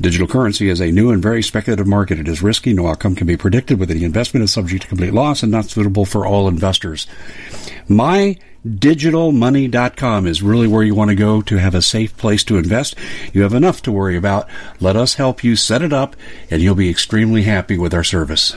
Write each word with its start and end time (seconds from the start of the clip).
Digital 0.00 0.28
currency 0.28 0.68
is 0.68 0.80
a 0.80 0.92
new 0.92 1.10
and 1.10 1.20
very 1.20 1.42
speculative 1.42 1.88
market. 1.88 2.20
It 2.20 2.28
is 2.28 2.40
risky. 2.40 2.72
No 2.72 2.86
outcome 2.86 3.16
can 3.16 3.26
be 3.26 3.36
predicted. 3.36 3.80
With 3.80 3.90
any 3.90 4.04
investment 4.04 4.44
is 4.44 4.52
subject 4.52 4.82
to 4.82 4.88
complete 4.88 5.12
loss 5.12 5.42
and 5.42 5.50
not 5.50 5.64
suitable 5.64 6.04
for 6.04 6.24
all 6.24 6.46
investors. 6.46 7.08
MyDigitalMoney.com 7.88 10.28
is 10.28 10.40
really 10.40 10.68
where 10.68 10.84
you 10.84 10.94
want 10.94 11.08
to 11.08 11.16
go 11.16 11.42
to 11.42 11.56
have 11.56 11.74
a 11.74 11.82
safe 11.82 12.16
place 12.16 12.44
to 12.44 12.58
invest. 12.58 12.94
You 13.32 13.42
have 13.42 13.54
enough 13.54 13.82
to 13.82 13.90
worry 13.90 14.16
about. 14.16 14.48
Let 14.78 14.94
us 14.94 15.14
help 15.14 15.42
you 15.42 15.56
set 15.56 15.82
it 15.82 15.92
up, 15.92 16.14
and 16.48 16.62
you'll 16.62 16.76
be 16.76 16.90
extremely 16.90 17.42
happy 17.42 17.76
with 17.76 17.92
our 17.92 18.04
service. 18.04 18.54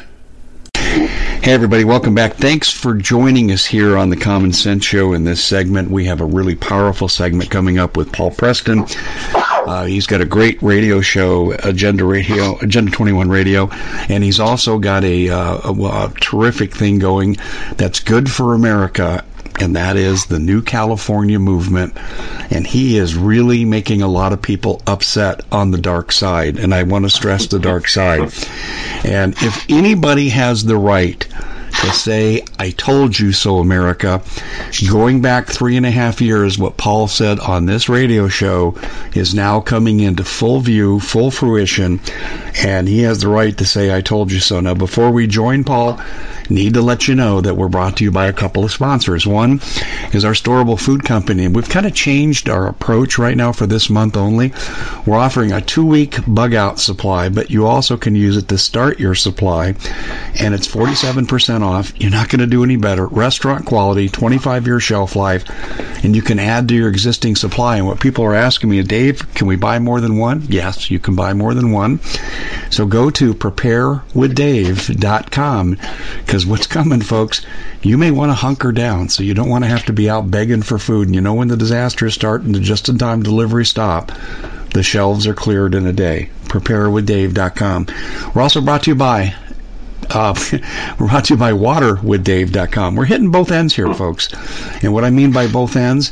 Hey, 0.76 1.53
everybody, 1.53 1.86
welcome 1.86 2.14
back. 2.14 2.36
Thanks 2.36 2.72
for 2.72 2.94
joining 2.94 3.52
us 3.52 3.66
here 3.66 3.98
on 3.98 4.11
the 4.11 4.16
Common 4.16 4.53
Sense 4.53 4.86
Show 4.86 5.14
in 5.14 5.23
this 5.23 5.43
segment. 5.43 5.89
We 5.89 6.05
have 6.05 6.21
a 6.21 6.26
really 6.26 6.54
powerful 6.54 7.08
segment 7.08 7.49
coming 7.49 7.80
up 7.80 7.98
with 7.98 8.14
Paul 8.14 8.30
Preston. 8.30 8.86
Uh, 9.66 9.86
he's 9.86 10.08
got 10.08 10.22
a 10.22 10.26
great 10.26 10.61
radio 10.61 11.02
show, 11.02 11.54
Agenda 11.64 12.04
Radio, 12.04 12.58
Agenda 12.60 12.92
21 12.92 13.30
Radio, 13.30 13.70
and 14.10 14.23
he's 14.23 14.39
also 14.39 14.80
got 14.80 15.04
a, 15.04 15.30
uh, 15.30 15.72
a, 15.72 15.73
a 15.73 16.14
terrific 16.20 16.73
thing 16.73 16.99
going 16.99 17.38
that's 17.77 17.99
good 17.99 18.30
for 18.30 18.54
America 18.54 19.23
and 19.60 19.76
that 19.76 19.95
is 19.98 20.26
the 20.26 20.39
New 20.39 20.61
California 20.61 21.38
movement. 21.38 21.95
And 22.49 22.66
he 22.66 22.98
is 22.98 23.16
really 23.16 23.64
making 23.66 24.02
a 24.02 24.08
lot 24.08 24.33
of 24.33 24.42
people 24.42 24.82
upset 24.88 25.42
on 25.52 25.72
the 25.72 25.78
dark 25.78 26.11
side. 26.11 26.58
And 26.58 26.73
I 26.73 26.83
want 26.83 27.05
to 27.05 27.10
stress 27.10 27.48
the 27.48 27.60
dark 27.60 27.88
side. 27.88 28.32
And 29.04 29.33
if 29.42 29.66
anybody 29.67 30.30
has 30.30 30.64
the 30.64 30.78
right 30.78 31.28
to 31.71 31.92
say, 31.92 32.43
I 32.59 32.71
told 32.71 33.17
you 33.17 33.32
so, 33.32 33.59
America. 33.59 34.21
Going 34.89 35.21
back 35.21 35.48
three 35.48 35.77
and 35.77 35.86
a 35.86 35.92
half 35.92 36.21
years, 36.21 36.58
what 36.58 36.77
Paul 36.77 37.08
said 37.08 37.39
on 37.39 37.65
this 37.65 37.89
radio 37.89 38.27
show 38.27 38.76
is 39.14 39.33
now 39.33 39.61
coming 39.61 39.99
into 39.99 40.23
full 40.23 40.60
view, 40.60 40.99
full 40.99 41.31
fruition, 41.31 41.99
and 42.64 42.87
he 42.87 43.02
has 43.02 43.20
the 43.20 43.30
right 43.30 43.58
to 43.58 43.65
say, 43.65 43.95
I 43.95 44.02
told 44.02 44.31
you 44.31 44.39
so. 44.39 44.60
Now, 44.60 44.73
before 44.73 45.11
we 45.11 45.27
join 45.27 45.64
Paul, 45.64 45.99
need 46.52 46.76
to 46.76 46.82
let 46.82 47.08
you 47.08 47.16
know 47.16 47.42
that 47.42 47.56
we're 47.56 47.67
brought 47.67 47.98
to 47.98 48.04
you 48.04 48.12
by 48.12 48.28
a 48.28 48.34
couple 48.34 48.64
of 48.64 48.72
sponsors. 48.72 49.26
One 49.26 49.62
is 50.14 50.26
our 50.26 50.34
Storable 50.34 50.80
Food 50.80 51.04
Company, 51.04 51.48
we've 51.48 51.70
kind 51.70 51.86
of 51.86 51.94
changed 51.94 52.50
our 52.50 52.67
approach 52.67 53.17
right 53.17 53.38
now 53.38 53.52
for 53.52 53.66
this 53.66 53.89
month 53.89 54.17
only. 54.17 54.54
We're 55.06 55.17
offering 55.17 55.52
a 55.52 55.61
two 55.61 55.86
week 55.86 56.17
bug 56.28 56.54
out 56.54 56.80
supply, 56.80 57.30
but 57.30 57.50
you 57.50 57.66
also 57.66 57.98
can 57.98 58.16
use 58.16 58.38
it 58.38 58.48
to 58.50 58.58
start 58.58 59.00
your 59.00 59.16
supply, 59.16 59.76
and 60.40 60.54
it's 60.54 60.67
47% 60.67 61.61
off. 61.61 61.94
You're 62.00 62.11
not 62.11 62.30
going 62.30 62.42
to 62.42 62.48
do 62.48 62.64
any 62.64 62.76
better. 62.76 63.08
Restaurant 63.08 63.66
quality, 63.66 64.10
25 64.10 64.67
year 64.67 64.80
shelf 64.80 65.16
life, 65.16 65.45
and 66.04 66.16
you 66.16 66.22
can 66.22 66.40
add 66.40 66.67
to 66.70 66.76
your 66.76 66.90
existing 66.90 67.36
supply. 67.36 67.78
And 67.78 67.88
what 67.88 68.00
people 68.00 68.26
are 68.26 68.36
asking 68.36 68.70
me, 68.70 68.84
Dave, 68.84 69.34
can 69.34 69.48
we 69.48 69.56
buy 69.56 69.80
more 69.80 70.02
than 70.02 70.17
one? 70.17 70.44
Yes, 70.48 70.92
you 70.92 71.00
can 71.00 71.16
buy 71.16 71.34
more 71.34 71.54
than 71.54 71.72
one. 71.72 72.00
So 72.70 72.86
go 72.86 73.10
to 73.11 73.34
preparewithdave.com 73.34 75.78
because 76.26 76.41
what's 76.46 76.68
coming, 76.68 77.02
folks, 77.02 77.46
you 77.82 77.98
may 77.98 78.12
want 78.12 78.30
to 78.30 78.36
hunker 78.36 78.72
down. 78.72 79.10
So 79.10 79.24
you 79.24 79.34
don't 79.34 79.50
want 79.50 79.64
to 79.64 79.70
have 79.70 79.86
to 79.86 79.94
be 79.94 80.10
out 80.10 80.32
begging 80.32 80.62
for 80.62 80.78
food. 80.78 81.08
And 81.08 81.16
you 81.16 81.22
know 81.22 81.34
when 81.34 81.48
the 81.48 81.58
disaster 81.58 82.06
is 82.06 82.14
starting 82.14 82.54
to 82.54 82.60
just 82.60 82.90
in 82.90 82.98
time 82.98 83.24
delivery 83.24 83.66
stop, 83.66 84.12
the 84.74 84.84
shelves 84.84 85.28
are 85.28 85.34
cleared 85.34 85.76
in 85.76 85.86
a 85.86 85.94
day. 85.94 86.30
Preparewithdave.com. 86.46 87.88
We're 88.34 88.42
also 88.42 88.62
brought 88.62 88.84
to 88.84 88.92
you 88.92 88.96
by 88.96 89.36
uh, 90.10 90.34
brought 90.98 91.26
to 91.26 91.34
you 91.34 91.38
by 91.38 91.52
waterwithdave.com. 91.52 92.96
We're 92.96 93.06
hitting 93.06 93.32
both 93.32 93.52
ends 93.52 93.76
here, 93.76 93.94
folks. 93.94 94.30
And 94.84 94.94
what 94.94 95.04
I 95.04 95.10
mean 95.10 95.32
by 95.32 95.48
both 95.48 95.76
ends 95.76 96.12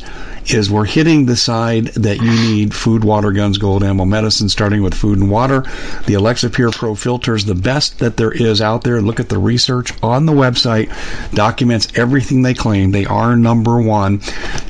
is 0.53 0.69
we're 0.69 0.85
hitting 0.85 1.25
the 1.25 1.35
side 1.35 1.85
that 1.87 2.17
you 2.17 2.31
need 2.31 2.73
food, 2.73 3.03
water, 3.03 3.31
guns, 3.31 3.57
gold, 3.57 3.83
ammo, 3.83 4.05
medicine, 4.05 4.49
starting 4.49 4.81
with 4.81 4.93
food 4.93 5.17
and 5.19 5.29
water. 5.29 5.63
The 6.07 6.15
Alexa 6.15 6.49
Pure 6.49 6.71
Pro 6.71 6.95
filter 6.95 7.35
is 7.35 7.45
the 7.45 7.55
best 7.55 7.99
that 7.99 8.17
there 8.17 8.31
is 8.31 8.61
out 8.61 8.83
there. 8.83 9.01
Look 9.01 9.19
at 9.19 9.29
the 9.29 9.39
research 9.39 9.93
on 10.01 10.25
the 10.25 10.33
website, 10.33 10.89
documents 11.33 11.87
everything 11.95 12.41
they 12.41 12.53
claim. 12.53 12.91
They 12.91 13.05
are 13.05 13.35
number 13.35 13.81
one, 13.81 14.21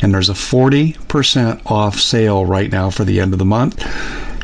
and 0.02 0.14
there's 0.14 0.30
a 0.30 0.34
40% 0.34 1.62
off 1.66 2.00
sale 2.00 2.46
right 2.46 2.72
now 2.72 2.90
for 2.90 3.04
the 3.04 3.20
end 3.20 3.34
of 3.34 3.40
the 3.40 3.46
month 3.46 3.84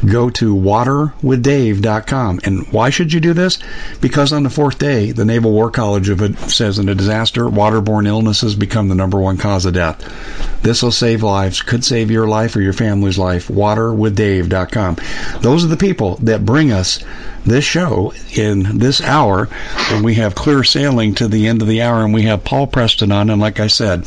go 0.06 0.30
to 0.32 0.56
waterwithdave.com. 0.56 2.40
And 2.44 2.68
why 2.72 2.90
should 2.90 3.14
you 3.14 3.20
do 3.20 3.34
this? 3.34 3.60
Because 4.02 4.34
on 4.34 4.44
the 4.44 4.50
fourth 4.50 4.78
day, 4.78 5.12
the 5.12 5.26
Naval 5.26 5.52
War 5.52 5.70
College 5.72 6.10
of 6.10 6.22
it 6.22 6.38
says 6.40 6.80
in 6.80 6.90
a 6.90 6.96
disaster, 6.96 7.46
waterborne 7.46 8.08
illnesses 8.08 8.56
become 8.56 8.88
the 8.88 8.96
number 8.96 9.20
one 9.20 9.38
cause 9.38 9.66
of 9.66 9.74
death. 9.74 10.02
This 10.62 10.82
will 10.82 10.92
save 10.92 11.24
lives, 11.24 11.62
could 11.62 11.84
save 11.84 12.10
your 12.10 12.28
life 12.28 12.56
or 12.56 12.62
your 12.62 12.74
family's 12.74 13.18
life. 13.18 13.48
Waterwithdave.com. 13.48 14.98
Those 15.42 15.64
are 15.64 15.70
the 15.70 15.78
people 15.78 16.16
that 16.24 16.46
bring 16.46 16.72
us 16.72 17.04
this 17.46 17.64
show 17.64 18.12
in 18.34 18.80
this 18.80 19.02
hour 19.02 19.46
when 19.92 20.04
we 20.04 20.16
have 20.16 20.34
clear 20.34 20.64
sailing 20.64 21.14
to 21.16 21.28
the 21.28 21.48
end 21.48 21.62
of 21.62 21.68
the 21.68 21.82
hour 21.82 22.04
and 22.04 22.14
we 22.14 22.24
have 22.24 22.44
Paul 22.44 22.68
Preston 22.68 23.12
on. 23.12 23.30
And 23.30 23.40
like 23.40 23.60
I 23.60 23.68
said, 23.68 24.06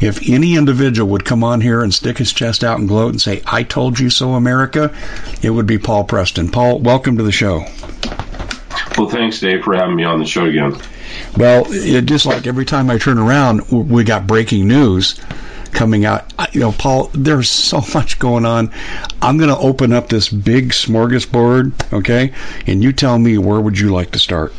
if 0.00 0.28
any 0.28 0.56
individual 0.56 1.10
would 1.10 1.24
come 1.24 1.42
on 1.42 1.60
here 1.60 1.82
and 1.82 1.92
stick 1.92 2.18
his 2.18 2.32
chest 2.32 2.62
out 2.62 2.78
and 2.78 2.88
gloat 2.88 3.12
and 3.12 3.20
say, 3.20 3.42
I 3.46 3.62
told 3.62 3.98
you 3.98 4.10
so, 4.10 4.34
America, 4.34 4.94
it 5.42 5.50
would 5.50 5.66
be 5.66 5.78
Paul 5.78 6.04
Preston. 6.04 6.50
Paul, 6.50 6.78
welcome 6.80 7.16
to 7.16 7.22
the 7.22 7.32
show. 7.32 7.66
Well, 8.96 9.08
thanks, 9.08 9.40
Dave, 9.40 9.64
for 9.64 9.74
having 9.74 9.96
me 9.96 10.04
on 10.04 10.18
the 10.18 10.24
show 10.24 10.44
again. 10.46 10.76
Well, 11.36 11.64
it, 11.68 12.06
just 12.06 12.26
like 12.26 12.46
every 12.46 12.64
time 12.64 12.90
I 12.90 12.98
turn 12.98 13.18
around, 13.18 13.68
we 13.70 14.04
got 14.04 14.26
breaking 14.26 14.68
news 14.68 15.20
coming 15.72 16.04
out. 16.04 16.32
You 16.54 16.60
know, 16.60 16.72
Paul, 16.72 17.10
there's 17.12 17.48
so 17.48 17.82
much 17.94 18.18
going 18.18 18.46
on. 18.46 18.72
I'm 19.20 19.36
going 19.36 19.50
to 19.50 19.58
open 19.58 19.92
up 19.92 20.08
this 20.08 20.28
big 20.28 20.70
smorgasbord, 20.70 21.92
okay? 21.92 22.32
And 22.66 22.82
you 22.82 22.92
tell 22.92 23.18
me 23.18 23.36
where 23.38 23.60
would 23.60 23.78
you 23.78 23.90
like 23.90 24.12
to 24.12 24.18
start? 24.18 24.54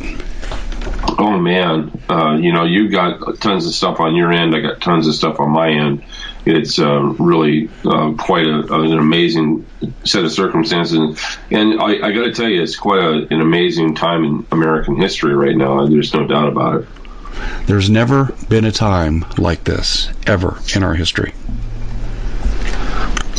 Oh 1.18 1.38
man, 1.40 2.02
uh, 2.10 2.38
you 2.40 2.52
know, 2.52 2.66
you 2.66 2.90
got 2.90 3.40
tons 3.40 3.66
of 3.66 3.74
stuff 3.74 4.00
on 4.00 4.16
your 4.16 4.32
end. 4.32 4.56
I 4.56 4.60
got 4.60 4.82
tons 4.82 5.08
of 5.08 5.16
stuff 5.16 5.40
on 5.40 5.52
my 5.52 5.70
end. 5.70 6.04
It's 6.46 6.80
uh, 6.80 7.02
really 7.20 7.70
uh, 7.86 8.14
quite 8.18 8.46
a, 8.46 8.74
an 8.74 8.98
amazing 8.98 9.66
set 10.04 10.24
of 10.24 10.32
circumstances. 10.32 11.20
And 11.52 11.82
I, 11.82 12.08
I 12.08 12.12
got 12.12 12.24
to 12.24 12.34
tell 12.34 12.50
you, 12.50 12.62
it's 12.62 12.76
quite 12.76 13.00
a, 13.00 13.28
an 13.34 13.42
amazing 13.42 13.96
time 13.96 14.24
in 14.24 14.48
American 14.52 14.96
history 14.96 15.34
right 15.36 15.56
now. 15.56 15.86
There's 15.88 16.14
no 16.14 16.26
doubt 16.28 16.50
about 16.50 16.82
it. 16.82 16.88
There's 17.66 17.90
never 17.90 18.34
been 18.48 18.66
a 18.66 18.72
time 18.72 19.26
like 19.38 19.64
this 19.64 20.10
ever 20.26 20.58
in 20.76 20.84
our 20.84 20.94
history. 20.94 21.34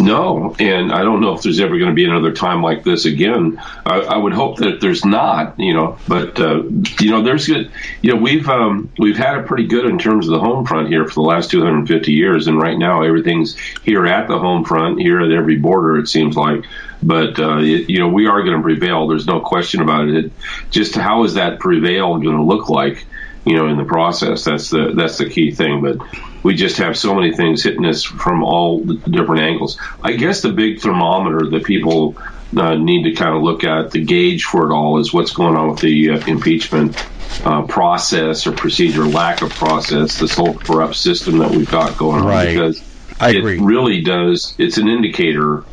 No, 0.01 0.55
and 0.59 0.93
I 0.93 1.03
don't 1.03 1.23
know 1.23 1.33
if 1.33 1.43
there's 1.43 1.59
ever 1.59 1.79
going 1.79 1.91
to 1.91 1.95
be 1.95 2.05
another 2.05 2.33
time 2.33 2.63
like 2.63 2.85
this 2.85 3.07
again. 3.07 3.61
I, 3.87 4.01
I 4.01 4.17
would 4.17 4.35
hope 4.35 4.59
that 4.59 4.81
there's 4.81 5.05
not, 5.05 5.59
you 5.59 5.73
know. 5.73 5.99
But 6.07 6.39
uh, 6.39 6.65
you 7.01 7.11
know, 7.11 7.23
there's 7.23 7.47
good. 7.47 7.71
You 8.03 8.15
know, 8.15 8.21
we've 8.21 8.47
um, 8.49 8.93
we've 8.99 9.17
had 9.17 9.39
it 9.39 9.47
pretty 9.47 9.67
good 9.67 9.87
in 9.87 9.99
terms 9.99 10.29
of 10.29 10.33
the 10.33 10.41
home 10.41 10.67
front 10.67 10.89
here 10.89 11.07
for 11.07 11.15
the 11.15 11.23
last 11.23 11.51
250 11.51 12.13
years, 12.13 12.47
and 12.47 12.61
right 12.61 12.77
now 12.77 13.03
everything's 13.03 13.57
here 13.85 14.07
at 14.07 14.29
the 14.29 14.39
home 14.39 14.65
front, 14.65 15.01
here 15.01 15.21
at 15.21 15.31
every 15.31 15.57
border. 15.57 15.97
It 15.99 16.09
seems 16.09 16.37
like, 16.37 16.65
but 17.03 17.39
uh, 17.39 17.59
it, 17.59 17.89
you 17.89 17.99
know, 17.99 18.09
we 18.09 18.27
are 18.27 18.43
going 18.43 18.57
to 18.57 18.63
prevail. 18.63 19.09
There's 19.09 19.27
no 19.27 19.41
question 19.41 19.81
about 19.81 20.09
it. 20.09 20.27
it 20.27 20.33
just 20.71 20.95
how 20.95 21.25
is 21.25 21.35
that 21.35 21.59
prevail 21.59 22.19
going 22.19 22.37
to 22.37 22.43
look 22.43 22.69
like? 22.69 23.07
you 23.47 23.55
know, 23.55 23.69
in 23.69 23.77
the 23.77 23.85
process. 23.85 24.45
That's 24.45 24.71
the 24.71 24.93
that's 24.93 25.19
the 25.19 25.31
key 25.31 25.53
thing. 25.53 25.81
But 25.81 25.99
we 26.47 26.55
just 26.55 26.77
have 26.77 26.97
so 26.97 27.13
many 27.13 27.35
things 27.35 27.65
hitting 27.65 27.85
us 27.85 28.05
from 28.05 28.45
all 28.45 28.79
the 28.79 28.95
different 29.11 29.43
angles. 29.43 29.81
I 30.01 30.13
guess 30.13 30.43
the 30.43 30.53
big 30.53 30.81
thermometer 30.81 31.51
that 31.51 31.65
people 31.65 32.17
uh, 32.57 32.77
need 32.77 33.03
to 33.03 33.13
kind 33.21 33.37
of 33.37 33.43
look 33.43 33.65
at 33.65 33.91
the 33.91 34.05
gauge 34.05 34.45
for 34.45 34.71
it 34.71 34.73
all 34.73 35.01
is 35.01 35.13
what's 35.13 35.33
going 35.33 35.57
on 35.57 35.71
with 35.71 35.81
the 35.81 36.11
uh, 36.11 36.27
impeachment 36.27 37.05
uh, 37.45 37.63
process 37.63 38.47
or 38.47 38.53
procedure, 38.53 39.05
lack 39.05 39.43
of 39.43 39.51
process, 39.51 40.21
this 40.21 40.37
whole 40.37 40.55
corrupt 40.55 40.95
system 40.95 41.39
that 41.39 41.51
we've 41.51 41.71
got 41.71 41.99
going 41.99 42.21
on. 42.21 42.29
Right. 42.29 42.51
Because 42.51 42.81
I 43.19 43.31
it 43.31 43.39
agree. 43.39 43.59
really 43.59 44.03
does. 44.03 44.55
It's 44.57 44.79
an 44.79 44.87
indicator. 44.87 45.65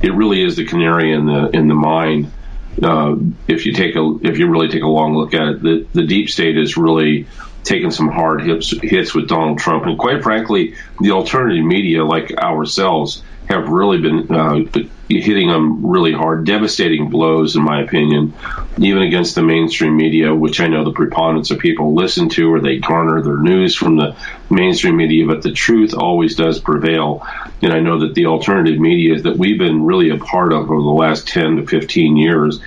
It 0.00 0.14
really 0.14 0.42
is 0.42 0.56
the 0.56 0.64
canary 0.64 1.12
in 1.12 1.26
the 1.26 1.50
in 1.50 1.68
the 1.68 1.74
mine 1.74 2.32
uh, 2.82 3.16
if 3.46 3.66
you 3.66 3.72
take 3.72 3.94
a 3.94 4.18
if 4.22 4.38
you 4.38 4.48
really 4.48 4.68
take 4.68 4.82
a 4.82 4.88
long 4.88 5.14
look 5.14 5.34
at 5.34 5.48
it, 5.48 5.62
the, 5.62 5.86
the 5.92 6.06
deep 6.06 6.28
state 6.28 6.58
is 6.58 6.76
really 6.76 7.26
taken 7.64 7.90
some 7.90 8.08
hard 8.08 8.42
hits 8.42 8.74
hits 8.82 9.14
with 9.14 9.28
Donald 9.28 9.58
Trump, 9.58 9.86
and 9.86 9.98
quite 9.98 10.22
frankly, 10.22 10.74
the 11.00 11.10
alternative 11.10 11.64
media 11.64 12.04
like 12.04 12.32
ourselves 12.36 13.22
have 13.48 13.68
really 13.68 13.98
been 13.98 14.34
uh, 14.34 14.60
hitting 15.08 15.48
them 15.48 15.84
really 15.84 16.12
hard, 16.12 16.46
devastating 16.46 17.10
blows, 17.10 17.56
in 17.56 17.62
my 17.62 17.82
opinion, 17.82 18.32
even 18.78 19.02
against 19.02 19.34
the 19.34 19.42
mainstream 19.42 19.96
media, 19.96 20.34
which 20.34 20.60
I 20.60 20.68
know 20.68 20.84
the 20.84 20.92
preponderance 20.92 21.50
of 21.50 21.58
people 21.58 21.94
listen 21.94 22.30
to 22.30 22.52
or 22.52 22.60
they 22.60 22.78
garner 22.78 23.20
their 23.22 23.36
news 23.36 23.74
from 23.74 23.96
the 23.96 24.16
mainstream 24.48 24.96
media, 24.96 25.26
but 25.26 25.42
the 25.42 25.52
truth 25.52 25.94
always 25.94 26.36
does 26.36 26.58
prevail. 26.58 27.26
And 27.60 27.72
I 27.72 27.80
know 27.80 28.00
that 28.00 28.14
the 28.14 28.26
alternative 28.26 28.80
media 28.80 29.20
that 29.20 29.36
we've 29.36 29.58
been 29.58 29.84
really 29.84 30.10
a 30.10 30.16
part 30.16 30.52
of 30.52 30.70
over 30.70 30.76
the 30.76 30.88
last 30.88 31.28
10 31.28 31.56
to 31.56 31.66
15 31.66 32.16
years 32.16 32.62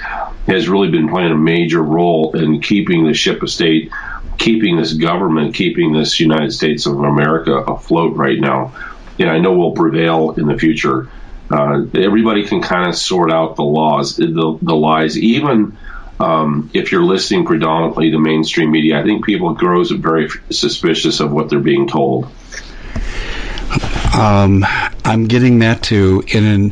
has 0.48 0.70
really 0.70 0.90
been 0.90 1.10
playing 1.10 1.32
a 1.32 1.38
major 1.38 1.82
role 1.82 2.38
in 2.38 2.62
keeping 2.62 3.06
the 3.06 3.14
ship 3.14 3.42
of 3.42 3.50
state, 3.50 3.92
keeping 4.38 4.78
this 4.78 4.94
government, 4.94 5.56
keeping 5.56 5.94
this 5.94 6.20
United 6.20 6.52
States 6.52 6.86
of 6.86 7.00
America 7.00 7.54
afloat 7.54 8.16
right 8.16 8.40
now 8.40 8.74
and 9.20 9.30
I 9.30 9.40
know 9.40 9.54
will 9.54 9.72
prevail 9.72 10.32
in 10.32 10.48
the 10.48 10.58
future. 10.58 11.10
Uh, 11.50 11.86
everybody 11.96 12.46
can 12.46 12.62
kind 12.62 12.88
of 12.88 12.96
sort 12.96 13.32
out 13.32 13.56
the 13.56 13.64
laws, 13.64 14.18
the, 14.18 14.60
the 14.62 14.76
lies, 14.76 15.18
even 15.18 15.78
um, 16.20 16.70
if 16.74 16.92
you're 16.92 17.04
listening 17.04 17.46
predominantly 17.46 18.12
to 18.12 18.20
mainstream 18.20 18.72
media. 18.72 19.00
I 19.00 19.04
think 19.04 19.26
people 19.26 19.54
grows 19.54 19.92
very 19.92 20.30
suspicious 20.52 21.20
of 21.20 21.32
what 21.32 21.50
they're 21.50 21.60
being 21.60 21.88
told. 21.88 22.28
Um, 24.18 24.66
I'm 25.06 25.26
getting 25.26 25.60
that 25.60 25.84
too. 25.84 26.24
In 26.28 26.72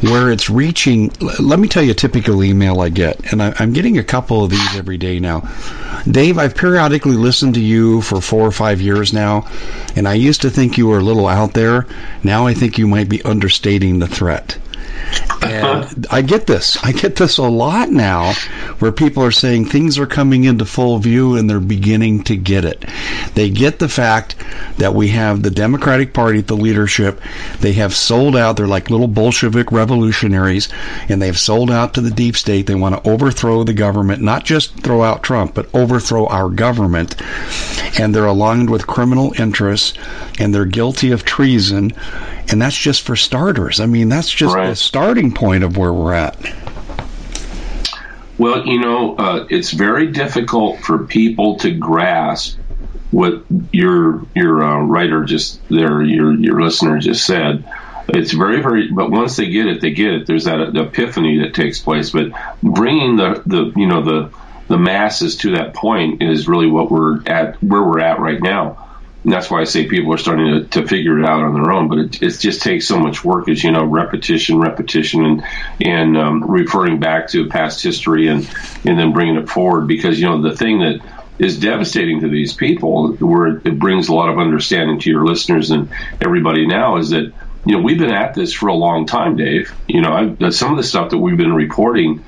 where 0.00 0.30
it's 0.30 0.50
reaching, 0.50 1.10
let 1.40 1.58
me 1.58 1.68
tell 1.68 1.82
you 1.82 1.92
a 1.92 1.94
typical 1.94 2.44
email 2.44 2.80
I 2.80 2.90
get, 2.90 3.32
and 3.32 3.42
I, 3.42 3.54
I'm 3.58 3.72
getting 3.72 3.98
a 3.98 4.04
couple 4.04 4.44
of 4.44 4.50
these 4.50 4.76
every 4.76 4.98
day 4.98 5.18
now. 5.18 5.48
Dave, 6.08 6.38
I've 6.38 6.54
periodically 6.54 7.16
listened 7.16 7.54
to 7.54 7.60
you 7.60 8.02
for 8.02 8.20
four 8.20 8.46
or 8.46 8.52
five 8.52 8.80
years 8.80 9.12
now, 9.12 9.48
and 9.96 10.06
I 10.06 10.14
used 10.14 10.42
to 10.42 10.50
think 10.50 10.78
you 10.78 10.86
were 10.86 10.98
a 10.98 11.04
little 11.04 11.26
out 11.26 11.54
there. 11.54 11.86
Now 12.22 12.46
I 12.46 12.54
think 12.54 12.78
you 12.78 12.86
might 12.86 13.08
be 13.08 13.22
understating 13.22 13.98
the 13.98 14.06
threat. 14.06 14.58
And 15.42 16.06
I 16.10 16.22
get 16.22 16.46
this. 16.46 16.76
I 16.82 16.92
get 16.92 17.16
this 17.16 17.38
a 17.38 17.42
lot 17.42 17.90
now 17.90 18.32
where 18.78 18.92
people 18.92 19.22
are 19.22 19.30
saying 19.30 19.66
things 19.66 19.98
are 19.98 20.06
coming 20.06 20.44
into 20.44 20.64
full 20.64 20.98
view 20.98 21.36
and 21.36 21.48
they're 21.48 21.60
beginning 21.60 22.24
to 22.24 22.36
get 22.36 22.64
it. 22.64 22.84
They 23.34 23.50
get 23.50 23.78
the 23.78 23.88
fact 23.88 24.34
that 24.78 24.94
we 24.94 25.08
have 25.08 25.42
the 25.42 25.50
Democratic 25.50 26.12
Party 26.12 26.40
at 26.40 26.46
the 26.46 26.56
leadership. 26.56 27.20
They 27.60 27.72
have 27.74 27.94
sold 27.94 28.36
out. 28.36 28.56
They're 28.56 28.66
like 28.66 28.90
little 28.90 29.08
Bolshevik 29.08 29.72
revolutionaries 29.72 30.68
and 31.08 31.20
they've 31.20 31.38
sold 31.38 31.70
out 31.70 31.94
to 31.94 32.00
the 32.00 32.10
deep 32.10 32.36
state. 32.36 32.66
They 32.66 32.74
want 32.74 33.02
to 33.02 33.10
overthrow 33.10 33.62
the 33.64 33.74
government, 33.74 34.22
not 34.22 34.44
just 34.44 34.74
throw 34.80 35.02
out 35.02 35.22
Trump, 35.22 35.54
but 35.54 35.72
overthrow 35.74 36.26
our 36.26 36.48
government. 36.48 37.16
And 37.98 38.14
they're 38.14 38.26
aligned 38.26 38.70
with 38.70 38.86
criminal 38.86 39.32
interests 39.38 39.94
and 40.38 40.54
they're 40.54 40.64
guilty 40.64 41.12
of 41.12 41.24
treason. 41.24 41.92
And 42.48 42.62
that's 42.62 42.76
just 42.76 43.02
for 43.02 43.16
starters. 43.16 43.80
I 43.80 43.86
mean, 43.86 44.08
that's 44.08 44.30
just 44.30 44.54
Right. 44.54 44.68
the 44.68 44.76
starting 44.76 45.32
point 45.32 45.64
of 45.64 45.76
where 45.76 45.92
we're 45.92 46.14
at. 46.14 46.36
Well, 48.38 48.66
you 48.66 48.80
know, 48.80 49.16
uh, 49.16 49.46
it's 49.48 49.70
very 49.70 50.08
difficult 50.08 50.80
for 50.80 50.98
people 50.98 51.56
to 51.56 51.70
grasp 51.70 52.58
what 53.10 53.44
your 53.72 54.22
your 54.34 54.62
uh, 54.62 54.80
writer 54.80 55.24
just 55.24 55.66
there, 55.68 56.02
your 56.02 56.34
your 56.34 56.60
listener 56.60 56.98
just 56.98 57.24
said. 57.24 57.64
It's 58.08 58.32
very 58.32 58.60
very, 58.60 58.88
but 58.88 59.10
once 59.10 59.36
they 59.36 59.48
get 59.48 59.66
it, 59.66 59.80
they 59.80 59.90
get 59.90 60.12
it. 60.12 60.26
There's 60.26 60.44
that 60.44 60.76
epiphany 60.76 61.40
that 61.40 61.54
takes 61.54 61.80
place. 61.80 62.10
But 62.10 62.32
bringing 62.62 63.16
the 63.16 63.42
the 63.46 63.72
you 63.74 63.86
know 63.86 64.02
the 64.02 64.30
the 64.68 64.76
masses 64.78 65.36
to 65.38 65.52
that 65.52 65.74
point 65.74 66.22
is 66.22 66.46
really 66.46 66.66
what 66.66 66.90
we're 66.90 67.20
at 67.26 67.62
where 67.62 67.82
we're 67.82 68.00
at 68.00 68.20
right 68.20 68.40
now. 68.40 68.85
And 69.26 69.32
that's 69.32 69.50
why 69.50 69.60
I 69.60 69.64
say 69.64 69.88
people 69.88 70.14
are 70.14 70.18
starting 70.18 70.46
to, 70.52 70.80
to 70.80 70.86
figure 70.86 71.18
it 71.18 71.26
out 71.26 71.42
on 71.42 71.52
their 71.52 71.72
own. 71.72 71.88
But 71.88 71.98
it, 71.98 72.22
it 72.22 72.38
just 72.38 72.62
takes 72.62 72.86
so 72.86 72.96
much 72.96 73.24
work, 73.24 73.48
as 73.48 73.62
you 73.64 73.72
know, 73.72 73.84
repetition, 73.84 74.60
repetition, 74.60 75.24
and 75.24 75.44
and 75.80 76.16
um, 76.16 76.48
referring 76.48 77.00
back 77.00 77.30
to 77.30 77.48
past 77.48 77.82
history 77.82 78.28
and 78.28 78.48
and 78.84 78.96
then 78.96 79.12
bringing 79.12 79.34
it 79.34 79.48
forward. 79.48 79.88
Because 79.88 80.20
you 80.20 80.26
know 80.26 80.40
the 80.42 80.56
thing 80.56 80.78
that 80.78 81.00
is 81.40 81.58
devastating 81.58 82.20
to 82.20 82.28
these 82.28 82.54
people, 82.54 83.16
where 83.16 83.56
it 83.56 83.80
brings 83.80 84.06
a 84.06 84.14
lot 84.14 84.28
of 84.28 84.38
understanding 84.38 85.00
to 85.00 85.10
your 85.10 85.26
listeners 85.26 85.72
and 85.72 85.90
everybody 86.20 86.64
now, 86.64 86.98
is 86.98 87.10
that 87.10 87.32
you 87.64 87.76
know 87.76 87.80
we've 87.80 87.98
been 87.98 88.14
at 88.14 88.34
this 88.34 88.52
for 88.52 88.68
a 88.68 88.74
long 88.74 89.06
time, 89.06 89.34
Dave. 89.34 89.74
You 89.88 90.02
know, 90.02 90.36
I, 90.40 90.50
some 90.50 90.70
of 90.70 90.76
the 90.76 90.84
stuff 90.84 91.10
that 91.10 91.18
we've 91.18 91.36
been 91.36 91.52
reporting 91.52 92.24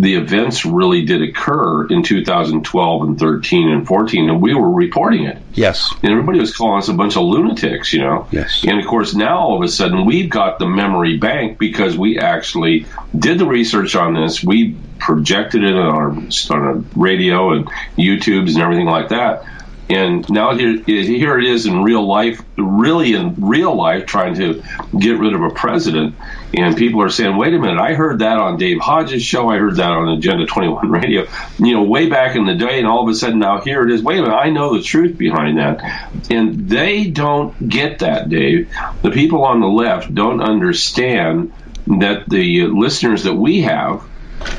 the 0.00 0.14
events 0.14 0.64
really 0.64 1.04
did 1.04 1.22
occur 1.22 1.86
in 1.88 2.02
2012 2.02 3.02
and 3.02 3.18
13 3.18 3.68
and 3.68 3.86
14, 3.86 4.30
and 4.30 4.40
we 4.40 4.54
were 4.54 4.70
reporting 4.70 5.24
it. 5.24 5.38
Yes. 5.54 5.92
And 6.02 6.12
everybody 6.12 6.38
was 6.38 6.56
calling 6.56 6.78
us 6.78 6.88
a 6.88 6.94
bunch 6.94 7.16
of 7.16 7.22
lunatics, 7.22 7.92
you 7.92 8.00
know? 8.00 8.28
Yes. 8.30 8.64
And 8.66 8.78
of 8.78 8.86
course, 8.86 9.14
now 9.14 9.38
all 9.38 9.56
of 9.56 9.62
a 9.62 9.68
sudden 9.68 10.04
we've 10.04 10.30
got 10.30 10.58
the 10.58 10.68
memory 10.68 11.16
bank 11.16 11.58
because 11.58 11.98
we 11.98 12.18
actually 12.18 12.86
did 13.16 13.38
the 13.38 13.46
research 13.46 13.96
on 13.96 14.14
this. 14.14 14.42
We 14.42 14.76
projected 14.98 15.64
it 15.64 15.74
on 15.74 15.86
our, 15.86 16.10
on 16.10 16.62
our 16.62 16.74
radio 16.94 17.52
and 17.52 17.66
YouTubes 17.96 18.54
and 18.54 18.58
everything 18.58 18.86
like 18.86 19.08
that. 19.08 19.44
And 19.90 20.28
now 20.28 20.54
here, 20.54 20.82
here 20.82 21.38
it 21.38 21.46
is 21.46 21.64
in 21.66 21.82
real 21.82 22.06
life, 22.06 22.42
really 22.56 23.14
in 23.14 23.34
real 23.38 23.74
life, 23.74 24.04
trying 24.04 24.34
to 24.34 24.62
get 24.98 25.18
rid 25.18 25.34
of 25.34 25.42
a 25.42 25.50
president. 25.50 26.14
And 26.54 26.76
people 26.76 27.02
are 27.02 27.10
saying, 27.10 27.36
wait 27.36 27.52
a 27.52 27.58
minute, 27.58 27.78
I 27.78 27.92
heard 27.92 28.20
that 28.20 28.38
on 28.38 28.56
Dave 28.56 28.80
Hodges' 28.80 29.22
show. 29.22 29.48
I 29.50 29.58
heard 29.58 29.76
that 29.76 29.90
on 29.90 30.08
Agenda 30.08 30.46
21 30.46 30.90
radio, 30.90 31.26
you 31.58 31.74
know, 31.74 31.82
way 31.82 32.08
back 32.08 32.36
in 32.36 32.46
the 32.46 32.54
day. 32.54 32.78
And 32.78 32.86
all 32.86 33.02
of 33.02 33.08
a 33.08 33.14
sudden 33.14 33.38
now 33.38 33.60
here 33.60 33.86
it 33.86 33.92
is. 33.92 34.02
Wait 34.02 34.18
a 34.18 34.22
minute, 34.22 34.34
I 34.34 34.50
know 34.50 34.74
the 34.74 34.82
truth 34.82 35.18
behind 35.18 35.58
that. 35.58 35.82
And 36.30 36.68
they 36.68 37.10
don't 37.10 37.68
get 37.68 37.98
that, 37.98 38.28
Dave. 38.30 38.72
The 39.02 39.10
people 39.10 39.44
on 39.44 39.60
the 39.60 39.66
left 39.66 40.14
don't 40.14 40.40
understand 40.40 41.52
that 41.86 42.28
the 42.28 42.66
listeners 42.66 43.24
that 43.24 43.34
we 43.34 43.62
have 43.62 44.02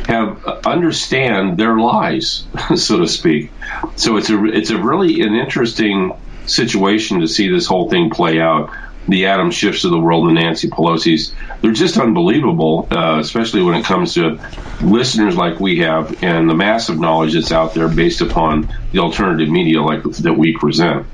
have 0.07 0.45
uh, 0.45 0.59
understand 0.65 1.57
their 1.57 1.77
lies, 1.77 2.45
so 2.75 2.99
to 2.99 3.07
speak. 3.07 3.51
So 3.95 4.17
it's 4.17 4.29
a 4.29 4.45
it's 4.45 4.71
a 4.71 4.77
really 4.77 5.21
an 5.21 5.35
interesting 5.35 6.13
situation 6.45 7.21
to 7.21 7.27
see 7.27 7.49
this 7.49 7.65
whole 7.65 7.89
thing 7.89 8.09
play 8.09 8.39
out. 8.39 8.71
The 9.07 9.27
Adam 9.27 9.49
Schiffs 9.49 9.85
of 9.85 9.91
the 9.91 9.99
world, 9.99 10.27
the 10.27 10.33
Nancy 10.33 10.69
Pelosi's, 10.69 11.33
they're 11.61 11.71
just 11.71 11.97
unbelievable, 11.97 12.87
uh, 12.91 13.17
especially 13.19 13.63
when 13.63 13.75
it 13.75 13.85
comes 13.85 14.13
to 14.15 14.39
listeners 14.81 15.35
like 15.35 15.59
we 15.59 15.79
have 15.79 16.23
and 16.23 16.49
the 16.49 16.53
massive 16.53 16.99
knowledge 16.99 17.33
that's 17.33 17.51
out 17.51 17.73
there 17.73 17.87
based 17.87 18.21
upon 18.21 18.69
the 18.91 18.99
alternative 18.99 19.49
media 19.49 19.81
like 19.81 20.03
that 20.03 20.33
we 20.33 20.55
present. 20.55 21.05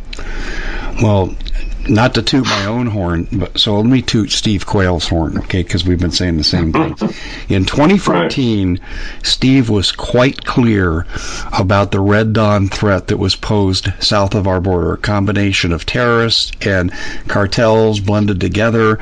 Well, 1.01 1.35
not 1.87 2.13
to 2.15 2.21
toot 2.21 2.45
my 2.45 2.65
own 2.65 2.87
horn, 2.87 3.27
but 3.31 3.57
so 3.57 3.75
let 3.75 3.85
me 3.85 4.01
toot 4.01 4.31
Steve 4.31 4.65
Quayle's 4.65 5.07
horn, 5.07 5.37
okay? 5.39 5.63
Because 5.63 5.85
we've 5.85 5.99
been 5.99 6.11
saying 6.11 6.37
the 6.37 6.43
same 6.43 6.71
thing. 6.71 6.91
In 7.49 7.65
2014, 7.65 8.69
right. 8.69 8.81
Steve 9.23 9.69
was 9.69 9.91
quite 9.91 10.45
clear 10.45 11.05
about 11.53 11.91
the 11.91 11.99
Red 11.99 12.33
Dawn 12.33 12.67
threat 12.67 13.07
that 13.07 13.17
was 13.17 13.35
posed 13.35 13.89
south 13.99 14.35
of 14.35 14.47
our 14.47 14.59
border, 14.59 14.93
a 14.93 14.97
combination 14.97 15.71
of 15.71 15.85
terrorists 15.85 16.51
and 16.65 16.91
cartels 17.27 17.99
blended 17.99 18.39
together, 18.39 18.99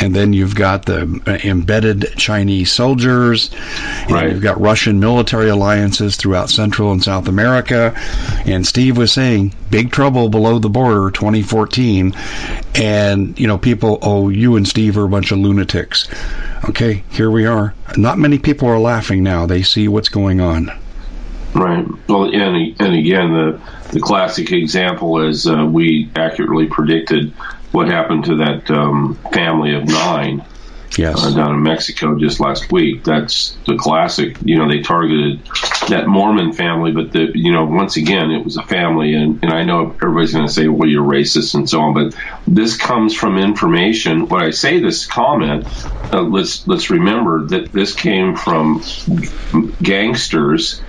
and 0.00 0.14
then 0.14 0.32
you've 0.32 0.54
got 0.54 0.86
the 0.86 1.20
uh, 1.26 1.38
embedded 1.44 2.06
Chinese 2.16 2.70
soldiers, 2.70 3.50
and 4.02 4.12
right. 4.12 4.30
you've 4.30 4.42
got 4.42 4.60
Russian 4.60 5.00
military 5.00 5.48
alliances 5.48 6.16
throughout 6.16 6.50
Central 6.50 6.92
and 6.92 7.02
South 7.02 7.28
America, 7.28 7.94
and 8.44 8.66
Steve 8.66 8.98
was 8.98 9.12
saying 9.12 9.54
big 9.70 9.90
trouble 9.90 10.28
below 10.28 10.58
the 10.58 10.68
border, 10.68 11.10
2014 11.10 12.14
and 12.74 13.38
you 13.38 13.46
know 13.46 13.58
people 13.58 13.98
oh 14.02 14.28
you 14.28 14.56
and 14.56 14.66
steve 14.68 14.98
are 14.98 15.04
a 15.04 15.08
bunch 15.08 15.32
of 15.32 15.38
lunatics. 15.38 16.08
Okay 16.68 17.04
here 17.10 17.30
we 17.30 17.46
are. 17.46 17.74
Not 17.96 18.18
many 18.18 18.38
people 18.38 18.68
are 18.68 18.78
laughing 18.78 19.22
now. 19.22 19.46
They 19.46 19.62
see 19.62 19.88
what's 19.88 20.08
going 20.08 20.40
on. 20.40 20.70
Right. 21.54 21.86
Well 22.08 22.24
and, 22.24 22.80
and 22.80 22.94
again 22.94 23.32
the 23.32 23.60
the 23.92 24.00
classic 24.00 24.52
example 24.52 25.20
is 25.26 25.46
uh, 25.46 25.64
we 25.64 26.10
accurately 26.16 26.66
predicted 26.66 27.32
what 27.72 27.88
happened 27.88 28.24
to 28.24 28.36
that 28.36 28.70
um, 28.70 29.14
family 29.32 29.74
of 29.74 29.84
nine 29.84 30.44
yes. 30.96 31.24
Uh, 31.24 31.34
down 31.34 31.54
in 31.54 31.62
Mexico 31.62 32.18
just 32.18 32.40
last 32.40 32.70
week. 32.70 33.04
That's 33.04 33.56
the 33.66 33.76
classic. 33.76 34.36
You 34.44 34.58
know, 34.58 34.68
they 34.68 34.82
targeted 34.82 35.44
that 35.88 36.06
Mormon 36.06 36.52
family, 36.52 36.92
but 36.92 37.12
the 37.12 37.30
you 37.34 37.52
know 37.52 37.64
once 37.64 37.96
again 37.96 38.30
it 38.30 38.44
was 38.44 38.56
a 38.56 38.62
family, 38.62 39.14
and, 39.14 39.42
and 39.42 39.52
I 39.52 39.64
know 39.64 39.96
everybody's 40.02 40.32
going 40.32 40.46
to 40.46 40.52
say, 40.52 40.68
well, 40.68 40.88
you're 40.88 41.04
racist 41.04 41.54
and 41.54 41.68
so 41.68 41.80
on, 41.80 41.94
but 41.94 42.14
this 42.46 42.76
comes 42.76 43.14
from 43.14 43.38
information. 43.38 44.28
When 44.28 44.42
I 44.42 44.50
say 44.50 44.80
this 44.80 45.06
comment, 45.06 45.68
uh, 46.12 46.22
let's 46.22 46.66
let's 46.66 46.90
remember 46.90 47.46
that 47.48 47.72
this 47.72 47.94
came 47.94 48.36
from 48.36 48.82
gangsters 49.82 50.82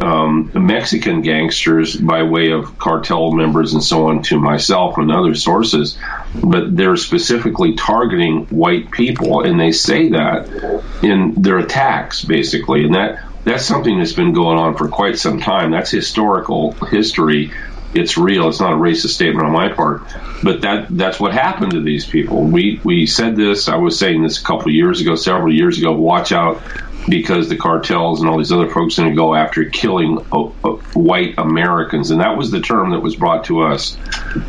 um, 0.00 0.50
Mexican 0.54 1.22
gangsters 1.22 1.96
by 1.96 2.22
way 2.22 2.52
of 2.52 2.78
cartel 2.78 3.32
members 3.32 3.74
and 3.74 3.82
so 3.82 4.08
on 4.08 4.22
to 4.24 4.40
myself 4.40 4.98
and 4.98 5.10
other 5.10 5.34
sources, 5.34 5.98
but 6.34 6.74
they're 6.74 6.96
specifically 6.96 7.74
targeting 7.74 8.46
white 8.46 8.90
people, 8.90 9.42
and 9.42 9.60
they 9.60 9.72
say 9.72 10.10
that 10.10 10.82
in 11.02 11.34
their 11.42 11.58
attacks, 11.58 12.24
basically, 12.24 12.84
and 12.84 12.94
that 12.94 13.24
that's 13.44 13.64
something 13.64 13.98
that's 13.98 14.12
been 14.12 14.32
going 14.34 14.58
on 14.58 14.76
for 14.76 14.88
quite 14.88 15.18
some 15.18 15.40
time. 15.40 15.70
That's 15.70 15.90
historical 15.90 16.72
history. 16.72 17.52
It's 17.94 18.16
real. 18.16 18.48
It's 18.48 18.60
not 18.60 18.72
a 18.72 18.76
racist 18.76 19.10
statement 19.10 19.46
on 19.46 19.52
my 19.52 19.68
part, 19.68 20.02
but 20.42 20.62
that 20.62 20.86
that's 20.90 21.18
what 21.18 21.32
happened 21.32 21.72
to 21.72 21.80
these 21.80 22.06
people. 22.06 22.44
We 22.44 22.80
we 22.84 23.06
said 23.06 23.36
this. 23.36 23.68
I 23.68 23.76
was 23.76 23.98
saying 23.98 24.22
this 24.22 24.40
a 24.40 24.44
couple 24.44 24.70
years 24.70 25.00
ago, 25.00 25.16
several 25.16 25.52
years 25.52 25.78
ago. 25.78 25.92
Watch 25.92 26.32
out 26.32 26.62
because 27.08 27.48
the 27.48 27.56
cartels 27.56 28.20
and 28.20 28.28
all 28.28 28.38
these 28.38 28.52
other 28.52 28.68
folks 28.68 28.98
are 28.98 29.02
going 29.02 29.12
to 29.12 29.16
go 29.16 29.34
after 29.34 29.64
killing 29.64 30.18
uh, 30.32 30.44
uh, 30.44 30.76
white 30.94 31.34
Americans, 31.38 32.10
and 32.10 32.20
that 32.20 32.36
was 32.36 32.50
the 32.50 32.60
term 32.60 32.90
that 32.90 33.00
was 33.00 33.16
brought 33.16 33.44
to 33.44 33.62
us 33.62 33.96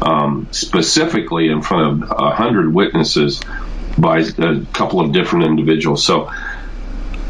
um, 0.02 0.48
specifically 0.52 1.50
in 1.50 1.62
front 1.62 2.04
of 2.04 2.12
a 2.12 2.36
hundred 2.36 2.74
witnesses 2.74 3.42
by 3.98 4.20
a 4.20 4.62
couple 4.74 5.02
of 5.02 5.12
different 5.12 5.46
individuals. 5.46 6.04
So 6.06 6.32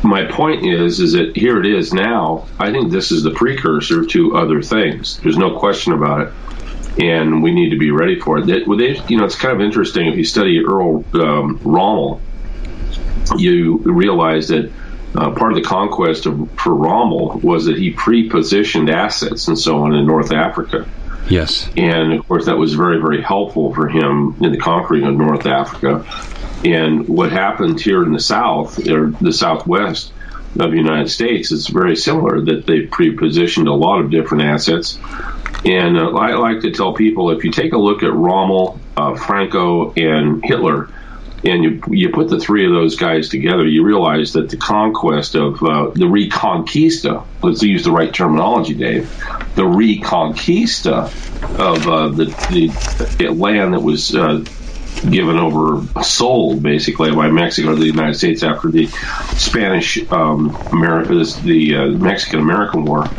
my 0.03 0.25
point 0.25 0.65
is, 0.65 0.99
is 0.99 1.13
that 1.13 1.35
here 1.35 1.59
it 1.59 1.65
is 1.65 1.93
now. 1.93 2.47
I 2.59 2.71
think 2.71 2.91
this 2.91 3.11
is 3.11 3.23
the 3.23 3.31
precursor 3.31 4.05
to 4.05 4.35
other 4.35 4.61
things. 4.61 5.19
There's 5.19 5.37
no 5.37 5.59
question 5.59 5.93
about 5.93 6.27
it 6.27 6.33
and 6.99 7.41
we 7.41 7.53
need 7.53 7.69
to 7.69 7.77
be 7.77 7.91
ready 7.91 8.19
for 8.19 8.39
it. 8.39 8.45
They, 8.45 9.03
you 9.07 9.17
know, 9.17 9.25
it's 9.25 9.35
kind 9.35 9.53
of 9.53 9.61
interesting 9.61 10.07
if 10.07 10.17
you 10.17 10.25
study 10.25 10.63
Earl 10.63 11.05
um, 11.13 11.59
Rommel, 11.63 12.21
you 13.37 13.77
realize 13.77 14.49
that 14.49 14.71
uh, 15.15 15.31
part 15.31 15.51
of 15.51 15.55
the 15.55 15.63
conquest 15.63 16.25
of, 16.25 16.49
for 16.59 16.73
Rommel 16.73 17.39
was 17.39 17.65
that 17.65 17.77
he 17.77 17.91
pre-positioned 17.91 18.89
assets 18.89 19.47
and 19.47 19.57
so 19.57 19.83
on 19.83 19.93
in 19.95 20.05
North 20.05 20.31
Africa. 20.31 20.87
Yes. 21.29 21.69
And 21.77 22.13
of 22.13 22.27
course, 22.27 22.45
that 22.45 22.57
was 22.57 22.73
very, 22.73 22.99
very 22.99 23.21
helpful 23.21 23.73
for 23.73 23.87
him 23.87 24.35
in 24.41 24.51
the 24.51 24.57
conquering 24.57 25.03
of 25.03 25.15
North 25.15 25.45
Africa. 25.45 26.05
And 26.63 27.07
what 27.07 27.31
happened 27.31 27.81
here 27.81 28.03
in 28.03 28.13
the 28.13 28.19
South, 28.19 28.87
or 28.87 29.11
the 29.21 29.33
Southwest 29.33 30.13
of 30.59 30.71
the 30.71 30.77
United 30.77 31.09
States, 31.09 31.51
is 31.51 31.67
very 31.67 31.95
similar 31.95 32.41
that 32.41 32.65
they 32.65 32.81
pre-positioned 32.81 33.67
a 33.67 33.73
lot 33.73 34.01
of 34.01 34.11
different 34.11 34.43
assets. 34.43 34.99
And 35.65 35.97
uh, 35.97 36.11
I 36.11 36.35
like 36.35 36.61
to 36.61 36.71
tell 36.71 36.93
people 36.93 37.31
if 37.31 37.43
you 37.43 37.51
take 37.51 37.73
a 37.73 37.77
look 37.77 38.03
at 38.03 38.13
Rommel, 38.13 38.79
uh, 38.97 39.15
Franco, 39.15 39.93
and 39.93 40.43
Hitler, 40.43 40.89
and 41.43 41.63
you, 41.63 41.81
you 41.89 42.09
put 42.09 42.29
the 42.29 42.39
three 42.39 42.65
of 42.65 42.71
those 42.71 42.95
guys 42.95 43.29
together, 43.29 43.65
you 43.65 43.83
realize 43.83 44.33
that 44.33 44.49
the 44.49 44.57
conquest 44.57 45.35
of 45.35 45.55
uh, 45.63 45.89
the 45.89 46.05
Reconquista, 46.05 47.25
let's 47.41 47.63
use 47.63 47.83
the 47.83 47.91
right 47.91 48.13
terminology, 48.13 48.75
Dave, 48.75 49.09
the 49.55 49.63
Reconquista 49.63 51.05
of 51.59 51.87
uh, 51.87 52.09
the, 52.09 52.25
the 53.17 53.29
land 53.29 53.73
that 53.73 53.79
was 53.79 54.15
uh, 54.15 54.43
given 55.09 55.37
over, 55.37 55.81
sold 56.03 56.61
basically 56.61 57.11
by 57.11 57.29
Mexico 57.29 57.73
to 57.73 57.79
the 57.79 57.85
United 57.85 58.15
States 58.15 58.43
after 58.43 58.69
the 58.69 58.87
Spanish 59.37 59.99
um, 60.11 60.55
America, 60.71 61.23
the 61.43 61.75
uh, 61.75 61.85
Mexican 61.87 62.39
American 62.39 62.85
War 62.85 63.09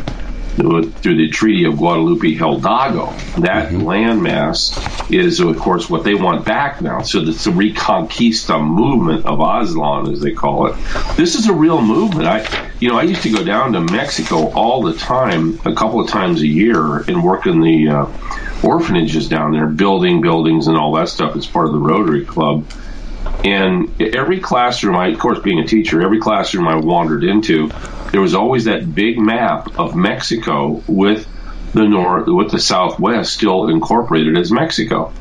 through 0.55 1.15
the 1.15 1.29
Treaty 1.29 1.65
of 1.65 1.77
Guadalupe 1.77 2.33
Hidalgo. 2.33 3.07
That 3.41 3.71
mm-hmm. 3.71 3.81
landmass 3.81 5.11
is, 5.11 5.39
of 5.39 5.57
course, 5.57 5.89
what 5.89 6.03
they 6.03 6.13
want 6.13 6.45
back 6.45 6.81
now. 6.81 7.01
So 7.01 7.19
it's 7.19 7.43
the 7.43 7.51
Reconquista 7.51 8.63
movement 8.63 9.25
of 9.25 9.39
Aztlan, 9.39 10.11
as 10.11 10.19
they 10.21 10.31
call 10.31 10.67
it. 10.67 10.75
This 11.15 11.35
is 11.35 11.47
a 11.47 11.53
real 11.53 11.81
movement. 11.81 12.27
I, 12.27 12.69
you 12.79 12.89
know, 12.89 12.97
I 12.97 13.03
used 13.03 13.23
to 13.23 13.31
go 13.31 13.43
down 13.43 13.73
to 13.73 13.81
Mexico 13.81 14.51
all 14.51 14.83
the 14.83 14.93
time, 14.93 15.59
a 15.65 15.73
couple 15.73 15.99
of 15.99 16.09
times 16.09 16.41
a 16.41 16.47
year, 16.47 16.97
and 16.97 17.23
work 17.23 17.47
in 17.47 17.61
the 17.61 17.89
uh, 17.89 18.05
orphanages 18.63 19.27
down 19.27 19.51
there, 19.51 19.67
building 19.67 20.21
buildings 20.21 20.67
and 20.67 20.77
all 20.77 20.93
that 20.93 21.09
stuff. 21.09 21.35
It's 21.35 21.47
part 21.47 21.67
of 21.67 21.73
the 21.73 21.79
Rotary 21.79 22.25
Club. 22.25 22.65
And 23.43 24.01
every 24.01 24.39
classroom, 24.39 24.95
I, 24.95 25.07
of 25.07 25.19
course, 25.19 25.39
being 25.39 25.59
a 25.59 25.67
teacher, 25.67 26.01
every 26.01 26.19
classroom 26.19 26.67
I 26.67 26.75
wandered 26.75 27.23
into, 27.23 27.71
there 28.11 28.21
was 28.21 28.35
always 28.35 28.65
that 28.65 28.93
big 28.93 29.19
map 29.19 29.67
of 29.77 29.95
Mexico 29.95 30.81
with 30.87 31.27
the 31.73 31.83
north, 31.83 32.27
with 32.27 32.51
the 32.51 32.59
Southwest 32.59 33.33
still 33.33 33.67
incorporated 33.67 34.37
as 34.37 34.51
Mexico. 34.51 35.13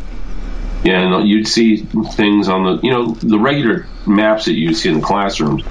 And 0.84 1.28
you'd 1.28 1.48
see 1.48 1.76
things 1.76 2.48
on 2.48 2.64
the, 2.64 2.80
you 2.82 2.92
know, 2.92 3.14
the 3.14 3.38
regular 3.38 3.86
maps 4.06 4.44
that 4.46 4.54
you 4.54 4.74
see 4.74 4.90
in 4.90 4.96
the 4.96 5.06
classrooms. 5.06 5.64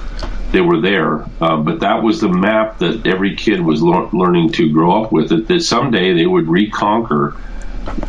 They 0.52 0.60
were 0.60 0.80
there, 0.80 1.24
uh, 1.40 1.56
but 1.58 1.80
that 1.80 2.02
was 2.02 2.20
the 2.20 2.28
map 2.28 2.78
that 2.78 3.06
every 3.06 3.36
kid 3.36 3.62
was 3.62 3.82
le- 3.82 4.10
learning 4.12 4.52
to 4.52 4.70
grow 4.70 5.02
up 5.02 5.10
with. 5.10 5.30
That, 5.30 5.48
that 5.48 5.60
someday 5.60 6.12
they 6.12 6.26
would 6.26 6.48
reconquer 6.48 7.36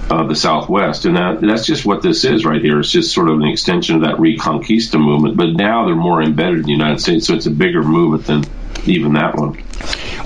uh, 0.10 0.28
the 0.28 0.36
Southwest, 0.36 1.06
and 1.06 1.18
that, 1.18 1.42
that's 1.42 1.66
just 1.66 1.86
what 1.86 2.02
this 2.02 2.24
is 2.24 2.46
right 2.46 2.62
here. 2.62 2.80
It's 2.80 2.92
just 2.92 3.14
sort 3.14 3.30
of 3.30 3.40
an 3.40 3.48
extension 3.48 3.96
of 3.96 4.02
that 4.04 4.16
Reconquista 4.16 5.00
movement, 5.00 5.38
but 5.38 5.50
now 5.54 5.86
they're 5.86 5.96
more 5.96 6.22
embedded 6.22 6.60
in 6.60 6.64
the 6.64 6.72
United 6.72 7.02
States, 7.02 7.28
so 7.28 7.34
it's 7.34 7.46
a 7.46 7.52
bigger 7.52 7.84
movement 7.84 8.26
than 8.26 8.44
even 8.86 9.14
that 9.14 9.36
one. 9.36 9.64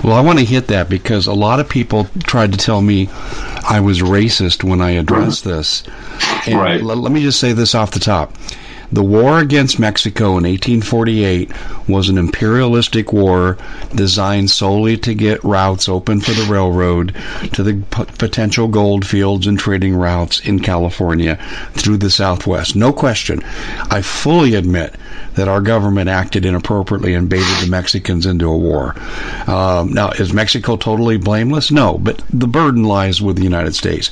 Well, 0.02 0.12
I 0.12 0.20
want 0.20 0.38
to 0.38 0.44
hit 0.44 0.68
that 0.68 0.88
because 0.88 1.26
a 1.26 1.32
lot 1.32 1.60
of 1.60 1.68
people 1.68 2.06
tried 2.24 2.52
to 2.52 2.58
tell 2.58 2.80
me 2.80 3.08
I 3.10 3.80
was 3.80 4.00
racist 4.00 4.62
when 4.62 4.80
I 4.80 4.92
addressed 4.92 5.44
this. 5.44 5.82
And 6.46 6.58
right. 6.58 6.80
L- 6.80 6.96
let 6.96 7.12
me 7.12 7.22
just 7.22 7.40
say 7.40 7.52
this 7.52 7.74
off 7.74 7.90
the 7.90 8.00
top. 8.00 8.34
The 8.90 9.02
war 9.02 9.38
against 9.38 9.78
Mexico 9.78 10.38
in 10.38 10.44
1848 10.44 11.50
was 11.86 12.08
an 12.08 12.16
imperialistic 12.16 13.12
war 13.12 13.58
designed 13.94 14.50
solely 14.50 14.96
to 14.98 15.14
get 15.14 15.44
routes 15.44 15.88
open 15.88 16.20
for 16.20 16.32
the 16.32 16.50
railroad 16.50 17.14
to 17.52 17.62
the 17.62 17.74
p- 17.74 18.04
potential 18.16 18.66
gold 18.66 19.06
fields 19.06 19.46
and 19.46 19.58
trading 19.58 19.94
routes 19.94 20.40
in 20.40 20.60
California 20.60 21.38
through 21.74 21.98
the 21.98 22.10
Southwest. 22.10 22.76
No 22.76 22.92
question. 22.92 23.42
I 23.90 24.00
fully 24.00 24.54
admit 24.54 24.94
that 25.34 25.48
our 25.48 25.60
government 25.60 26.08
acted 26.08 26.46
inappropriately 26.46 27.12
and 27.12 27.28
baited 27.28 27.46
the 27.60 27.70
Mexicans 27.70 28.24
into 28.24 28.46
a 28.46 28.56
war. 28.56 28.94
Um, 29.46 29.92
now, 29.92 30.10
is 30.10 30.32
Mexico 30.32 30.76
totally 30.76 31.18
blameless? 31.18 31.70
No, 31.70 31.98
but 31.98 32.22
the 32.30 32.48
burden 32.48 32.84
lies 32.84 33.20
with 33.20 33.36
the 33.36 33.44
United 33.44 33.74
States. 33.74 34.10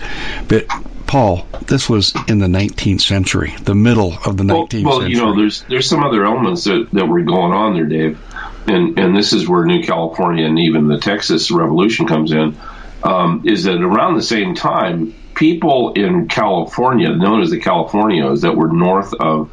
But 0.49 0.67
Paul, 1.07 1.47
this 1.67 1.89
was 1.89 2.15
in 2.27 2.39
the 2.39 2.47
19th 2.47 3.01
century, 3.01 3.55
the 3.63 3.75
middle 3.75 4.19
of 4.25 4.37
the 4.37 4.45
19th 4.45 4.49
well, 4.49 4.83
well, 4.85 5.01
century. 5.01 5.15
you 5.15 5.17
know, 5.25 5.37
there's 5.37 5.63
there's 5.63 5.89
some 5.89 6.03
other 6.03 6.25
elements 6.25 6.65
that, 6.65 6.89
that 6.93 7.07
were 7.07 7.23
going 7.23 7.53
on 7.53 7.75
there, 7.75 7.87
Dave, 7.87 8.19
and 8.67 8.99
and 8.99 9.17
this 9.17 9.33
is 9.33 9.49
where 9.49 9.65
New 9.65 9.83
California 9.83 10.47
and 10.47 10.59
even 10.59 10.89
the 10.89 10.99
Texas 10.99 11.51
Revolution 11.51 12.07
comes 12.07 12.33
in. 12.33 12.57
Um, 13.03 13.43
is 13.45 13.65
that 13.65 13.81
around 13.81 14.17
the 14.17 14.23
same 14.23 14.55
time, 14.55 15.15
people 15.35 15.93
in 15.93 16.27
California, 16.29 17.11
known 17.11 17.43
as 17.43 17.51
the 17.51 17.61
Californios, 17.61 18.41
that 18.41 18.57
were 18.57 18.69
north 18.69 19.15
of 19.15 19.51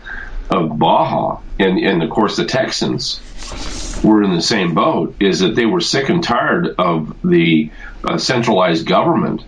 of 0.49 0.77
Baja, 0.79 1.39
and 1.59 1.77
and 1.77 2.01
of 2.01 2.09
course 2.09 2.35
the 2.35 2.45
Texans 2.45 3.19
were 4.03 4.23
in 4.23 4.33
the 4.33 4.41
same 4.41 4.73
boat. 4.73 5.15
Is 5.19 5.41
that 5.41 5.55
they 5.55 5.67
were 5.67 5.81
sick 5.81 6.09
and 6.09 6.23
tired 6.23 6.75
of 6.79 7.15
the 7.23 7.69
uh, 8.03 8.17
centralized 8.17 8.87
government 8.87 9.43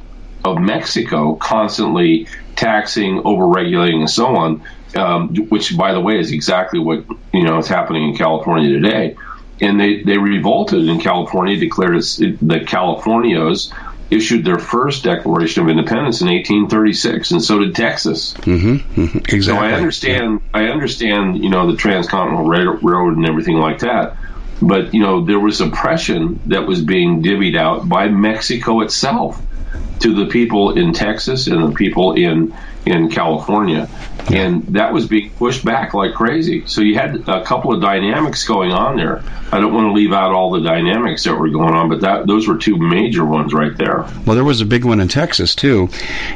of 0.46 0.60
Mexico 0.60 1.36
constantly 1.36 2.28
taxing, 2.56 3.22
over-regulating, 3.26 4.02
and 4.02 4.10
so 4.10 4.28
on. 4.36 4.64
Um, 4.96 5.36
which, 5.50 5.78
by 5.78 5.92
the 5.92 6.00
way, 6.00 6.20
is 6.20 6.32
exactly 6.32 6.80
what 6.80 7.04
you 7.34 7.44
know 7.44 7.58
is 7.58 7.68
happening 7.68 8.10
in 8.10 8.16
California 8.16 8.70
today. 8.70 9.18
And 9.60 9.80
they, 9.80 10.04
they 10.04 10.18
revolted 10.18 10.88
in 10.88 11.00
California, 11.02 11.58
declared 11.58 11.96
the 11.96 12.62
Californios 12.66 13.74
issued 14.10 14.46
their 14.46 14.60
first 14.60 15.04
Declaration 15.04 15.64
of 15.64 15.70
Independence 15.70 16.22
in 16.22 16.28
1836, 16.28 17.32
and 17.32 17.44
so 17.44 17.60
did 17.60 17.76
Texas. 17.76 18.34
Mm-hmm, 18.34 19.02
mm-hmm, 19.02 19.18
exactly. 19.18 19.42
So 19.42 19.56
I 19.58 19.74
understand. 19.74 20.42
Yeah. 20.54 20.62
I 20.62 20.64
understand. 20.68 21.44
You 21.44 21.50
know 21.50 21.72
the 21.72 21.78
Transcontinental 21.78 22.46
Railroad 22.46 23.18
and 23.18 23.28
everything 23.28 23.58
like 23.58 23.80
that. 23.80 24.18
But 24.62 24.94
you 24.94 25.02
know 25.02 25.26
there 25.26 25.40
was 25.40 25.60
oppression 25.60 26.40
that 26.46 26.66
was 26.66 26.82
being 26.82 27.22
divvied 27.22 27.58
out 27.58 27.88
by 27.90 28.08
Mexico 28.08 28.82
itself 28.82 29.42
to 30.00 30.14
the 30.14 30.26
people 30.28 30.78
in 30.78 30.94
Texas 30.94 31.48
and 31.48 31.64
the 31.64 31.76
people 31.76 32.14
in 32.14 32.56
in 32.86 33.10
California, 33.10 33.90
and 34.34 34.64
that 34.76 34.94
was 34.94 35.08
being 35.08 35.30
pushed 35.32 35.64
back 35.64 35.94
like 35.94 36.14
crazy. 36.14 36.66
So 36.66 36.82
you 36.82 36.96
had 36.96 37.28
a 37.28 37.44
couple 37.44 37.74
of 37.74 37.82
dynamics 37.82 38.46
going 38.48 38.72
on 38.72 38.98
there. 38.98 39.24
I 39.52 39.60
don't 39.60 39.74
want 39.74 39.88
to 39.88 39.94
leave 39.94 40.12
out 40.12 40.34
all 40.34 40.52
the 40.52 40.62
dynamics 40.62 41.24
that 41.24 41.36
were 41.36 41.50
going 41.50 41.74
on, 41.74 41.90
but 41.90 42.02
that 42.02 42.28
those 42.28 42.48
were 42.48 42.58
two 42.58 42.78
major 42.78 43.24
ones 43.24 43.54
right 43.54 43.76
there. 43.78 44.08
Well, 44.26 44.36
there 44.36 44.44
was 44.44 44.62
a 44.62 44.66
big 44.66 44.84
one 44.84 45.00
in 45.00 45.08
Texas 45.08 45.56
too. 45.56 45.90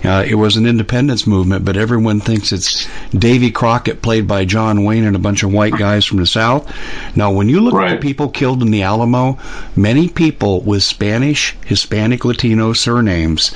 Uh, 0.03 0.24
it 0.27 0.36
was 0.36 0.58
an 0.58 0.65
independence 0.65 1.25
movement, 1.25 1.65
but 1.65 1.77
everyone 1.77 2.19
thinks 2.19 2.51
it's 2.51 2.88
Davy 3.12 3.51
Crockett, 3.51 4.01
played 4.01 4.27
by 4.27 4.46
John 4.46 4.84
Wayne, 4.84 5.05
and 5.05 5.15
a 5.15 5.19
bunch 5.19 5.43
of 5.43 5.51
white 5.51 5.74
guys 5.74 6.05
from 6.05 6.17
the 6.17 6.27
South. 6.27 6.72
Now, 7.15 7.31
when 7.31 7.50
you 7.50 7.62
look 7.62 7.74
right. 7.74 7.91
at 7.91 8.01
the 8.01 8.08
people 8.08 8.29
killed 8.29 8.62
in 8.62 8.72
the 8.72 8.84
Alamo, 8.84 9.39
many 9.75 10.08
people 10.08 10.62
with 10.62 10.84
Spanish, 10.84 11.58
Hispanic, 11.65 12.24
Latino 12.24 12.74
surnames 12.74 13.55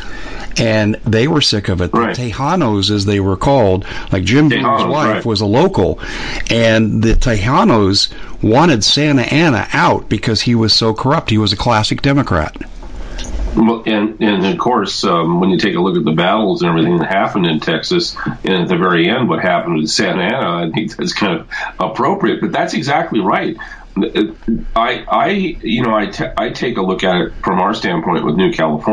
and 0.57 0.95
they 1.05 1.27
were 1.27 1.41
sick 1.41 1.69
of 1.69 1.81
it. 1.81 1.93
Right. 1.93 2.15
The 2.15 2.31
Tejanos, 2.31 2.91
as 2.91 3.05
they 3.05 3.19
were 3.19 3.37
called, 3.37 3.85
like 4.11 4.22
Jim 4.23 4.49
Tejanos, 4.49 4.89
wife 4.89 5.13
right. 5.15 5.25
was 5.25 5.41
a 5.41 5.45
local, 5.45 5.99
and 6.49 7.03
the 7.03 7.13
Tejanos 7.13 8.11
wanted 8.41 8.83
Santa 8.83 9.21
Anna 9.23 9.67
out 9.73 10.09
because 10.09 10.41
he 10.41 10.55
was 10.55 10.73
so 10.73 10.93
corrupt. 10.93 11.29
He 11.29 11.37
was 11.37 11.53
a 11.53 11.57
classic 11.57 12.01
Democrat. 12.01 12.55
Well, 13.55 13.83
and 13.85 14.19
and 14.19 14.45
of 14.45 14.57
course, 14.57 15.03
um, 15.03 15.39
when 15.39 15.51
you 15.51 15.57
take 15.57 15.75
a 15.75 15.79
look 15.79 15.95
at 15.95 16.03
the 16.03 16.11
battles 16.11 16.61
and 16.61 16.69
everything 16.69 16.97
that 16.97 17.07
happened 17.07 17.45
in 17.45 17.59
Texas, 17.59 18.15
and 18.43 18.53
at 18.53 18.67
the 18.67 18.77
very 18.77 19.07
end, 19.07 19.29
what 19.29 19.41
happened 19.41 19.79
in 19.79 19.87
Santa 19.87 20.23
Anna, 20.23 20.65
I 20.65 20.71
think 20.71 20.95
that's 20.95 21.13
kind 21.13 21.39
of 21.39 21.47
appropriate. 21.79 22.41
But 22.41 22.51
that's 22.51 22.73
exactly 22.73 23.19
right. 23.19 23.55
I, 24.75 25.05
I, 25.07 25.29
you 25.29 25.83
know, 25.83 25.93
I, 25.93 26.07
t- 26.07 26.25
I 26.35 26.49
take 26.49 26.77
a 26.77 26.81
look 26.81 27.03
at 27.03 27.15
it 27.21 27.33
from 27.43 27.59
our 27.59 27.75
standpoint 27.75 28.25
with 28.25 28.35
New 28.35 28.51
California. 28.51 28.92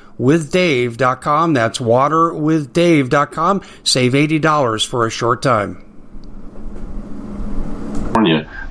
waterwithdave.com. 0.19 1.53
That's 1.53 1.79
waterwithdave.com. 1.79 3.61
Save 3.83 4.13
$80 4.13 4.87
for 4.87 5.05
a 5.05 5.09
short 5.09 5.41
time. 5.41 5.85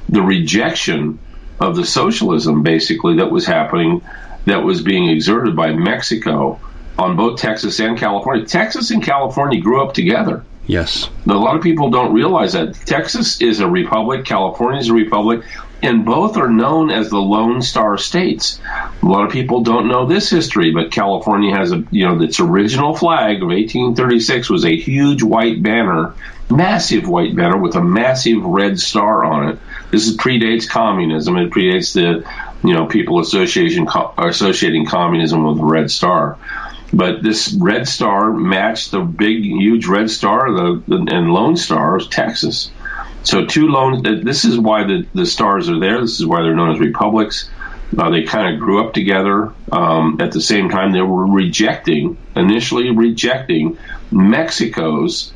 The 0.09 0.22
rejection 0.22 1.18
of 1.61 1.76
the 1.76 1.85
socialism, 1.85 2.62
basically, 2.62 3.16
that 3.18 3.31
was 3.31 3.46
happening, 3.46 4.03
that 4.46 4.64
was 4.64 4.83
being 4.83 5.09
exerted 5.09 5.55
by 5.55 5.72
Mexico 5.72 6.59
on 6.98 7.16
both 7.16 7.38
Texas 7.38 7.79
and 7.79 7.96
California. 7.96 8.44
Texas 8.44 8.90
and 8.90 9.03
California 9.03 9.61
grew 9.61 9.83
up 9.83 9.94
together. 9.94 10.44
Yes. 10.66 11.09
A 11.29 11.33
lot 11.33 11.57
of 11.57 11.62
people 11.62 11.90
don't 11.90 12.12
realize 12.12 12.55
that. 12.55 12.74
Texas 12.74 13.40
is 13.40 13.61
a 13.61 13.68
republic, 13.68 14.24
California 14.24 14.81
is 14.81 14.88
a 14.88 14.94
republic 14.94 15.44
and 15.82 16.04
both 16.04 16.36
are 16.36 16.50
known 16.50 16.90
as 16.90 17.08
the 17.08 17.18
Lone 17.18 17.62
Star 17.62 17.96
states. 17.96 18.60
A 19.02 19.06
lot 19.06 19.24
of 19.24 19.32
people 19.32 19.62
don't 19.62 19.88
know 19.88 20.06
this 20.06 20.30
history, 20.30 20.72
but 20.72 20.92
California 20.92 21.56
has 21.56 21.72
a 21.72 21.84
you 21.90 22.06
know 22.06 22.20
its 22.20 22.40
original 22.40 22.94
flag 22.94 23.42
of 23.42 23.48
1836 23.48 24.50
was 24.50 24.64
a 24.64 24.76
huge 24.76 25.22
white 25.22 25.62
banner, 25.62 26.14
massive 26.50 27.08
white 27.08 27.34
banner 27.34 27.56
with 27.56 27.76
a 27.76 27.82
massive 27.82 28.44
red 28.44 28.78
star 28.78 29.24
on 29.24 29.50
it. 29.50 29.58
This 29.90 30.06
is 30.06 30.16
predates 30.16 30.68
communism. 30.68 31.36
It 31.36 31.50
predates 31.50 31.94
the 31.94 32.28
you 32.66 32.74
know 32.74 32.86
people 32.86 33.20
association 33.20 33.88
associating 34.18 34.86
communism 34.86 35.44
with 35.44 35.56
the 35.56 35.64
red 35.64 35.90
star. 35.90 36.38
But 36.92 37.22
this 37.22 37.52
red 37.52 37.86
star 37.86 38.32
matched 38.32 38.90
the 38.90 39.00
big, 39.00 39.44
huge 39.44 39.86
red 39.86 40.10
star 40.10 40.50
the, 40.50 40.82
the 40.88 41.14
and 41.14 41.32
Lone 41.32 41.56
Star 41.56 41.96
of 41.96 42.10
Texas. 42.10 42.70
So 43.22 43.44
two. 43.44 43.68
Uh, 43.76 44.00
this 44.22 44.44
is 44.44 44.59
why 44.59 44.85
the 44.85 45.06
the 45.14 45.26
stars 45.26 45.68
are 45.68 45.78
there. 45.78 46.00
This 46.00 46.20
is 46.20 46.26
why 46.26 46.42
they're 46.42 46.54
known 46.54 46.74
as 46.74 46.80
republics. 46.80 47.50
Uh, 47.96 48.11
they 48.11 48.22
kind 48.22 48.54
of 48.54 48.61
grew 48.61 48.87
up 48.87 48.94
together. 48.94 49.52
Um, 49.72 50.18
at 50.20 50.33
the 50.33 50.40
same 50.40 50.68
time, 50.68 50.92
they 50.92 51.02
were 51.02 51.26
rejecting, 51.26 52.18
initially 52.37 52.90
rejecting 52.90 53.78
Mexico's 54.12 55.33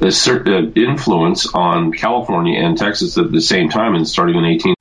a 0.00 0.12
certain 0.12 0.72
influence 0.74 1.52
on 1.52 1.92
California 1.92 2.60
and 2.60 2.78
Texas 2.78 3.18
at 3.18 3.32
the 3.32 3.40
same 3.40 3.70
time, 3.70 3.94
and 3.94 4.06
starting 4.06 4.36
in 4.36 4.44
18. 4.44 4.75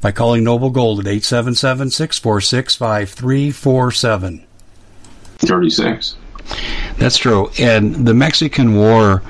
by 0.00 0.12
calling 0.12 0.44
Noble 0.44 0.70
Gold 0.70 1.00
at 1.00 1.06
877 1.06 1.90
646 1.90 2.76
5347. 2.76 4.44
36. 5.38 6.16
That's 6.98 7.16
true. 7.16 7.50
And 7.58 7.94
the 8.06 8.14
Mexican 8.14 8.74
War 8.74 9.22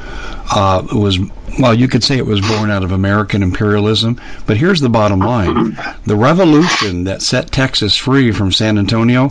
uh, 0.51 0.87
was, 0.93 1.19
well, 1.59 1.75
you 1.75 1.89
could 1.89 2.03
say 2.03 2.17
it 2.17 2.27
was 2.27 2.41
born 2.41 2.71
out 2.71 2.83
of 2.83 2.93
American 2.93 3.43
imperialism. 3.43 4.21
But 4.47 4.57
here's 4.57 4.81
the 4.81 4.89
bottom 4.89 5.21
line 5.21 5.77
the 6.07 6.17
revolution 6.17 7.05
that 7.05 7.21
set 7.23 7.51
Texas 7.51 7.97
free 7.97 8.33
from 8.33 8.53
San 8.53 8.79
Antonio 8.79 9.29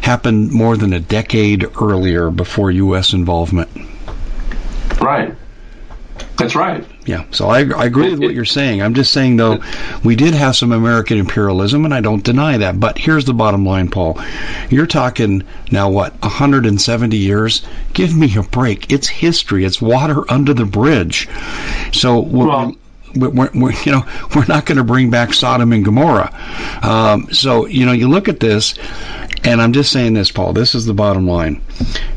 happened 0.00 0.50
more 0.50 0.76
than 0.76 0.92
a 0.92 1.00
decade 1.00 1.66
earlier 1.80 2.30
before 2.30 2.70
U.S. 2.70 3.12
involvement. 3.12 3.68
Right. 5.00 5.34
That's 6.36 6.54
right. 6.54 6.84
Yeah, 7.06 7.24
so 7.30 7.48
I, 7.48 7.60
I 7.70 7.84
agree 7.86 8.10
with 8.10 8.20
what 8.20 8.34
you're 8.34 8.44
saying. 8.44 8.82
I'm 8.82 8.94
just 8.94 9.12
saying, 9.12 9.36
though, 9.36 9.58
we 10.04 10.16
did 10.16 10.34
have 10.34 10.56
some 10.56 10.72
American 10.72 11.18
imperialism, 11.18 11.84
and 11.84 11.94
I 11.94 12.00
don't 12.00 12.22
deny 12.24 12.58
that. 12.58 12.78
But 12.78 12.98
here's 12.98 13.24
the 13.24 13.32
bottom 13.32 13.64
line, 13.64 13.88
Paul. 13.88 14.20
You're 14.68 14.86
talking 14.86 15.44
now, 15.70 15.88
what, 15.88 16.20
170 16.22 17.16
years? 17.16 17.64
Give 17.94 18.14
me 18.14 18.36
a 18.36 18.42
break. 18.42 18.92
It's 18.92 19.08
history. 19.08 19.64
It's 19.64 19.80
water 19.80 20.30
under 20.30 20.52
the 20.52 20.66
bridge. 20.66 21.28
So, 21.92 22.20
well, 22.20 22.74
we're, 23.14 23.50
we're, 23.54 23.72
you 23.84 23.92
know, 23.92 24.04
we're 24.36 24.46
not 24.46 24.66
going 24.66 24.78
to 24.78 24.84
bring 24.84 25.08
back 25.08 25.32
Sodom 25.32 25.72
and 25.72 25.84
Gomorrah. 25.84 26.34
Um, 26.82 27.32
so, 27.32 27.66
you 27.66 27.86
know, 27.86 27.92
you 27.92 28.08
look 28.08 28.28
at 28.28 28.40
this, 28.40 28.74
and 29.44 29.62
I'm 29.62 29.72
just 29.72 29.92
saying 29.92 30.14
this, 30.14 30.30
Paul. 30.30 30.52
This 30.52 30.74
is 30.74 30.86
the 30.86 30.94
bottom 30.94 31.26
line. 31.26 31.62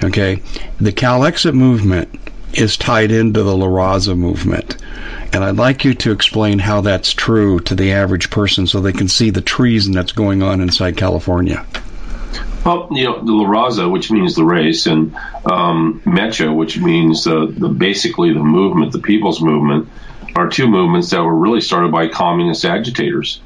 Okay, 0.03 0.41
the 0.81 0.91
Calexit 0.91 1.53
movement 1.53 2.09
is 2.53 2.77
tied 2.77 3.11
into 3.11 3.43
the 3.43 3.55
La 3.55 3.67
Raza 3.67 4.17
movement. 4.17 4.77
And 5.33 5.43
I'd 5.43 5.57
like 5.57 5.85
you 5.85 5.93
to 5.95 6.11
explain 6.11 6.59
how 6.59 6.81
that's 6.81 7.13
true 7.13 7.59
to 7.61 7.75
the 7.75 7.91
average 7.91 8.29
person 8.29 8.65
so 8.65 8.79
they 8.79 8.93
can 8.93 9.07
see 9.07 9.29
the 9.29 9.41
treason 9.41 9.93
that's 9.93 10.11
going 10.11 10.41
on 10.41 10.61
inside 10.61 10.97
California. 10.97 11.65
Well, 12.65 12.89
you 12.91 13.05
know, 13.05 13.23
the 13.23 13.31
La 13.31 13.47
Raza, 13.47 13.89
which 13.89 14.11
means 14.11 14.35
the 14.35 14.43
race, 14.43 14.85
and 14.85 15.15
um, 15.45 16.01
Mecha, 16.05 16.53
which 16.53 16.77
means 16.77 17.23
the 17.23 17.45
basically 17.77 18.33
the 18.33 18.43
movement, 18.43 18.91
the 18.91 18.99
people's 18.99 19.41
movement, 19.41 19.87
are 20.35 20.49
two 20.49 20.67
movements 20.67 21.09
that 21.11 21.21
were 21.21 21.35
really 21.35 21.61
started 21.61 21.91
by 21.91 22.07
communist 22.07 22.65
agitators. 22.65 23.41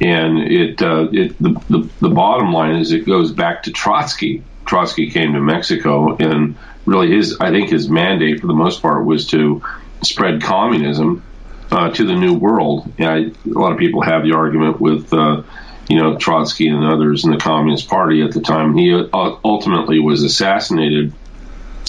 And 0.00 0.38
it, 0.38 0.82
uh, 0.82 1.08
it 1.12 1.38
the, 1.38 1.60
the, 1.68 1.88
the 2.00 2.08
bottom 2.08 2.52
line 2.52 2.76
is 2.76 2.92
it 2.92 3.06
goes 3.06 3.32
back 3.32 3.64
to 3.64 3.72
Trotsky. 3.72 4.42
Trotsky 4.66 5.10
came 5.10 5.34
to 5.34 5.40
Mexico 5.40 6.16
and 6.16 6.56
really 6.86 7.10
his 7.10 7.38
I 7.40 7.50
think 7.50 7.70
his 7.70 7.88
mandate 7.88 8.40
for 8.40 8.46
the 8.46 8.54
most 8.54 8.82
part 8.82 9.04
was 9.04 9.28
to 9.28 9.62
spread 10.02 10.42
communism 10.42 11.22
uh, 11.70 11.90
to 11.90 12.04
the 12.04 12.14
new 12.14 12.34
world. 12.34 12.92
I, 12.98 13.16
a 13.16 13.32
lot 13.46 13.72
of 13.72 13.78
people 13.78 14.02
have 14.02 14.22
the 14.22 14.32
argument 14.32 14.80
with 14.80 15.12
uh, 15.12 15.42
you 15.88 15.96
know 15.96 16.16
Trotsky 16.16 16.68
and 16.68 16.84
others 16.84 17.24
in 17.24 17.30
the 17.30 17.38
Communist 17.38 17.88
Party 17.88 18.22
at 18.22 18.32
the 18.32 18.40
time. 18.40 18.76
He 18.76 18.92
uh, 18.92 19.36
ultimately 19.44 19.98
was 19.98 20.22
assassinated, 20.22 21.12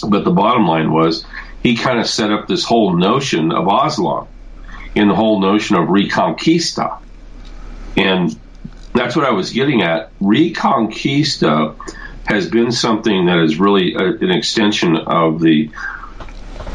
but 0.07 0.23
the 0.23 0.31
bottom 0.31 0.67
line 0.67 0.91
was 0.91 1.25
he 1.61 1.75
kind 1.75 1.99
of 1.99 2.07
set 2.07 2.31
up 2.31 2.47
this 2.47 2.63
whole 2.63 2.95
notion 2.95 3.51
of 3.51 3.65
Aztlan 3.65 4.27
and 4.95 5.09
the 5.09 5.15
whole 5.15 5.41
notion 5.41 5.75
of 5.75 5.89
Reconquista, 5.89 6.99
and 7.97 8.37
that's 8.93 9.15
what 9.15 9.25
I 9.25 9.31
was 9.31 9.51
getting 9.51 9.81
at. 9.81 10.17
Reconquista 10.19 11.75
has 12.25 12.49
been 12.49 12.71
something 12.71 13.27
that 13.27 13.39
is 13.39 13.59
really 13.59 13.93
a, 13.95 14.03
an 14.03 14.31
extension 14.31 14.95
of 14.95 15.39
the, 15.39 15.69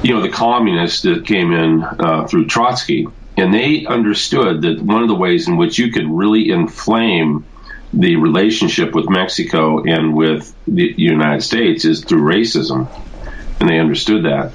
you 0.03 0.15
know, 0.15 0.23
the 0.23 0.29
communists 0.29 1.03
that 1.03 1.27
came 1.27 1.53
in 1.53 1.83
uh, 1.83 2.27
through 2.27 2.47
Trotsky, 2.47 3.09
and 3.37 3.53
they 3.53 3.87
understood 3.87 4.63
that 4.63 4.81
one 4.81 5.03
of 5.03 5.09
the 5.09 5.15
ways 5.15 5.49
in 5.49 5.57
which 5.57 5.79
you 5.79 5.91
could 5.91 6.09
really 6.09 6.51
inflame 6.51 7.47
the 7.93 8.17
relationship 8.17 8.95
with 8.95 9.09
Mexico 9.09 9.83
and 9.83 10.15
with 10.15 10.55
the 10.67 10.95
United 10.97 11.43
States 11.43 11.85
is 11.85 12.05
through 12.05 12.23
racism, 12.23 12.89
and 13.59 13.69
they 13.69 13.79
understood 13.79 14.25
that. 14.25 14.53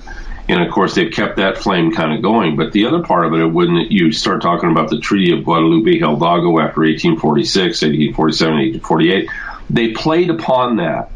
And 0.48 0.62
of 0.62 0.72
course, 0.72 0.94
they've 0.94 1.12
kept 1.12 1.38
that 1.38 1.58
flame 1.58 1.92
kind 1.92 2.14
of 2.14 2.22
going. 2.22 2.56
But 2.56 2.72
the 2.72 2.86
other 2.86 3.02
part 3.02 3.26
of 3.26 3.34
it, 3.34 3.46
when 3.46 3.76
you 3.90 4.12
start 4.12 4.42
talking 4.42 4.70
about 4.70 4.90
the 4.90 5.00
Treaty 5.00 5.34
of 5.34 5.44
Guadalupe 5.44 5.92
Hidalgo 5.92 6.60
after 6.60 6.82
1846, 6.82 7.82
1847, 7.82 8.54
1848, 8.54 9.30
they 9.70 9.92
played 9.92 10.30
upon 10.30 10.78
that. 10.78 11.12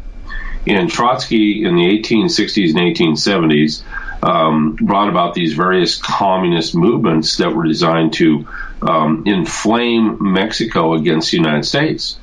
And 0.66 0.90
Trotsky 0.90 1.64
in 1.64 1.74
the 1.74 1.82
1860s 1.82 2.70
and 2.70 2.78
1870s 2.78 3.82
um, 4.22 4.76
brought 4.76 5.08
about 5.08 5.34
these 5.34 5.54
various 5.54 5.96
communist 5.96 6.74
movements 6.74 7.38
that 7.38 7.54
were 7.54 7.64
designed 7.64 8.12
to 8.14 8.46
um, 8.82 9.24
inflame 9.26 10.18
Mexico 10.20 10.94
against 10.94 11.30
the 11.30 11.38
United 11.38 11.64
States. 11.64 12.18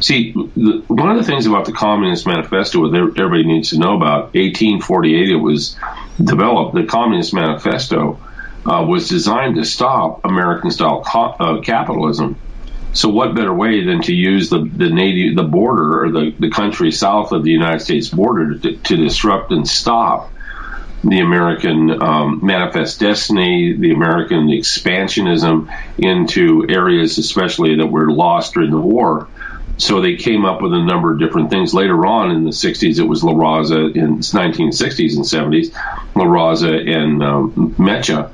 See, 0.00 0.32
the, 0.32 0.84
one 0.86 1.10
of 1.10 1.16
the 1.16 1.24
things 1.24 1.46
about 1.46 1.66
the 1.66 1.72
Communist 1.72 2.26
Manifesto 2.26 2.90
that 2.90 3.14
everybody 3.16 3.44
needs 3.44 3.70
to 3.70 3.78
know 3.78 3.96
about, 3.96 4.34
1848 4.34 5.30
it 5.30 5.36
was 5.36 5.76
developed, 6.22 6.74
the 6.74 6.84
Communist 6.84 7.32
Manifesto 7.32 8.20
uh, 8.66 8.84
was 8.86 9.08
designed 9.08 9.56
to 9.56 9.64
stop 9.64 10.24
American 10.24 10.70
style 10.70 11.02
co- 11.02 11.36
uh, 11.38 11.60
capitalism 11.60 12.38
so 12.94 13.08
what 13.08 13.34
better 13.34 13.52
way 13.52 13.84
than 13.84 14.00
to 14.02 14.14
use 14.14 14.50
the, 14.50 14.60
the 14.60 14.88
native, 14.88 15.34
the 15.36 15.42
border 15.42 16.04
or 16.04 16.10
the, 16.12 16.34
the 16.38 16.50
country 16.50 16.92
south 16.92 17.32
of 17.32 17.42
the 17.42 17.50
United 17.50 17.80
States 17.80 18.08
border 18.08 18.56
to, 18.56 18.76
to 18.76 18.96
disrupt 18.96 19.50
and 19.50 19.68
stop 19.68 20.30
the 21.02 21.20
American 21.20 22.02
um, 22.02 22.40
manifest 22.42 23.00
destiny, 23.00 23.74
the 23.76 23.92
American 23.92 24.46
expansionism 24.46 25.68
into 25.98 26.66
areas, 26.68 27.18
especially 27.18 27.76
that 27.76 27.86
were 27.86 28.10
lost 28.10 28.54
during 28.54 28.70
the 28.70 28.78
war. 28.78 29.28
So 29.76 30.00
they 30.00 30.14
came 30.14 30.44
up 30.44 30.62
with 30.62 30.72
a 30.72 30.82
number 30.82 31.12
of 31.12 31.18
different 31.18 31.50
things. 31.50 31.74
Later 31.74 32.06
on 32.06 32.30
in 32.30 32.44
the 32.44 32.50
60s, 32.50 32.98
it 32.98 33.02
was 33.02 33.24
La 33.24 33.32
Raza 33.32 33.94
in 33.94 34.18
1960s 34.18 35.16
and 35.16 35.24
70s, 35.24 35.74
La 36.14 36.24
Raza 36.24 36.88
and 36.88 37.22
um, 37.22 37.74
Mecha 37.76 38.32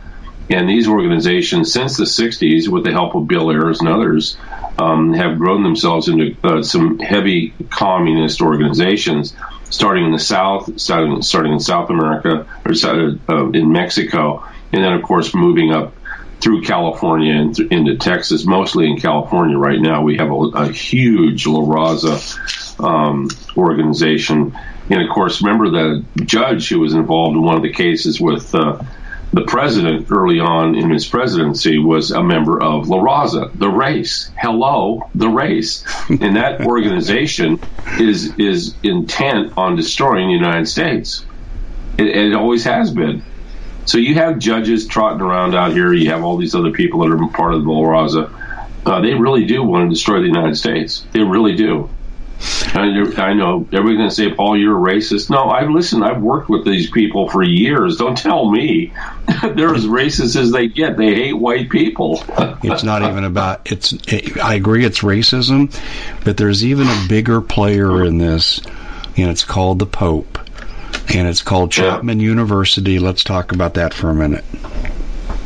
and 0.51 0.69
these 0.69 0.89
organizations, 0.89 1.73
since 1.73 1.97
the 1.97 2.05
60s, 2.05 2.69
with 2.69 2.85
the 2.85 2.91
help 2.91 3.15
of 3.15 3.29
Bill 3.29 3.51
Ayers 3.51 3.81
and 3.81 3.89
others, 3.89 4.37
um, 4.79 5.13
have 5.15 5.39
grown 5.39 5.63
themselves 5.63 6.09
into 6.09 6.37
uh, 6.43 6.63
some 6.63 6.99
heavy 6.99 7.55
communist 7.71 8.43
organizations, 8.43 9.35
starting 9.71 10.07
in 10.07 10.13
the 10.13 10.19
South, 10.19 10.81
starting, 10.81 11.23
starting 11.23 11.53
in 11.53 11.61
South 11.61 11.91
America, 11.91 12.47
or 12.65 12.73
uh, 12.73 13.51
in 13.51 13.71
Mexico, 13.71 14.45
and 14.73 14.83
then, 14.83 14.93
of 14.93 15.03
course, 15.03 15.35
moving 15.35 15.73
up 15.73 15.95
through 16.41 16.63
California 16.63 17.35
and 17.35 17.55
th- 17.55 17.71
into 17.71 17.97
Texas, 17.97 18.45
mostly 18.45 18.91
in 18.91 18.99
California 18.99 19.57
right 19.57 19.79
now. 19.79 20.03
We 20.03 20.17
have 20.17 20.31
a, 20.31 20.35
a 20.35 20.73
huge 20.73 21.47
La 21.47 21.61
Raza 21.61 22.81
um, 22.83 23.29
organization. 23.57 24.59
And 24.89 25.03
of 25.03 25.09
course, 25.11 25.43
remember 25.43 25.71
the 25.71 26.05
judge 26.25 26.69
who 26.69 26.81
was 26.81 26.95
involved 26.95 27.37
in 27.37 27.43
one 27.43 27.57
of 27.57 27.63
the 27.63 27.73
cases 27.73 28.21
with 28.21 28.55
uh, 28.55 28.83
the 29.33 29.43
president 29.43 30.11
early 30.11 30.41
on 30.41 30.75
in 30.75 30.91
his 30.91 31.07
presidency 31.07 31.79
was 31.79 32.11
a 32.11 32.23
member 32.23 32.61
of 32.61 32.89
La 32.89 32.99
Raza, 32.99 33.57
the 33.57 33.69
race. 33.69 34.31
Hello, 34.37 35.09
the 35.15 35.29
race. 35.29 35.85
and 36.09 36.37
that 36.37 36.67
organization 36.67 37.61
is 37.99 38.35
is 38.39 38.75
intent 38.83 39.57
on 39.57 39.77
destroying 39.77 40.29
the 40.29 40.35
United 40.35 40.67
States. 40.67 41.25
It, 41.99 42.07
it, 42.07 42.35
always 42.35 42.65
has 42.65 42.91
been. 42.91 43.23
So 43.85 43.99
you 43.99 44.15
have 44.15 44.39
judges 44.39 44.87
trotting 44.87 45.21
around 45.21 45.55
out 45.55 45.73
here. 45.73 45.93
You 45.93 46.11
have 46.11 46.25
all 46.25 46.37
these 46.37 46.55
other 46.55 46.71
people 46.71 47.01
that 47.01 47.11
are 47.11 47.29
part 47.29 47.55
of 47.55 47.65
the 47.65 47.71
La 47.71 47.83
Raza. 47.83 48.33
Uh, 48.87 49.01
they 49.01 49.15
really 49.15 49.45
do 49.45 49.63
want 49.63 49.89
to 49.89 49.95
destroy 49.95 50.21
the 50.21 50.27
United 50.27 50.57
States. 50.57 51.07
They 51.13 51.21
really 51.21 51.55
do. 51.55 51.91
I 52.75 53.35
know 53.35 53.67
everybody's 53.73 53.97
going 53.97 54.09
to 54.09 54.15
say, 54.15 54.33
Paul, 54.33 54.57
you're 54.57 54.77
a 54.77 54.95
racist. 54.95 55.29
No, 55.29 55.51
I've 55.51 55.69
listened. 55.69 56.05
I've 56.05 56.23
worked 56.23 56.49
with 56.49 56.65
these 56.65 56.91
people 56.91 57.29
for 57.29 57.43
years. 57.43 57.97
Don't 57.97 58.17
tell 58.17 58.51
me 58.51 58.93
they're 59.43 59.75
as 59.75 59.85
racist 59.87 60.37
as 60.37 60.51
they 60.51 60.69
get. 60.69 60.97
They 60.97 61.15
hate 61.15 61.35
white 61.35 61.69
people. 61.69 62.23
it's 62.63 62.83
not 62.83 63.03
even 63.03 63.25
about 63.25 63.71
it's. 63.71 63.95
I 64.43 64.55
agree, 64.55 64.85
it's 64.85 65.01
racism, 65.01 65.75
but 66.25 66.37
there's 66.37 66.65
even 66.65 66.87
a 66.87 67.07
bigger 67.09 67.41
player 67.41 68.05
in 68.05 68.19
this, 68.19 68.61
and 69.17 69.31
it's 69.31 69.45
called 69.45 69.79
the 69.79 69.87
Pope, 69.87 70.39
and 71.15 71.29
it's 71.29 71.43
called 71.43 71.73
Chapman 71.73 72.21
yeah. 72.21 72.27
University. 72.27 72.99
Let's 72.99 73.25
talk 73.25 73.53
about 73.53 73.75
that 73.75 73.93
for 73.93 74.09
a 74.09 74.15
minute. 74.15 74.45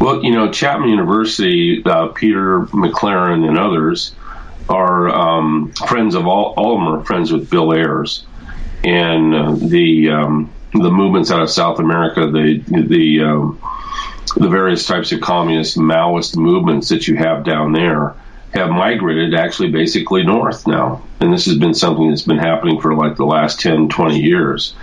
Well, 0.00 0.22
you 0.22 0.32
know, 0.32 0.52
Chapman 0.52 0.90
University, 0.90 1.82
uh, 1.84 2.08
Peter 2.08 2.60
McLaren 2.66 3.48
and 3.48 3.58
others 3.58 4.14
are 4.68 5.08
um, 5.08 5.72
friends 5.72 6.14
of 6.14 6.26
all. 6.26 6.54
All 6.56 6.74
of 6.74 6.80
them 6.80 7.00
are 7.00 7.04
friends 7.04 7.32
with 7.32 7.50
Bill 7.50 7.72
Ayers, 7.72 8.24
and 8.82 9.34
uh, 9.34 9.52
the 9.52 10.10
um, 10.10 10.52
the 10.72 10.90
movements 10.90 11.30
out 11.30 11.42
of 11.42 11.50
South 11.50 11.78
America, 11.78 12.30
the 12.30 12.62
the 12.66 13.20
um, 13.22 13.60
the 14.36 14.48
various 14.48 14.86
types 14.86 15.12
of 15.12 15.20
communist 15.20 15.76
Maoist 15.76 16.36
movements 16.36 16.88
that 16.88 17.06
you 17.06 17.16
have 17.16 17.44
down 17.44 17.72
there 17.72 18.16
have 18.52 18.70
migrated 18.70 19.34
actually 19.34 19.70
basically 19.70 20.22
north 20.22 20.66
now. 20.66 21.02
And 21.20 21.32
this 21.32 21.46
has 21.46 21.56
been 21.56 21.74
something 21.74 22.08
that's 22.08 22.22
been 22.22 22.38
happening 22.38 22.80
for 22.80 22.94
like 22.94 23.16
the 23.16 23.24
last 23.24 23.60
10, 23.60 23.88
20 23.88 24.20
years. 24.20 24.74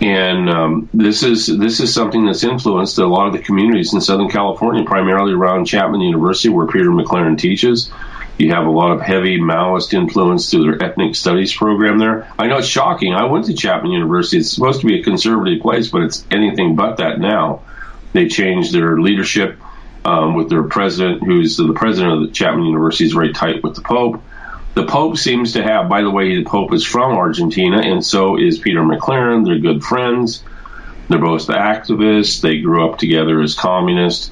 And 0.00 0.50
um, 0.50 0.88
this 0.92 1.22
is 1.22 1.46
this 1.46 1.80
is 1.80 1.94
something 1.94 2.26
that's 2.26 2.44
influenced 2.44 2.98
a 2.98 3.06
lot 3.06 3.28
of 3.28 3.32
the 3.32 3.38
communities 3.38 3.94
in 3.94 4.00
Southern 4.00 4.28
California, 4.28 4.84
primarily 4.84 5.32
around 5.32 5.64
Chapman 5.64 6.02
University, 6.02 6.50
where 6.50 6.66
Peter 6.66 6.90
McLaren 6.90 7.38
teaches. 7.38 7.90
You 8.38 8.52
have 8.52 8.66
a 8.66 8.70
lot 8.70 8.92
of 8.92 9.00
heavy 9.00 9.38
Maoist 9.38 9.94
influence 9.94 10.50
through 10.50 10.64
their 10.64 10.82
ethnic 10.82 11.14
studies 11.14 11.54
program 11.54 11.98
there. 11.98 12.30
I 12.38 12.48
know 12.48 12.58
it's 12.58 12.68
shocking. 12.68 13.14
I 13.14 13.24
went 13.24 13.46
to 13.46 13.54
Chapman 13.54 13.92
University. 13.92 14.38
It's 14.38 14.52
supposed 14.52 14.82
to 14.82 14.86
be 14.86 15.00
a 15.00 15.02
conservative 15.02 15.62
place, 15.62 15.88
but 15.88 16.02
it's 16.02 16.24
anything 16.30 16.76
but 16.76 16.98
that 16.98 17.18
now. 17.18 17.62
They 18.12 18.28
changed 18.28 18.72
their 18.72 19.00
leadership 19.00 19.58
um, 20.04 20.34
with 20.34 20.50
their 20.50 20.64
president, 20.64 21.24
who's 21.24 21.56
the 21.56 21.72
president 21.72 22.14
of 22.14 22.20
the 22.28 22.32
Chapman 22.32 22.64
University, 22.64 23.06
is 23.06 23.12
very 23.12 23.32
tight 23.32 23.62
with 23.62 23.74
the 23.74 23.82
Pope. 23.82 24.22
The 24.74 24.84
Pope 24.84 25.16
seems 25.16 25.54
to 25.54 25.62
have, 25.62 25.88
by 25.88 26.02
the 26.02 26.10
way, 26.10 26.36
the 26.36 26.44
Pope 26.44 26.74
is 26.74 26.84
from 26.84 27.16
Argentina, 27.16 27.80
and 27.80 28.04
so 28.04 28.38
is 28.38 28.58
Peter 28.58 28.82
McLaren. 28.82 29.46
They're 29.46 29.58
good 29.58 29.82
friends. 29.82 30.42
They're 31.08 31.18
both 31.18 31.46
activists. 31.46 32.42
They 32.42 32.60
grew 32.60 32.86
up 32.88 32.98
together 32.98 33.40
as 33.40 33.54
communists. 33.54 34.30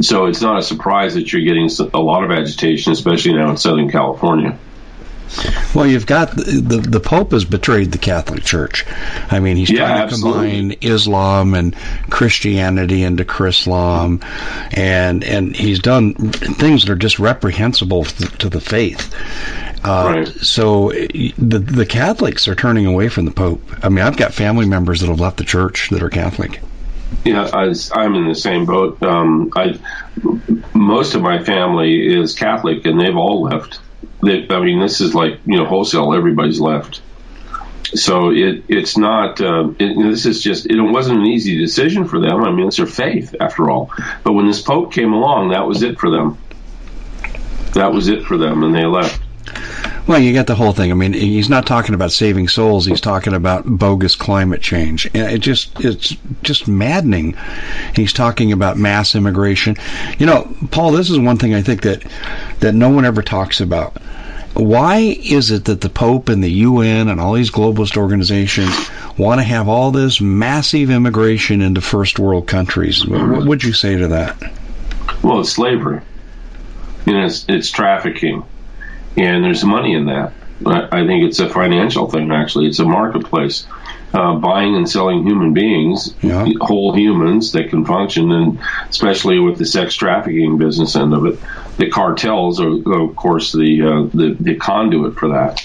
So 0.00 0.26
it's 0.26 0.40
not 0.40 0.58
a 0.58 0.62
surprise 0.62 1.14
that 1.14 1.32
you're 1.32 1.42
getting 1.42 1.68
a 1.92 2.00
lot 2.00 2.24
of 2.24 2.30
agitation, 2.30 2.92
especially 2.92 3.34
now 3.34 3.50
in 3.50 3.56
Southern 3.56 3.90
California. 3.90 4.58
Well, 5.74 5.86
you've 5.86 6.06
got 6.06 6.34
the, 6.34 6.42
the, 6.42 6.76
the 6.78 7.00
Pope 7.00 7.32
has 7.32 7.44
betrayed 7.44 7.92
the 7.92 7.98
Catholic 7.98 8.44
Church. 8.44 8.86
I 9.30 9.40
mean, 9.40 9.56
he's 9.56 9.70
yeah, 9.70 9.86
trying 9.86 9.96
to 9.96 10.02
absolutely. 10.04 10.50
combine 10.60 10.78
Islam 10.80 11.54
and 11.54 11.76
Christianity 12.08 13.02
into 13.02 13.24
Chrislam, 13.24 14.22
and 14.74 15.22
and 15.24 15.54
he's 15.54 15.80
done 15.80 16.14
things 16.14 16.82
that 16.82 16.90
are 16.90 16.96
just 16.96 17.18
reprehensible 17.18 18.04
to 18.04 18.48
the 18.48 18.60
faith. 18.60 19.14
Uh, 19.84 20.14
Right. 20.16 20.28
So 20.28 20.90
the 20.90 21.58
the 21.58 21.86
Catholics 21.86 22.48
are 22.48 22.54
turning 22.54 22.86
away 22.86 23.08
from 23.08 23.26
the 23.26 23.30
Pope. 23.30 23.62
I 23.82 23.90
mean, 23.90 24.04
I've 24.04 24.16
got 24.16 24.32
family 24.32 24.66
members 24.66 25.00
that 25.00 25.08
have 25.08 25.20
left 25.20 25.36
the 25.36 25.44
church 25.44 25.90
that 25.90 26.02
are 26.02 26.10
Catholic. 26.10 26.60
Yeah, 27.24 27.48
I, 27.52 27.74
I'm 27.92 28.14
in 28.14 28.28
the 28.28 28.34
same 28.34 28.66
boat. 28.66 29.02
Um, 29.02 29.50
I 29.56 29.78
most 30.74 31.14
of 31.14 31.22
my 31.22 31.42
family 31.42 32.16
is 32.18 32.34
Catholic, 32.34 32.86
and 32.86 33.00
they've 33.00 33.16
all 33.16 33.42
left. 33.42 33.80
They, 34.22 34.46
I 34.48 34.60
mean, 34.60 34.80
this 34.80 35.00
is 35.00 35.14
like 35.14 35.40
you 35.44 35.56
know 35.56 35.64
wholesale. 35.64 36.14
Everybody's 36.14 36.60
left. 36.60 37.02
So 37.94 38.30
it 38.30 38.64
it's 38.68 38.96
not. 38.96 39.40
Uh, 39.40 39.70
it, 39.78 40.10
this 40.10 40.26
is 40.26 40.42
just. 40.42 40.66
It 40.66 40.80
wasn't 40.80 41.20
an 41.20 41.26
easy 41.26 41.58
decision 41.58 42.06
for 42.06 42.20
them. 42.20 42.44
I 42.44 42.50
mean, 42.50 42.68
it's 42.68 42.76
their 42.76 42.86
faith 42.86 43.34
after 43.40 43.70
all. 43.70 43.90
But 44.24 44.32
when 44.32 44.46
this 44.46 44.62
Pope 44.62 44.92
came 44.92 45.12
along, 45.12 45.50
that 45.50 45.66
was 45.66 45.82
it 45.82 45.98
for 45.98 46.10
them. 46.10 46.38
That 47.74 47.92
was 47.92 48.08
it 48.08 48.24
for 48.24 48.36
them, 48.36 48.62
and 48.62 48.74
they 48.74 48.84
left. 48.84 49.22
Well, 50.08 50.18
you 50.18 50.32
get 50.32 50.46
the 50.46 50.54
whole 50.54 50.72
thing. 50.72 50.90
I 50.90 50.94
mean, 50.94 51.12
he's 51.12 51.50
not 51.50 51.66
talking 51.66 51.94
about 51.94 52.12
saving 52.12 52.48
souls. 52.48 52.86
He's 52.86 53.00
talking 53.00 53.34
about 53.34 53.66
bogus 53.66 54.16
climate 54.16 54.62
change. 54.62 55.06
It 55.14 55.40
just 55.40 55.78
it's 55.84 56.16
just 56.42 56.66
maddening. 56.66 57.36
He's 57.94 58.14
talking 58.14 58.50
about 58.52 58.78
mass 58.78 59.14
immigration. 59.14 59.76
You 60.18 60.24
know, 60.24 60.50
Paul, 60.70 60.92
this 60.92 61.10
is 61.10 61.18
one 61.18 61.36
thing 61.36 61.52
I 61.52 61.60
think 61.60 61.82
that 61.82 62.02
that 62.60 62.74
no 62.74 62.88
one 62.88 63.04
ever 63.04 63.20
talks 63.20 63.60
about. 63.60 63.98
Why 64.54 64.96
is 64.96 65.50
it 65.50 65.66
that 65.66 65.82
the 65.82 65.90
Pope 65.90 66.30
and 66.30 66.42
the 66.42 66.50
UN 66.50 67.08
and 67.08 67.20
all 67.20 67.34
these 67.34 67.50
globalist 67.50 67.98
organizations 67.98 68.90
want 69.18 69.40
to 69.40 69.44
have 69.44 69.68
all 69.68 69.90
this 69.90 70.22
massive 70.22 70.88
immigration 70.88 71.60
into 71.60 71.82
first 71.82 72.18
world 72.18 72.46
countries? 72.46 73.06
What 73.06 73.46
would 73.46 73.62
you 73.62 73.74
say 73.74 73.98
to 73.98 74.08
that? 74.08 74.42
Well, 75.22 75.40
it's 75.40 75.52
slavery. 75.52 76.00
You 77.04 77.12
know, 77.12 77.26
it's, 77.26 77.44
it's 77.46 77.70
trafficking, 77.70 78.44
and 79.18 79.44
there's 79.44 79.64
money 79.64 79.94
in 79.94 80.06
that. 80.06 80.32
I 80.66 81.06
think 81.06 81.24
it's 81.24 81.38
a 81.38 81.48
financial 81.48 82.10
thing. 82.10 82.32
Actually, 82.32 82.66
it's 82.66 82.80
a 82.80 82.84
marketplace, 82.84 83.64
uh, 84.12 84.34
buying 84.34 84.74
and 84.74 84.90
selling 84.90 85.24
human 85.24 85.54
beings, 85.54 86.14
Yeah. 86.20 86.48
whole 86.60 86.92
humans 86.96 87.52
that 87.52 87.70
can 87.70 87.84
function, 87.84 88.32
and 88.32 88.58
especially 88.88 89.38
with 89.38 89.58
the 89.58 89.64
sex 89.66 89.94
trafficking 89.94 90.58
business 90.58 90.96
end 90.96 91.14
of 91.14 91.26
it, 91.26 91.38
the 91.76 91.88
cartels 91.90 92.60
are, 92.60 92.72
of 92.72 93.14
course, 93.14 93.52
the 93.52 93.82
uh, 93.82 94.10
the, 94.12 94.36
the 94.40 94.54
conduit 94.56 95.14
for 95.16 95.28
that. 95.28 95.64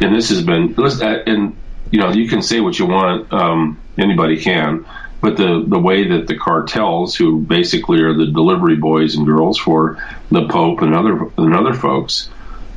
And 0.00 0.14
this 0.14 0.30
has 0.30 0.42
been, 0.42 0.74
uh, 0.78 1.22
and 1.26 1.56
you 1.90 2.00
know, 2.00 2.10
you 2.10 2.28
can 2.28 2.40
say 2.40 2.60
what 2.60 2.78
you 2.78 2.86
want. 2.86 3.32
Um, 3.32 3.78
anybody 3.98 4.40
can. 4.40 4.86
But 5.20 5.36
the, 5.36 5.64
the 5.66 5.78
way 5.78 6.08
that 6.08 6.26
the 6.26 6.36
cartels, 6.36 7.16
who 7.16 7.40
basically 7.40 8.00
are 8.02 8.14
the 8.14 8.26
delivery 8.26 8.76
boys 8.76 9.16
and 9.16 9.26
girls 9.26 9.58
for 9.58 9.98
the 10.30 10.46
Pope 10.46 10.82
and 10.82 10.94
other 10.94 11.30
and 11.38 11.54
other 11.54 11.74
folks, 11.74 12.28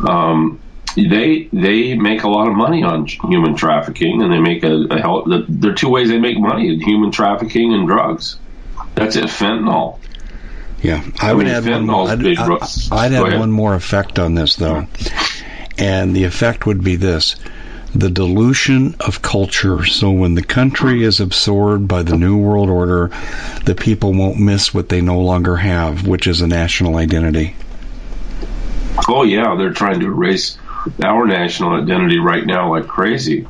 um, 0.02 0.60
they 0.96 1.50
they 1.54 1.96
make 1.96 2.24
a 2.24 2.30
lot 2.30 2.48
of 2.48 2.56
money 2.56 2.84
on 2.84 3.06
human 3.06 3.56
trafficking, 3.56 4.22
and 4.22 4.32
they 4.32 4.40
make 4.40 4.64
a, 4.64 4.74
a 4.90 5.00
hell. 5.00 5.24
There 5.48 5.72
are 5.72 5.76
two 5.76 5.90
ways 5.90 6.10
they 6.10 6.20
make 6.20 6.40
money: 6.40 6.78
human 6.84 7.12
trafficking 7.12 7.74
and 7.74 7.88
drugs. 7.88 8.38
That's 8.96 9.16
it. 9.16 9.26
Fentanyl. 9.26 10.00
Yeah, 10.82 11.04
I 11.22 11.34
would 11.34 11.46
mean, 11.46 11.56
add 11.56 11.66
one 11.70 11.86
more. 11.88 12.08
I'd, 12.10 12.26
I- 12.26 12.56
I'd 12.92 13.12
add 13.14 13.24
ahead. 13.28 13.40
one 13.40 13.52
more 13.52 13.76
effect 13.76 14.18
on 14.18 14.36
this, 14.36 14.56
though, 14.56 14.88
and 15.78 16.16
the 16.16 16.24
effect 16.24 16.66
would 16.66 16.84
be 16.84 16.96
this: 16.96 17.36
the 17.94 18.10
dilution 18.10 18.96
of 19.02 19.22
culture. 19.22 19.86
So 19.86 20.10
when 20.12 20.36
the 20.36 20.44
country 20.44 21.04
is 21.04 21.20
absorbed 21.20 21.88
by 21.88 22.04
the 22.04 22.18
new 22.18 22.38
world 22.38 22.70
order, 22.70 23.12
the 23.66 23.76
people 23.76 24.14
won't 24.14 24.40
miss 24.40 24.74
what 24.74 24.88
they 24.90 25.02
no 25.02 25.20
longer 25.20 25.58
have, 25.58 26.08
which 26.08 26.28
is 26.28 26.42
a 26.42 26.48
national 26.48 26.96
identity. 26.96 27.56
Oh 29.08 29.24
yeah, 29.24 29.56
they're 29.56 29.74
trying 29.74 30.00
to 30.02 30.08
erase 30.08 30.58
our 31.04 31.26
national 31.26 31.82
identity 31.82 32.20
right 32.20 32.46
now 32.46 32.72
like 32.72 32.88
crazy. 32.88 33.48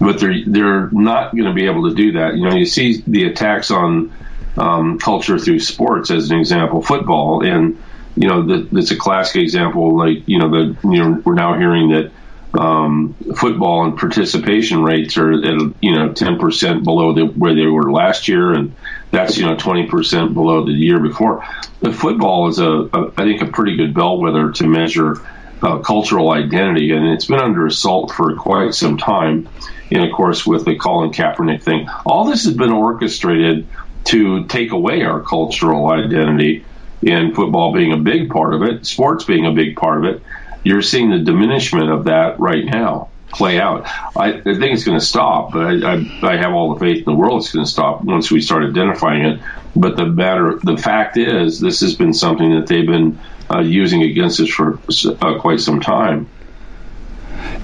But 0.00 0.20
they're 0.20 0.44
they're 0.46 0.90
not 0.90 1.32
going 1.32 1.46
to 1.46 1.52
be 1.52 1.66
able 1.66 1.88
to 1.88 1.94
do 1.94 2.12
that. 2.12 2.36
You 2.36 2.48
know, 2.48 2.56
you 2.56 2.66
see 2.66 3.02
the 3.06 3.24
attacks 3.24 3.70
on 3.70 4.12
um, 4.56 4.98
culture 4.98 5.38
through 5.38 5.60
sports 5.60 6.10
as 6.10 6.30
an 6.30 6.38
example, 6.38 6.82
football, 6.82 7.44
and 7.44 7.82
you 8.16 8.28
know 8.28 8.46
the, 8.46 8.92
a 8.92 8.96
classic 8.96 9.42
example. 9.42 9.96
Like 9.96 10.26
you 10.26 10.38
know 10.38 10.50
the 10.50 10.76
you 10.88 10.98
know 10.98 11.22
we're 11.24 11.34
now 11.34 11.56
hearing 11.56 11.90
that 11.90 12.12
um, 12.60 13.14
football 13.36 13.84
and 13.84 13.98
participation 13.98 14.82
rates 14.82 15.16
are 15.16 15.32
at 15.32 15.60
you 15.80 15.94
know 15.94 16.12
ten 16.12 16.38
percent 16.38 16.84
below 16.84 17.12
the, 17.14 17.26
where 17.26 17.54
they 17.54 17.66
were 17.66 17.90
last 17.90 18.28
year, 18.28 18.52
and 18.52 18.74
that's 19.14 19.38
you 19.38 19.46
know 19.46 19.56
twenty 19.56 19.86
percent 19.86 20.34
below 20.34 20.64
the 20.64 20.72
year 20.72 20.98
before. 20.98 21.46
The 21.80 21.92
football 21.92 22.48
is 22.48 22.58
a, 22.58 22.70
a 22.70 23.12
I 23.16 23.24
think 23.24 23.42
a 23.42 23.46
pretty 23.46 23.76
good 23.76 23.94
bellwether 23.94 24.52
to 24.52 24.66
measure 24.66 25.24
uh, 25.62 25.78
cultural 25.78 26.30
identity, 26.30 26.92
and 26.92 27.06
it's 27.08 27.26
been 27.26 27.40
under 27.40 27.66
assault 27.66 28.12
for 28.12 28.34
quite 28.36 28.74
some 28.74 28.98
time. 28.98 29.48
And 29.90 30.04
of 30.04 30.12
course, 30.12 30.46
with 30.46 30.64
the 30.64 30.76
Colin 30.76 31.10
Kaepernick 31.10 31.62
thing, 31.62 31.88
all 32.04 32.24
this 32.24 32.44
has 32.44 32.54
been 32.54 32.72
orchestrated 32.72 33.66
to 34.04 34.44
take 34.46 34.72
away 34.72 35.02
our 35.02 35.20
cultural 35.20 35.88
identity. 35.88 36.64
And 37.06 37.34
football 37.34 37.74
being 37.74 37.92
a 37.92 37.98
big 37.98 38.30
part 38.30 38.54
of 38.54 38.62
it, 38.62 38.86
sports 38.86 39.24
being 39.24 39.44
a 39.44 39.52
big 39.52 39.76
part 39.76 40.04
of 40.04 40.14
it, 40.14 40.22
you're 40.62 40.80
seeing 40.80 41.10
the 41.10 41.18
diminishment 41.18 41.90
of 41.90 42.04
that 42.04 42.40
right 42.40 42.64
now 42.64 43.10
play 43.34 43.60
out. 43.60 43.86
I, 44.16 44.34
I 44.34 44.42
think 44.42 44.64
it's 44.74 44.84
going 44.84 44.98
to 44.98 45.04
stop, 45.04 45.52
but 45.52 45.66
I, 45.66 45.94
I, 45.94 46.20
I 46.22 46.36
have 46.36 46.52
all 46.52 46.74
the 46.74 46.80
faith 46.80 46.98
in 46.98 47.04
the 47.04 47.14
world 47.14 47.42
it's 47.42 47.52
going 47.52 47.64
to 47.64 47.70
stop 47.70 48.02
once 48.02 48.30
we 48.30 48.40
start 48.40 48.64
identifying 48.64 49.24
it. 49.24 49.40
But 49.76 49.96
the 49.96 50.06
matter, 50.06 50.58
the 50.62 50.76
fact 50.76 51.16
is, 51.16 51.60
this 51.60 51.80
has 51.80 51.94
been 51.94 52.14
something 52.14 52.54
that 52.54 52.66
they've 52.66 52.86
been 52.86 53.18
uh, 53.50 53.60
using 53.60 54.02
against 54.02 54.40
us 54.40 54.48
for 54.48 54.78
uh, 55.20 55.38
quite 55.40 55.60
some 55.60 55.80
time. 55.80 56.28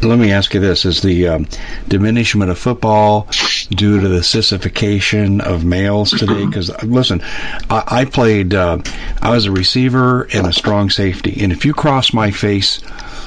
Let 0.02 0.18
me 0.18 0.32
ask 0.32 0.54
you 0.54 0.60
this: 0.60 0.84
Is 0.84 1.02
the 1.02 1.28
um, 1.28 1.46
diminishment 1.88 2.50
of 2.50 2.58
football 2.58 3.28
due 3.70 4.00
to 4.00 4.08
the 4.08 4.22
sissification 4.22 5.40
of 5.40 5.64
males 5.64 6.10
today? 6.10 6.44
Because 6.50 6.70
listen, 6.82 7.22
I, 7.68 7.84
I 7.86 8.04
played. 8.06 8.54
Uh, 8.54 8.78
I 9.20 9.30
was 9.30 9.46
a 9.46 9.52
receiver 9.52 10.22
and 10.32 10.46
a 10.46 10.52
strong 10.52 10.90
safety, 10.90 11.42
and 11.42 11.52
if 11.52 11.64
you 11.64 11.74
cross 11.74 12.12
my 12.12 12.30
face 12.30 12.80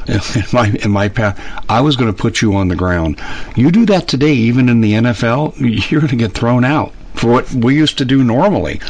in 0.35 0.43
my 0.51 0.69
in 0.83 0.91
my 0.91 1.09
path, 1.09 1.39
I 1.69 1.81
was 1.81 1.95
going 1.95 2.13
to 2.13 2.21
put 2.21 2.41
you 2.41 2.55
on 2.55 2.67
the 2.67 2.75
ground. 2.75 3.21
You 3.55 3.71
do 3.71 3.85
that 3.87 4.07
today, 4.07 4.33
even 4.33 4.69
in 4.69 4.81
the 4.81 4.93
NFL, 4.93 5.55
you're 5.91 6.01
going 6.01 6.11
to 6.11 6.15
get 6.15 6.33
thrown 6.33 6.65
out 6.65 6.93
for 7.15 7.31
what 7.31 7.51
we 7.53 7.75
used 7.75 7.97
to 7.99 8.05
do 8.05 8.23
normally. 8.23 8.81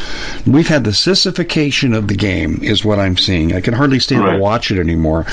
We've 0.46 0.68
had 0.68 0.84
the 0.84 0.94
sissification 0.94 1.94
of 1.94 2.08
the 2.08 2.16
game, 2.16 2.60
is 2.62 2.86
what 2.86 3.00
I'm 3.00 3.18
seeing. 3.18 3.54
I 3.54 3.62
can 3.62 3.74
hardly 3.74 4.00
stand 4.00 4.26
to 4.26 4.38
watch 4.38 4.72
it 4.72 4.80
anymore. 4.80 5.26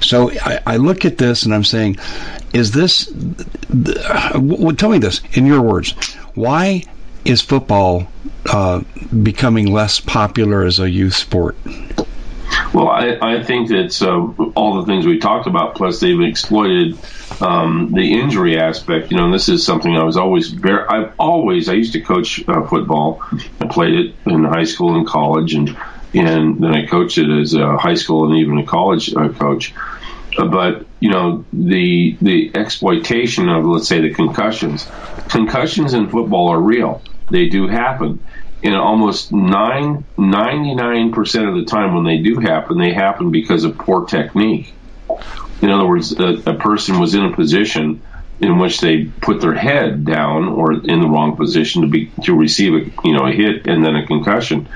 So 0.00 0.30
I, 0.42 0.60
I 0.66 0.76
look 0.76 1.04
at 1.04 1.18
this 1.18 1.44
and 1.44 1.54
I'm 1.54 1.64
saying, 1.64 1.98
is 2.52 2.72
this? 2.72 3.06
tell 4.76 4.90
me 4.90 4.98
this 4.98 5.20
in 5.32 5.46
your 5.46 5.62
words. 5.62 5.92
Why 6.34 6.82
is 7.24 7.40
football 7.40 8.08
uh, 8.46 8.82
becoming 9.22 9.72
less 9.72 10.00
popular 10.00 10.64
as 10.64 10.80
a 10.80 10.90
youth 10.90 11.14
sport? 11.14 11.56
Well, 12.74 12.88
I, 12.88 13.18
I 13.20 13.42
think 13.42 13.68
that 13.68 14.00
uh, 14.02 14.50
all 14.54 14.80
the 14.80 14.86
things 14.86 15.06
we 15.06 15.18
talked 15.18 15.46
about, 15.46 15.74
plus 15.74 16.00
they've 16.00 16.20
exploited 16.20 16.98
um, 17.40 17.92
the 17.92 18.12
injury 18.20 18.58
aspect. 18.58 19.10
You 19.10 19.18
know, 19.18 19.30
this 19.30 19.48
is 19.48 19.64
something 19.64 19.94
I 19.94 20.04
was 20.04 20.16
always 20.16 20.48
very. 20.48 20.86
I've 20.88 21.12
always. 21.18 21.68
I 21.68 21.74
used 21.74 21.92
to 21.92 22.00
coach 22.00 22.46
uh, 22.48 22.66
football. 22.66 23.22
I 23.60 23.66
played 23.66 23.94
it 23.94 24.14
in 24.26 24.44
high 24.44 24.64
school 24.64 24.96
and 24.96 25.06
college, 25.06 25.54
and 25.54 25.76
and 26.14 26.62
then 26.62 26.74
I 26.74 26.86
coached 26.86 27.18
it 27.18 27.30
as 27.30 27.54
a 27.54 27.76
high 27.76 27.94
school 27.94 28.26
and 28.28 28.38
even 28.38 28.58
a 28.58 28.66
college 28.66 29.14
uh, 29.14 29.28
coach. 29.30 29.74
Uh, 30.38 30.46
but 30.46 30.86
you 31.00 31.10
know 31.10 31.44
the 31.52 32.16
the 32.22 32.52
exploitation 32.54 33.48
of 33.48 33.64
let's 33.66 33.88
say 33.88 34.00
the 34.00 34.14
concussions. 34.14 34.88
Concussions 35.28 35.92
in 35.92 36.08
football 36.08 36.48
are 36.48 36.60
real. 36.60 37.02
They 37.30 37.48
do 37.48 37.68
happen 37.68 38.20
and 38.62 38.74
almost 38.76 39.32
nine, 39.32 40.04
99% 40.16 41.48
of 41.48 41.54
the 41.54 41.64
time 41.64 41.94
when 41.94 42.04
they 42.04 42.18
do 42.18 42.38
happen, 42.38 42.78
they 42.78 42.92
happen 42.92 43.30
because 43.30 43.64
of 43.64 43.76
poor 43.76 44.06
technique. 44.06 44.72
In 45.60 45.70
other 45.70 45.86
words, 45.86 46.18
a, 46.18 46.42
a, 46.46 46.54
person 46.54 47.00
was 47.00 47.14
in 47.14 47.24
a 47.24 47.34
position 47.34 48.02
in 48.40 48.58
which 48.58 48.80
they 48.80 49.04
put 49.04 49.40
their 49.40 49.54
head 49.54 50.04
down 50.04 50.48
or 50.48 50.72
in 50.72 51.00
the 51.00 51.08
wrong 51.08 51.36
position 51.36 51.82
to 51.82 51.88
be 51.88 52.10
to 52.24 52.34
receive 52.34 52.74
a 52.74 53.06
you 53.06 53.14
know 53.14 53.26
a 53.26 53.32
hit 53.32 53.66
and 53.66 53.84
then 53.84 53.94
a 53.94 54.06
concussion. 54.06 54.68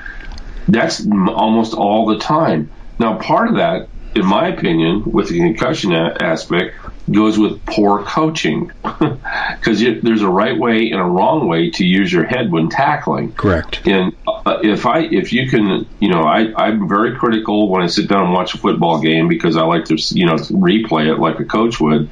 That's 0.67 1.05
almost 1.05 1.73
all 1.73 2.05
the 2.05 2.19
time. 2.19 2.69
Now, 2.99 3.17
part 3.17 3.49
of 3.49 3.55
that, 3.55 3.89
in 4.15 4.25
my 4.25 4.47
opinion, 4.47 5.03
with 5.05 5.29
the 5.29 5.37
concussion 5.37 5.93
a- 5.93 6.17
aspect, 6.21 6.75
goes 7.09 7.37
with 7.37 7.65
poor 7.65 8.03
coaching 8.03 8.71
because 8.83 9.79
there's 9.79 10.21
a 10.21 10.29
right 10.29 10.57
way 10.57 10.89
and 10.91 10.99
a 10.99 11.03
wrong 11.03 11.47
way 11.47 11.69
to 11.71 11.85
use 11.85 12.11
your 12.11 12.25
head 12.25 12.51
when 12.51 12.69
tackling. 12.69 13.33
Correct. 13.33 13.85
And 13.85 14.13
uh, 14.27 14.59
if 14.63 14.85
I 14.85 14.99
if 14.99 15.31
you 15.31 15.49
can, 15.49 15.87
you 15.99 16.09
know, 16.09 16.21
I 16.21 16.53
I'm 16.55 16.89
very 16.89 17.15
critical 17.15 17.69
when 17.69 17.81
I 17.81 17.87
sit 17.87 18.09
down 18.09 18.25
and 18.25 18.33
watch 18.33 18.55
a 18.55 18.57
football 18.57 19.01
game 19.01 19.27
because 19.27 19.55
I 19.55 19.63
like 19.63 19.85
to 19.85 19.97
you 20.11 20.25
know 20.25 20.35
replay 20.35 21.13
it 21.13 21.19
like 21.19 21.39
a 21.39 21.45
coach 21.45 21.79
would. 21.79 22.09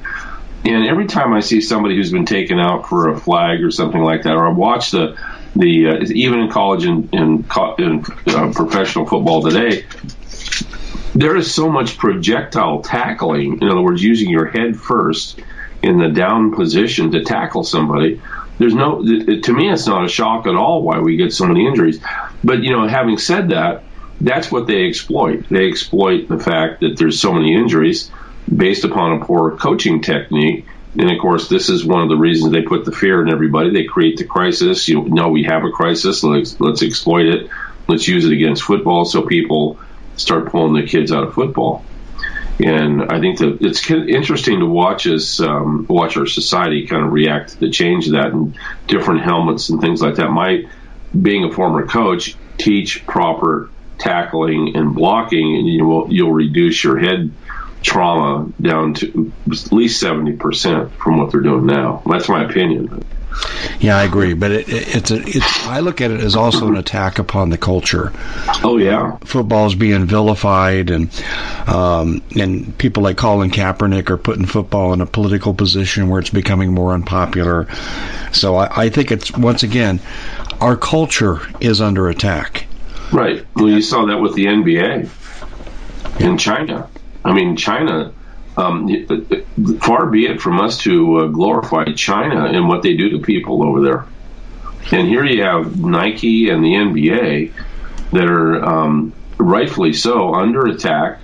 And 0.64 0.84
every 0.84 1.06
time 1.06 1.32
I 1.32 1.40
see 1.40 1.60
somebody 1.60 1.94
who's 1.94 2.10
been 2.10 2.26
taken 2.26 2.58
out 2.58 2.88
for 2.88 3.08
a 3.10 3.20
flag 3.20 3.62
or 3.62 3.70
something 3.70 4.00
like 4.00 4.24
that, 4.24 4.34
or 4.34 4.48
I 4.48 4.52
watch 4.52 4.90
the 4.90 5.16
the 5.54 5.88
uh, 5.88 6.04
even 6.10 6.40
in 6.40 6.50
college 6.50 6.84
and 6.84 7.12
in, 7.14 7.44
in, 7.78 8.04
in 8.26 8.34
uh, 8.34 8.52
professional 8.52 9.06
football 9.06 9.42
today, 9.42 9.84
there 11.16 11.34
is 11.36 11.52
so 11.52 11.70
much 11.70 11.96
projectile 11.96 12.82
tackling. 12.82 13.62
In 13.62 13.68
other 13.68 13.80
words, 13.80 14.02
using 14.02 14.28
your 14.28 14.46
head 14.46 14.76
first 14.76 15.40
in 15.82 15.98
the 15.98 16.08
down 16.08 16.54
position 16.54 17.12
to 17.12 17.24
tackle 17.24 17.64
somebody. 17.64 18.20
There's 18.58 18.74
no, 18.74 19.02
to 19.02 19.52
me, 19.52 19.70
it's 19.70 19.86
not 19.86 20.04
a 20.04 20.08
shock 20.08 20.46
at 20.46 20.54
all 20.54 20.82
why 20.82 21.00
we 21.00 21.16
get 21.16 21.32
so 21.32 21.46
many 21.46 21.66
injuries. 21.66 22.00
But, 22.44 22.62
you 22.62 22.70
know, 22.70 22.86
having 22.86 23.16
said 23.16 23.50
that, 23.50 23.84
that's 24.20 24.52
what 24.52 24.66
they 24.66 24.86
exploit. 24.86 25.48
They 25.48 25.68
exploit 25.68 26.28
the 26.28 26.38
fact 26.38 26.80
that 26.80 26.96
there's 26.98 27.20
so 27.20 27.32
many 27.32 27.54
injuries 27.54 28.10
based 28.54 28.84
upon 28.84 29.20
a 29.20 29.24
poor 29.24 29.56
coaching 29.56 30.02
technique. 30.02 30.66
And 30.98 31.10
of 31.10 31.18
course, 31.18 31.48
this 31.48 31.70
is 31.70 31.84
one 31.84 32.02
of 32.02 32.08
the 32.10 32.16
reasons 32.16 32.52
they 32.52 32.62
put 32.62 32.84
the 32.84 32.92
fear 32.92 33.22
in 33.22 33.30
everybody. 33.30 33.70
They 33.70 33.84
create 33.84 34.18
the 34.18 34.24
crisis. 34.24 34.86
You 34.86 35.04
know, 35.08 35.28
we 35.28 35.44
have 35.44 35.64
a 35.64 35.70
crisis. 35.70 36.22
Let's, 36.22 36.60
let's 36.60 36.82
exploit 36.82 37.26
it. 37.26 37.50
Let's 37.88 38.06
use 38.06 38.26
it 38.26 38.32
against 38.32 38.62
football 38.62 39.04
so 39.04 39.22
people 39.22 39.78
start 40.16 40.50
pulling 40.50 40.74
the 40.74 40.88
kids 40.88 41.12
out 41.12 41.24
of 41.24 41.34
football. 41.34 41.86
And 42.58 43.02
I 43.12 43.20
think 43.20 43.38
that 43.38 43.58
it's 43.60 43.90
interesting 43.90 44.60
to 44.60 44.66
watch 44.66 45.06
us 45.06 45.40
um, 45.40 45.86
watch 45.88 46.16
our 46.16 46.26
society 46.26 46.86
kind 46.86 47.04
of 47.04 47.12
react 47.12 47.50
to 47.50 47.58
the 47.60 47.70
change 47.70 48.06
of 48.06 48.12
that 48.12 48.32
and 48.32 48.56
different 48.88 49.22
helmets 49.22 49.68
and 49.68 49.80
things 49.80 50.00
like 50.00 50.14
that. 50.14 50.30
My 50.30 50.62
being 51.20 51.44
a 51.44 51.52
former 51.52 51.86
coach, 51.86 52.38
teach 52.58 53.04
proper 53.06 53.72
tackling 53.98 54.74
and 54.74 54.94
blocking, 54.94 55.56
and 55.56 55.66
you 55.68 55.84
will 55.84 56.06
you'll 56.10 56.32
reduce 56.32 56.82
your 56.82 56.98
head 56.98 57.36
trauma 57.82 58.50
down 58.60 58.94
to 58.94 59.34
at 59.50 59.72
least 59.72 60.00
seventy 60.00 60.32
percent 60.32 60.92
from 60.98 61.18
what 61.18 61.32
they're 61.32 61.42
doing 61.42 61.66
now. 61.66 62.02
That's 62.06 62.28
my 62.28 62.44
opinion. 62.44 62.88
Yeah, 63.80 63.96
I 63.96 64.04
agree, 64.04 64.34
but 64.34 64.50
it, 64.50 64.68
it, 64.68 64.96
it's 64.96 65.10
a, 65.10 65.16
it's. 65.16 65.66
I 65.66 65.80
look 65.80 66.00
at 66.00 66.10
it 66.10 66.20
as 66.20 66.34
also 66.36 66.68
an 66.68 66.76
attack 66.76 67.18
upon 67.18 67.50
the 67.50 67.58
culture. 67.58 68.12
Oh 68.64 68.78
yeah, 68.78 69.16
football's 69.24 69.74
being 69.74 70.06
vilified, 70.06 70.90
and 70.90 71.10
um, 71.66 72.22
and 72.38 72.76
people 72.78 73.02
like 73.02 73.16
Colin 73.16 73.50
Kaepernick 73.50 74.10
are 74.10 74.16
putting 74.16 74.46
football 74.46 74.92
in 74.92 75.00
a 75.00 75.06
political 75.06 75.54
position 75.54 76.08
where 76.08 76.20
it's 76.20 76.30
becoming 76.30 76.72
more 76.72 76.92
unpopular. 76.92 77.68
So 78.32 78.56
I, 78.56 78.84
I 78.84 78.88
think 78.88 79.10
it's 79.12 79.30
once 79.36 79.62
again, 79.62 80.00
our 80.60 80.76
culture 80.76 81.40
is 81.60 81.80
under 81.80 82.08
attack. 82.08 82.66
Right. 83.12 83.46
Well, 83.54 83.68
you 83.68 83.82
saw 83.82 84.06
that 84.06 84.18
with 84.20 84.34
the 84.34 84.46
NBA 84.46 85.08
in 86.20 86.38
China. 86.38 86.88
I 87.24 87.32
mean, 87.32 87.56
China 87.56 88.12
um, 88.56 88.88
far 89.80 90.06
be 90.06 90.26
it 90.26 90.40
from 90.40 90.60
us 90.60 90.78
to 90.78 91.18
uh, 91.18 91.26
glorify 91.26 91.84
China 91.92 92.46
and 92.46 92.68
what 92.68 92.82
they 92.82 92.96
do 92.96 93.10
to 93.10 93.18
people 93.18 93.62
over 93.62 93.82
there. 93.82 94.06
And 94.92 95.08
here 95.08 95.24
you 95.24 95.42
have 95.42 95.78
Nike 95.78 96.48
and 96.48 96.64
the 96.64 96.72
NBA 96.72 97.52
that 98.12 98.24
are 98.24 98.64
um, 98.64 99.12
rightfully 99.36 99.92
so 99.92 100.34
under 100.34 100.66
attack, 100.66 101.20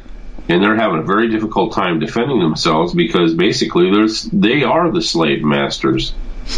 and 0.49 0.63
they're 0.63 0.77
having 0.77 0.99
a 0.99 1.05
very 1.05 1.31
difficult 1.31 1.73
time 1.73 2.01
defending 2.01 2.41
themselves 2.41 2.93
because 2.93 3.35
basically 3.35 3.91
they 4.33 4.65
are 4.65 4.91
the 4.91 5.03
slave 5.03 5.43
masters. 5.43 6.13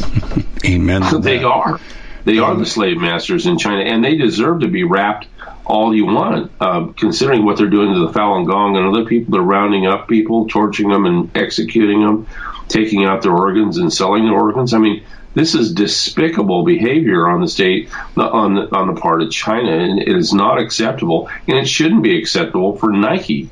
Amen. 0.64 1.02
they 1.20 1.44
are. 1.44 1.78
They 2.24 2.38
are 2.38 2.54
the 2.56 2.66
slave 2.66 2.96
masters 2.96 3.46
in 3.46 3.58
China, 3.58 3.82
and 3.82 4.02
they 4.02 4.16
deserve 4.16 4.60
to 4.60 4.68
be 4.68 4.82
wrapped 4.82 5.26
all 5.66 5.94
you 5.94 6.06
want, 6.06 6.52
uh, 6.60 6.88
considering 6.96 7.44
what 7.44 7.56
they're 7.56 7.68
doing 7.68 7.94
to 7.94 8.06
the 8.06 8.12
Falun 8.12 8.46
Gong 8.46 8.76
and 8.76 8.86
other 8.86 9.04
people. 9.04 9.32
They're 9.32 9.42
rounding 9.42 9.86
up 9.86 10.08
people, 10.08 10.46
torturing 10.48 10.90
them, 10.90 11.06
and 11.06 11.36
executing 11.36 12.02
them, 12.02 12.26
taking 12.68 13.04
out 13.04 13.22
their 13.22 13.32
organs 13.32 13.78
and 13.78 13.92
selling 13.92 14.24
their 14.24 14.34
organs. 14.34 14.74
I 14.74 14.78
mean, 14.78 15.04
this 15.34 15.54
is 15.54 15.72
despicable 15.72 16.64
behavior 16.64 17.28
on 17.28 17.40
the 17.40 17.48
state 17.48 17.90
on 18.16 18.54
the, 18.54 18.74
on 18.74 18.94
the 18.94 19.00
part 19.00 19.22
of 19.22 19.30
China, 19.30 19.72
and 19.72 19.98
it 20.00 20.16
is 20.16 20.32
not 20.32 20.60
acceptable, 20.60 21.28
and 21.48 21.58
it 21.58 21.66
shouldn't 21.66 22.02
be 22.02 22.18
acceptable 22.18 22.76
for 22.76 22.92
Nike 22.92 23.48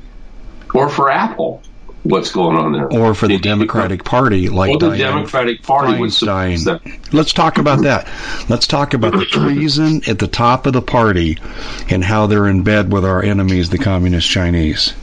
or 0.73 0.89
for 0.89 1.11
Apple 1.11 1.61
what's 2.03 2.31
going 2.31 2.57
on 2.57 2.73
there. 2.73 2.91
Or 2.91 3.15
for 3.15 3.27
the 3.27 3.37
Democratic 3.37 4.03
Party, 4.03 4.49
like 4.49 4.79
well, 4.79 4.91
the 4.91 4.97
Democratic 4.97 5.63
Party 5.63 5.93
Feinstein. 5.93 6.83
would 6.83 7.13
Let's 7.13 7.33
talk 7.33 7.57
about 7.57 7.83
that. 7.83 8.07
Let's 8.49 8.67
talk 8.67 8.93
about 8.93 9.13
the 9.13 9.25
treason 9.31 10.01
at 10.07 10.19
the 10.19 10.27
top 10.27 10.65
of 10.65 10.73
the 10.73 10.81
party 10.81 11.39
and 11.89 12.03
how 12.03 12.27
they're 12.27 12.47
in 12.47 12.63
bed 12.63 12.91
with 12.91 13.05
our 13.05 13.23
enemies, 13.23 13.69
the 13.69 13.77
Communist 13.77 14.29
Chinese. 14.29 14.93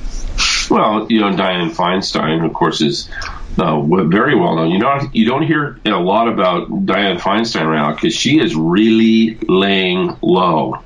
Well, 0.71 1.07
you 1.11 1.21
know, 1.21 1.31
Dianne 1.31 1.75
Feinstein, 1.75 2.45
of 2.45 2.53
course, 2.53 2.81
is 2.81 3.11
uh, 3.59 3.81
very 3.81 4.37
well 4.37 4.57
known. 4.57 4.71
You 4.71 4.79
know, 4.79 5.01
you 5.13 5.27
don't 5.27 5.43
hear 5.43 5.81
a 5.85 5.91
lot 5.91 6.29
about 6.29 6.71
Dianne 6.71 7.19
Feinstein 7.19 7.67
right 7.67 7.77
now 7.77 7.95
because 7.95 8.15
she 8.15 8.39
is 8.39 8.55
really 8.55 9.37
laying 9.49 10.17
low. 10.23 10.83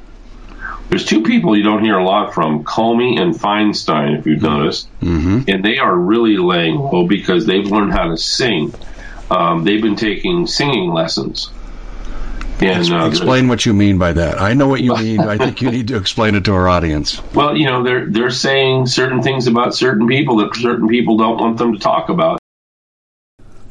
There's 0.88 1.04
two 1.04 1.22
people 1.22 1.56
you 1.56 1.62
don't 1.62 1.82
hear 1.82 1.98
a 1.98 2.04
lot 2.04 2.34
from, 2.34 2.64
Comey 2.64 3.20
and 3.20 3.34
Feinstein, 3.34 4.18
if 4.18 4.26
you've 4.26 4.40
mm-hmm. 4.40 4.58
noticed, 4.58 4.88
mm-hmm. 5.00 5.40
and 5.48 5.64
they 5.64 5.78
are 5.78 5.94
really 5.94 6.36
laying 6.36 6.76
low 6.76 7.06
because 7.06 7.46
they've 7.46 7.66
learned 7.66 7.92
how 7.92 8.08
to 8.08 8.16
sing. 8.16 8.72
Um, 9.30 9.64
they've 9.64 9.82
been 9.82 9.96
taking 9.96 10.46
singing 10.46 10.92
lessons. 10.92 11.50
And, 12.60 12.92
uh, 12.92 13.06
explain 13.06 13.48
what 13.48 13.66
you 13.66 13.74
mean 13.74 13.98
by 13.98 14.12
that. 14.12 14.40
I 14.40 14.54
know 14.54 14.68
what 14.68 14.80
you 14.80 14.94
mean. 14.94 15.20
I 15.20 15.36
think 15.36 15.60
you 15.60 15.70
need 15.72 15.88
to 15.88 15.96
explain 15.96 16.34
it 16.34 16.44
to 16.44 16.54
our 16.54 16.68
audience. 16.68 17.20
Well, 17.34 17.56
you 17.56 17.66
know, 17.66 17.82
they're 17.82 18.06
they're 18.06 18.30
saying 18.30 18.86
certain 18.86 19.22
things 19.22 19.46
about 19.46 19.74
certain 19.74 20.06
people 20.06 20.36
that 20.38 20.54
certain 20.54 20.88
people 20.88 21.16
don't 21.16 21.38
want 21.38 21.58
them 21.58 21.72
to 21.72 21.78
talk 21.78 22.08
about. 22.08 22.38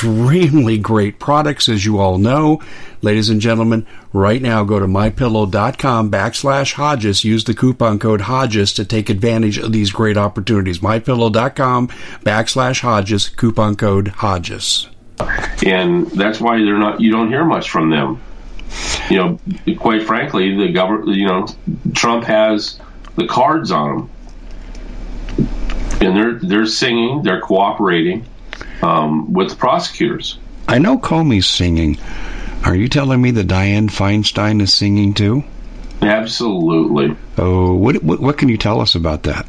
great 0.00 1.18
products, 1.18 1.68
as 1.68 1.84
you 1.84 1.98
all 1.98 2.18
know. 2.18 2.60
Ladies 3.00 3.28
and 3.28 3.40
gentlemen, 3.40 3.86
right 4.12 4.42
now 4.42 4.64
go 4.64 4.78
to 4.78 4.86
mypillow.com 4.86 6.10
backslash 6.10 6.72
Hodges. 6.72 7.24
Use 7.24 7.44
the 7.44 7.54
coupon 7.54 7.98
code 7.98 8.22
Hodges 8.22 8.72
to 8.74 8.84
take 8.84 9.08
advantage 9.08 9.58
of 9.58 9.72
these 9.72 9.92
great 9.92 10.16
opportunities. 10.16 10.80
Mypillow.com 10.80 11.88
backslash 12.24 12.80
Hodges, 12.80 13.28
coupon 13.28 13.76
code 13.76 14.08
Hodges. 14.08 14.88
And 15.64 16.06
that's 16.08 16.40
why 16.40 16.58
they're 16.58 16.78
not, 16.78 17.00
you 17.00 17.12
don't 17.12 17.28
hear 17.28 17.44
much 17.44 17.70
from 17.70 17.90
them. 17.90 18.20
You 19.10 19.16
know, 19.16 19.76
quite 19.78 20.02
frankly, 20.02 20.56
the 20.56 20.72
government, 20.72 21.16
you 21.16 21.26
know, 21.26 21.46
Trump 21.94 22.24
has 22.24 22.80
the 23.16 23.26
cards 23.26 23.70
on 23.70 23.96
them. 23.96 24.10
And 26.00 26.16
they're, 26.16 26.34
they're 26.34 26.66
singing, 26.66 27.22
they're 27.22 27.40
cooperating 27.40 28.26
um, 28.82 29.32
with 29.32 29.50
the 29.50 29.56
prosecutors. 29.56 30.38
I 30.66 30.78
know 30.78 30.98
Comey's 30.98 31.46
singing 31.48 31.98
Are 32.64 32.74
you 32.74 32.88
telling 32.88 33.22
me 33.22 33.30
that 33.32 33.46
Dianne 33.46 33.88
Feinstein 33.90 34.60
is 34.60 34.74
singing 34.74 35.14
too? 35.14 35.44
Absolutely. 36.02 37.16
Oh, 37.36 37.74
what, 37.74 38.02
what, 38.02 38.20
what 38.20 38.38
can 38.38 38.48
you 38.48 38.58
tell 38.58 38.80
us 38.80 38.94
about 38.94 39.24
that? 39.24 39.46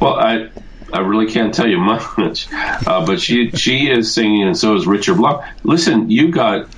Well, 0.00 0.14
I 0.14 0.50
I 0.92 1.00
really 1.00 1.30
can't 1.30 1.54
tell 1.54 1.68
you 1.68 1.78
much, 2.18 2.52
uh, 2.52 3.04
but 3.04 3.20
she 3.20 3.50
she 3.50 3.90
is 3.90 4.12
singing, 4.14 4.44
and 4.44 4.56
so 4.56 4.76
is 4.76 4.86
Richard 4.86 5.16
Blum. 5.16 5.42
Listen, 5.62 6.10
you 6.10 6.30
got 6.30 6.68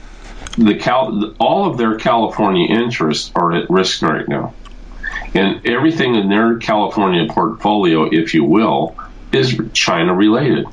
the 0.56 0.74
Cal, 0.74 1.34
all 1.38 1.70
of 1.70 1.78
their 1.78 1.96
California 1.96 2.66
interests 2.68 3.30
are 3.34 3.52
at 3.52 3.70
risk 3.70 4.02
right 4.02 4.26
now, 4.28 4.54
and 5.34 5.66
everything 5.66 6.16
in 6.16 6.28
their 6.28 6.58
California 6.58 7.32
portfolio, 7.32 8.08
if 8.10 8.34
you 8.34 8.44
will, 8.44 8.96
is 9.32 9.60
China 9.72 10.14
related. 10.14 10.66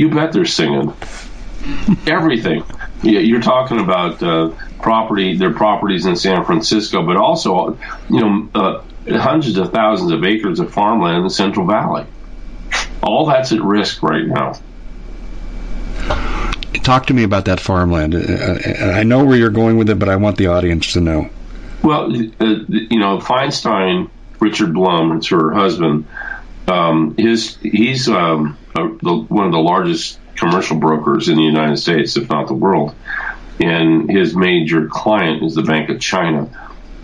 You 0.00 0.08
bet 0.08 0.32
they're 0.32 0.46
singing 0.46 0.94
everything. 2.06 2.64
You're 3.02 3.42
talking 3.42 3.80
about 3.80 4.22
uh, 4.22 4.52
property, 4.80 5.36
their 5.36 5.52
properties 5.52 6.06
in 6.06 6.16
San 6.16 6.42
Francisco, 6.46 7.04
but 7.04 7.18
also, 7.18 7.78
you 8.08 8.20
know, 8.20 8.48
uh, 8.54 8.82
hundreds 9.18 9.58
of 9.58 9.72
thousands 9.72 10.10
of 10.12 10.24
acres 10.24 10.58
of 10.58 10.72
farmland 10.72 11.18
in 11.18 11.24
the 11.24 11.28
Central 11.28 11.66
Valley. 11.66 12.06
All 13.02 13.26
that's 13.26 13.52
at 13.52 13.60
risk 13.60 14.02
right 14.02 14.26
now. 14.26 14.54
Talk 16.82 17.08
to 17.08 17.14
me 17.14 17.22
about 17.24 17.44
that 17.44 17.60
farmland. 17.60 18.14
Uh, 18.14 18.58
I 18.80 19.02
know 19.02 19.26
where 19.26 19.36
you're 19.36 19.50
going 19.50 19.76
with 19.76 19.90
it, 19.90 19.98
but 19.98 20.08
I 20.08 20.16
want 20.16 20.38
the 20.38 20.46
audience 20.46 20.94
to 20.94 21.02
know. 21.02 21.28
Well, 21.82 22.06
uh, 22.06 22.46
you 22.68 22.98
know, 22.98 23.18
Feinstein, 23.18 24.08
Richard 24.38 24.72
Blum, 24.72 25.18
it's 25.18 25.26
her 25.26 25.52
husband. 25.52 26.06
Um, 26.70 27.16
his 27.16 27.56
he's 27.56 28.08
um, 28.08 28.56
a, 28.76 28.88
the, 29.02 29.14
one 29.28 29.46
of 29.46 29.52
the 29.52 29.58
largest 29.58 30.18
commercial 30.36 30.78
brokers 30.78 31.28
in 31.28 31.36
the 31.36 31.42
United 31.42 31.76
States, 31.76 32.16
if 32.16 32.28
not 32.30 32.46
the 32.46 32.54
world. 32.54 32.94
And 33.58 34.10
his 34.10 34.34
major 34.34 34.86
client 34.86 35.42
is 35.42 35.54
the 35.54 35.62
Bank 35.62 35.90
of 35.90 36.00
China. 36.00 36.48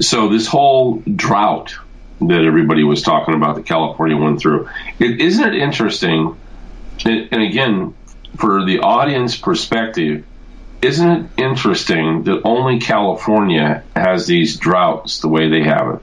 So 0.00 0.28
this 0.28 0.46
whole 0.46 1.00
drought 1.00 1.74
that 2.20 2.44
everybody 2.44 2.82
was 2.82 3.02
talking 3.02 3.34
about 3.34 3.56
that 3.56 3.66
California 3.66 4.16
went 4.16 4.40
through, 4.40 4.68
it, 4.98 5.20
isn't 5.20 5.44
it 5.44 5.54
interesting? 5.54 6.36
And, 7.04 7.28
and 7.30 7.42
again, 7.42 7.94
for 8.36 8.64
the 8.64 8.80
audience 8.80 9.36
perspective, 9.36 10.24
isn't 10.80 11.10
it 11.10 11.30
interesting 11.36 12.24
that 12.24 12.42
only 12.44 12.80
California 12.80 13.82
has 13.94 14.26
these 14.26 14.56
droughts 14.56 15.18
the 15.18 15.28
way 15.28 15.50
they 15.50 15.64
have 15.64 15.96
it? 15.96 16.02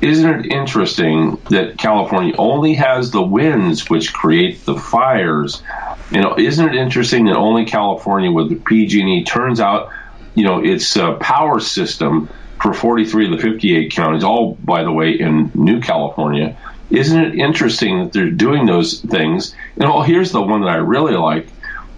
Isn't 0.00 0.40
it 0.40 0.52
interesting 0.52 1.38
that 1.50 1.78
California 1.78 2.34
only 2.38 2.74
has 2.74 3.10
the 3.10 3.22
winds 3.22 3.88
which 3.88 4.12
create 4.12 4.64
the 4.64 4.76
fires? 4.76 5.62
You 6.10 6.20
know, 6.20 6.38
isn't 6.38 6.68
it 6.68 6.74
interesting 6.74 7.26
that 7.26 7.36
only 7.36 7.64
California 7.64 8.30
with 8.30 8.50
the 8.50 8.56
PG&E 8.56 9.24
turns 9.24 9.58
out, 9.58 9.90
you 10.34 10.44
know, 10.44 10.62
its 10.62 10.96
uh, 10.96 11.14
power 11.14 11.60
system 11.60 12.28
for 12.60 12.72
43 12.72 13.26
of 13.26 13.30
the 13.32 13.38
58 13.38 13.92
counties, 13.92 14.24
all 14.24 14.54
by 14.54 14.82
the 14.82 14.92
way 14.92 15.12
in 15.12 15.50
New 15.54 15.80
California. 15.80 16.56
Isn't 16.90 17.20
it 17.20 17.34
interesting 17.34 18.04
that 18.04 18.12
they're 18.12 18.30
doing 18.30 18.66
those 18.66 19.00
things? 19.00 19.54
And 19.76 19.88
well, 19.88 20.02
here's 20.02 20.32
the 20.32 20.40
one 20.40 20.60
that 20.60 20.70
I 20.70 20.76
really 20.76 21.16
like. 21.16 21.48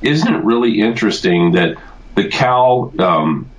Isn't 0.00 0.32
it 0.32 0.44
really 0.44 0.80
interesting 0.80 1.52
that 1.52 1.76
the 2.14 2.28
Cal 2.28 2.92
um, 2.98 3.50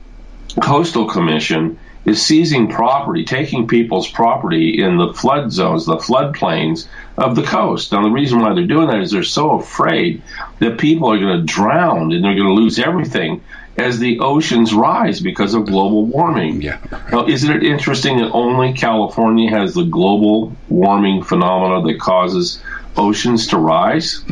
Coastal 0.61 1.07
Commission 1.07 1.79
is 2.09 2.25
seizing 2.25 2.69
property, 2.69 3.23
taking 3.23 3.67
people's 3.67 4.09
property 4.09 4.81
in 4.81 4.97
the 4.97 5.13
flood 5.13 5.51
zones, 5.51 5.85
the 5.85 5.97
floodplains 5.97 6.87
of 7.17 7.35
the 7.35 7.43
coast. 7.43 7.91
Now, 7.91 8.03
the 8.03 8.09
reason 8.09 8.39
why 8.39 8.53
they're 8.53 8.65
doing 8.65 8.87
that 8.87 9.01
is 9.01 9.11
they're 9.11 9.23
so 9.23 9.51
afraid 9.59 10.21
that 10.59 10.79
people 10.79 11.11
are 11.11 11.19
going 11.19 11.39
to 11.39 11.45
drown 11.45 12.11
and 12.11 12.23
they're 12.23 12.35
going 12.35 12.47
to 12.47 12.53
lose 12.53 12.79
everything 12.79 13.41
as 13.77 13.99
the 13.99 14.19
oceans 14.19 14.73
rise 14.73 15.21
because 15.21 15.53
of 15.53 15.65
global 15.65 16.05
warming. 16.05 16.61
Yeah. 16.61 16.79
Now, 17.11 17.27
isn't 17.27 17.49
it 17.49 17.63
interesting 17.63 18.17
that 18.17 18.31
only 18.31 18.73
California 18.73 19.49
has 19.49 19.73
the 19.73 19.85
global 19.85 20.55
warming 20.67 21.23
phenomena 21.23 21.81
that 21.87 21.99
causes 21.99 22.61
oceans 22.97 23.47
to 23.47 23.57
rise? 23.57 24.23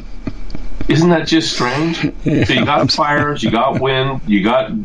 Isn't 0.87 1.09
that 1.09 1.27
just 1.27 1.53
strange? 1.53 2.13
So 2.47 2.53
you 2.53 2.65
got 2.65 2.91
fires, 2.91 3.41
you 3.41 3.51
got 3.51 3.79
wind, 3.79 4.21
you 4.27 4.43
got 4.43 4.69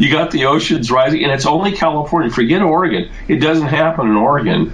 you 0.00 0.10
got 0.10 0.30
the 0.30 0.46
oceans 0.46 0.90
rising, 0.90 1.22
and 1.22 1.32
it's 1.32 1.46
only 1.46 1.72
California. 1.72 2.30
Forget 2.30 2.62
Oregon; 2.62 3.10
it 3.28 3.36
doesn't 3.36 3.68
happen 3.68 4.08
in 4.08 4.16
Oregon. 4.16 4.72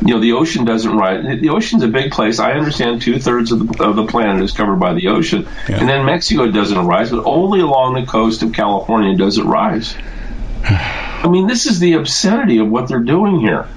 You 0.00 0.14
know, 0.14 0.20
the 0.20 0.32
ocean 0.32 0.64
doesn't 0.64 0.96
rise. 0.96 1.40
The 1.40 1.50
ocean's 1.50 1.82
a 1.82 1.88
big 1.88 2.12
place. 2.12 2.38
I 2.38 2.52
understand 2.52 3.02
two 3.02 3.18
thirds 3.18 3.52
of 3.52 3.66
the, 3.66 3.84
of 3.84 3.96
the 3.96 4.06
planet 4.06 4.42
is 4.42 4.52
covered 4.52 4.80
by 4.80 4.94
the 4.94 5.08
ocean, 5.08 5.46
yeah. 5.68 5.80
and 5.80 5.88
then 5.88 6.04
Mexico 6.06 6.50
doesn't 6.50 6.86
rise, 6.86 7.10
but 7.10 7.24
only 7.24 7.60
along 7.60 7.94
the 7.94 8.06
coast 8.06 8.42
of 8.42 8.52
California 8.52 9.16
does 9.16 9.38
it 9.38 9.44
rise. 9.44 9.94
I 10.64 11.28
mean, 11.28 11.46
this 11.46 11.66
is 11.66 11.78
the 11.78 11.94
obscenity 11.94 12.58
of 12.58 12.68
what 12.68 12.88
they're 12.88 13.00
doing 13.00 13.38
here. 13.40 13.68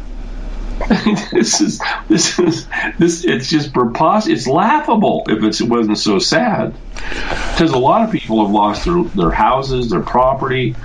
this 1.32 1.62
is 1.62 1.82
this 2.10 2.38
is 2.38 2.68
this. 3.00 3.24
It's 3.24 3.50
just 3.50 3.74
preposterous. 3.74 4.40
It's 4.40 4.48
laughable 4.48 5.24
if 5.28 5.42
it 5.44 5.70
wasn't 5.70 5.98
so 5.98 6.20
sad, 6.20 6.76
because 6.94 7.72
a 7.72 7.78
lot 7.78 8.04
of 8.04 8.12
people 8.12 8.44
have 8.46 8.54
lost 8.54 8.86
their 8.86 9.04
their 9.04 9.32
houses, 9.32 9.90
their 9.90 10.02
property, 10.02 10.76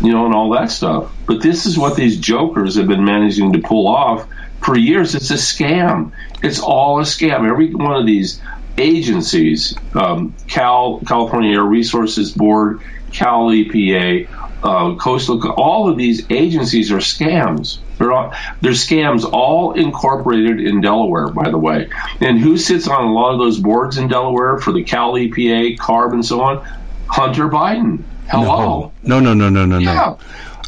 you 0.00 0.12
know, 0.12 0.24
and 0.24 0.34
all 0.34 0.50
that 0.50 0.70
stuff. 0.70 1.12
But 1.26 1.42
this 1.42 1.66
is 1.66 1.76
what 1.76 1.94
these 1.94 2.18
jokers 2.18 2.76
have 2.76 2.88
been 2.88 3.04
managing 3.04 3.52
to 3.52 3.60
pull 3.60 3.86
off 3.86 4.26
for 4.62 4.78
years. 4.78 5.14
It's 5.14 5.30
a 5.30 5.34
scam. 5.34 6.12
It's 6.42 6.60
all 6.60 6.98
a 6.98 7.02
scam. 7.02 7.48
Every 7.48 7.74
one 7.74 7.96
of 7.96 8.06
these 8.06 8.40
agencies, 8.78 9.76
um, 9.94 10.34
Cal 10.48 11.00
California 11.06 11.56
Air 11.56 11.64
Resources 11.64 12.32
Board, 12.32 12.80
Cal 13.12 13.48
EPA, 13.50 14.28
uh, 14.64 14.94
Coastal, 14.96 15.46
all 15.52 15.90
of 15.90 15.98
these 15.98 16.28
agencies 16.30 16.90
are 16.90 16.96
scams. 16.96 17.78
They're, 17.98 18.12
all, 18.12 18.32
they're 18.62 18.72
scams 18.72 19.30
all 19.30 19.72
incorporated 19.72 20.60
in 20.60 20.80
Delaware, 20.80 21.28
by 21.28 21.50
the 21.50 21.58
way. 21.58 21.90
And 22.20 22.38
who 22.40 22.56
sits 22.56 22.88
on 22.88 23.04
a 23.04 23.12
lot 23.12 23.32
of 23.32 23.38
those 23.38 23.60
boards 23.60 23.98
in 23.98 24.08
Delaware 24.08 24.58
for 24.58 24.72
the 24.72 24.82
Cal 24.82 25.12
EPA, 25.12 25.76
CARB, 25.76 26.14
and 26.14 26.24
so 26.24 26.40
on? 26.40 26.66
Hunter 27.06 27.48
Biden. 27.48 28.02
Hello. 28.28 28.92
No, 29.02 29.20
no, 29.20 29.34
no, 29.34 29.50
no, 29.50 29.66
no, 29.66 29.78
no. 29.78 29.92
Yeah. 29.92 30.16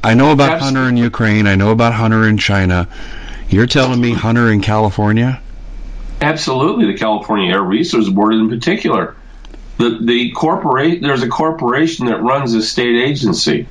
I 0.05 0.13
know 0.13 0.31
about 0.31 0.51
Absolutely. 0.51 0.81
Hunter 0.81 0.89
in 0.91 0.97
Ukraine. 0.99 1.47
I 1.47 1.55
know 1.55 1.71
about 1.71 1.95
Hunter 1.95 2.29
in 2.29 2.37
China. 2.37 2.87
You're 3.49 3.67
telling 3.67 4.01
me 4.01 4.13
Hunter 4.13 4.53
in 4.53 4.61
California? 4.61 5.41
Absolutely, 6.21 6.93
the 6.93 6.99
California 6.99 7.53
Air 7.53 7.63
Resources 7.63 8.13
Board 8.13 8.35
in 8.35 8.49
particular. 8.49 9.17
The 9.79 9.99
the 10.01 10.31
corporate 10.33 11.03
there's 11.03 11.23
a 11.23 11.29
corporation 11.29 12.07
that 12.07 12.23
runs 12.23 12.55
a 12.55 12.63
state 12.63 12.97
agency. 12.97 13.67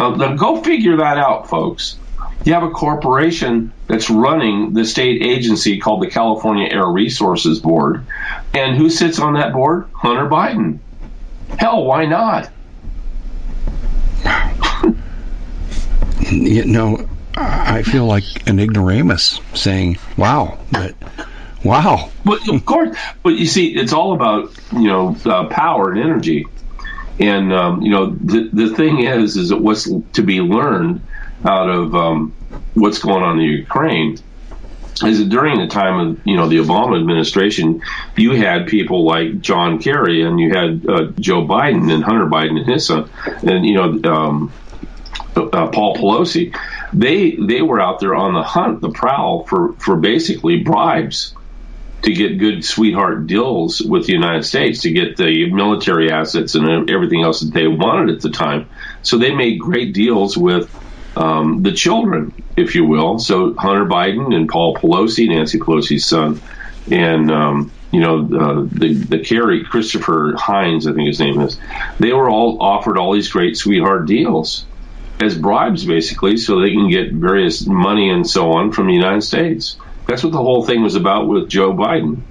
Now 0.00 0.34
go 0.34 0.62
figure 0.62 0.96
that 0.96 1.18
out, 1.18 1.48
folks. 1.48 1.98
You 2.44 2.54
have 2.54 2.62
a 2.62 2.70
corporation 2.70 3.72
that's 3.86 4.08
running 4.08 4.72
the 4.72 4.86
state 4.86 5.22
agency 5.22 5.78
called 5.78 6.02
the 6.02 6.08
California 6.08 6.68
Air 6.70 6.86
Resources 6.86 7.60
Board. 7.60 8.06
And 8.54 8.76
who 8.76 8.88
sits 8.88 9.18
on 9.18 9.34
that 9.34 9.52
board? 9.52 9.90
Hunter 9.92 10.26
Biden. 10.26 10.78
Hell, 11.58 11.84
why 11.84 12.06
not? 12.06 12.50
you 16.30 16.64
know, 16.64 17.06
I 17.36 17.82
feel 17.82 18.06
like 18.06 18.24
an 18.46 18.58
ignoramus 18.58 19.40
saying, 19.54 19.98
wow, 20.16 20.58
but 20.72 20.94
wow. 21.62 22.10
But 22.24 22.48
of 22.48 22.64
course, 22.64 22.96
but 23.22 23.34
you 23.34 23.46
see, 23.46 23.68
it's 23.74 23.92
all 23.92 24.14
about, 24.14 24.52
you 24.72 24.88
know, 24.88 25.16
uh, 25.26 25.46
power 25.48 25.90
and 25.90 26.00
energy. 26.00 26.46
And, 27.20 27.52
um, 27.52 27.82
you 27.82 27.90
know, 27.90 28.10
the, 28.10 28.48
the 28.50 28.74
thing 28.74 29.04
is, 29.04 29.36
is 29.36 29.50
that 29.50 29.58
what's 29.58 29.88
to 30.14 30.22
be 30.22 30.40
learned 30.40 31.02
out 31.44 31.68
of 31.68 31.94
um, 31.94 32.34
what's 32.74 32.98
going 32.98 33.22
on 33.22 33.38
in 33.38 33.46
Ukraine 33.46 34.18
is 35.04 35.18
that 35.18 35.28
during 35.28 35.58
the 35.58 35.66
time 35.66 35.98
of 36.00 36.26
you 36.26 36.36
know 36.36 36.48
the 36.48 36.58
Obama 36.58 36.98
administration, 36.98 37.82
you 38.16 38.32
had 38.32 38.66
people 38.66 39.06
like 39.06 39.40
John 39.40 39.78
Kerry 39.78 40.22
and 40.22 40.38
you 40.38 40.50
had 40.50 40.86
uh, 40.86 41.04
Joe 41.18 41.46
Biden 41.46 41.92
and 41.92 42.04
Hunter 42.04 42.26
Biden 42.26 42.58
and 42.58 42.68
his 42.68 42.86
son, 42.86 43.08
and 43.42 43.64
you 43.64 43.74
know 43.74 44.12
um, 44.12 44.52
uh, 45.36 45.68
Paul 45.68 45.96
Pelosi. 45.96 46.56
They 46.92 47.36
they 47.36 47.62
were 47.62 47.80
out 47.80 48.00
there 48.00 48.14
on 48.14 48.34
the 48.34 48.42
hunt, 48.42 48.80
the 48.80 48.90
prowl 48.90 49.44
for 49.46 49.72
for 49.74 49.96
basically 49.96 50.62
bribes 50.62 51.34
to 52.02 52.12
get 52.12 52.38
good 52.38 52.64
sweetheart 52.64 53.26
deals 53.26 53.80
with 53.80 54.06
the 54.06 54.12
United 54.12 54.44
States 54.44 54.82
to 54.82 54.90
get 54.90 55.16
the 55.16 55.50
military 55.50 56.10
assets 56.10 56.54
and 56.54 56.90
everything 56.90 57.22
else 57.22 57.40
that 57.40 57.52
they 57.52 57.66
wanted 57.66 58.14
at 58.14 58.22
the 58.22 58.30
time. 58.30 58.68
So 59.02 59.18
they 59.18 59.34
made 59.34 59.60
great 59.60 59.92
deals 59.92 60.36
with 60.36 60.70
um, 61.16 61.62
the 61.62 61.72
children, 61.72 62.32
if 62.56 62.74
you 62.74 62.84
will. 62.84 63.18
So 63.18 63.54
Hunter 63.54 63.84
Biden 63.84 64.34
and 64.34 64.48
Paul 64.48 64.76
Pelosi, 64.76 65.28
Nancy 65.28 65.58
Pelosi's 65.58 66.06
son, 66.06 66.40
and 66.90 67.30
um, 67.30 67.72
you 67.90 68.00
know 68.00 68.18
uh, 68.18 68.68
the 68.70 68.94
the 68.94 69.18
Kerry 69.18 69.64
Christopher 69.64 70.34
Heinz, 70.38 70.86
I 70.86 70.92
think 70.92 71.08
his 71.08 71.20
name 71.20 71.40
is. 71.40 71.58
They 71.98 72.12
were 72.12 72.30
all 72.30 72.62
offered 72.62 72.96
all 72.96 73.12
these 73.12 73.28
great 73.28 73.56
sweetheart 73.56 74.06
deals 74.06 74.64
as 75.20 75.36
bribes, 75.36 75.84
basically, 75.84 76.38
so 76.38 76.60
they 76.60 76.70
can 76.70 76.88
get 76.88 77.12
various 77.12 77.66
money 77.66 78.08
and 78.08 78.28
so 78.28 78.52
on 78.52 78.72
from 78.72 78.86
the 78.86 78.94
United 78.94 79.22
States. 79.22 79.76
That's 80.10 80.24
what 80.24 80.32
the 80.32 80.42
whole 80.42 80.64
thing 80.64 80.82
was 80.82 80.96
about 80.96 81.28
with 81.28 81.48
Joe 81.48 81.72
Biden. 81.72 82.22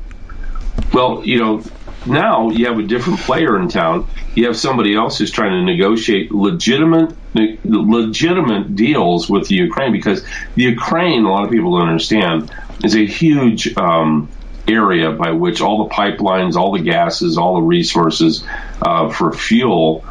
Well, 0.94 1.26
you 1.26 1.40
know, 1.40 1.64
now 2.06 2.50
you 2.50 2.66
have 2.66 2.78
a 2.78 2.84
different 2.84 3.20
player 3.20 3.58
in 3.58 3.70
town. 3.70 4.06
You 4.36 4.48
have 4.48 4.58
somebody 4.58 4.98
else 4.98 5.18
who's 5.18 5.32
trying 5.32 5.52
to 5.52 5.62
negotiate 5.64 6.30
legitimate 6.30 7.16
legitimate 7.64 8.76
deals 8.76 9.30
with 9.30 9.48
the 9.48 9.56
Ukraine 9.56 9.94
because 9.94 10.26
the 10.56 10.64
Ukraine, 10.64 11.24
a 11.24 11.32
lot 11.32 11.46
of 11.46 11.52
people 11.52 11.80
don't 11.80 11.88
understand, 11.88 12.52
is 12.84 12.96
a 12.98 13.06
huge 13.06 13.78
um, 13.78 14.28
area 14.68 15.12
by 15.12 15.32
which 15.32 15.62
all 15.62 15.88
the 15.88 15.94
pipelines, 15.94 16.56
all 16.56 16.74
the 16.74 16.84
gases, 16.84 17.38
all 17.38 17.56
the 17.56 17.62
resources 17.62 18.44
uh, 18.82 19.10
for 19.10 19.32
fuel 19.32 20.04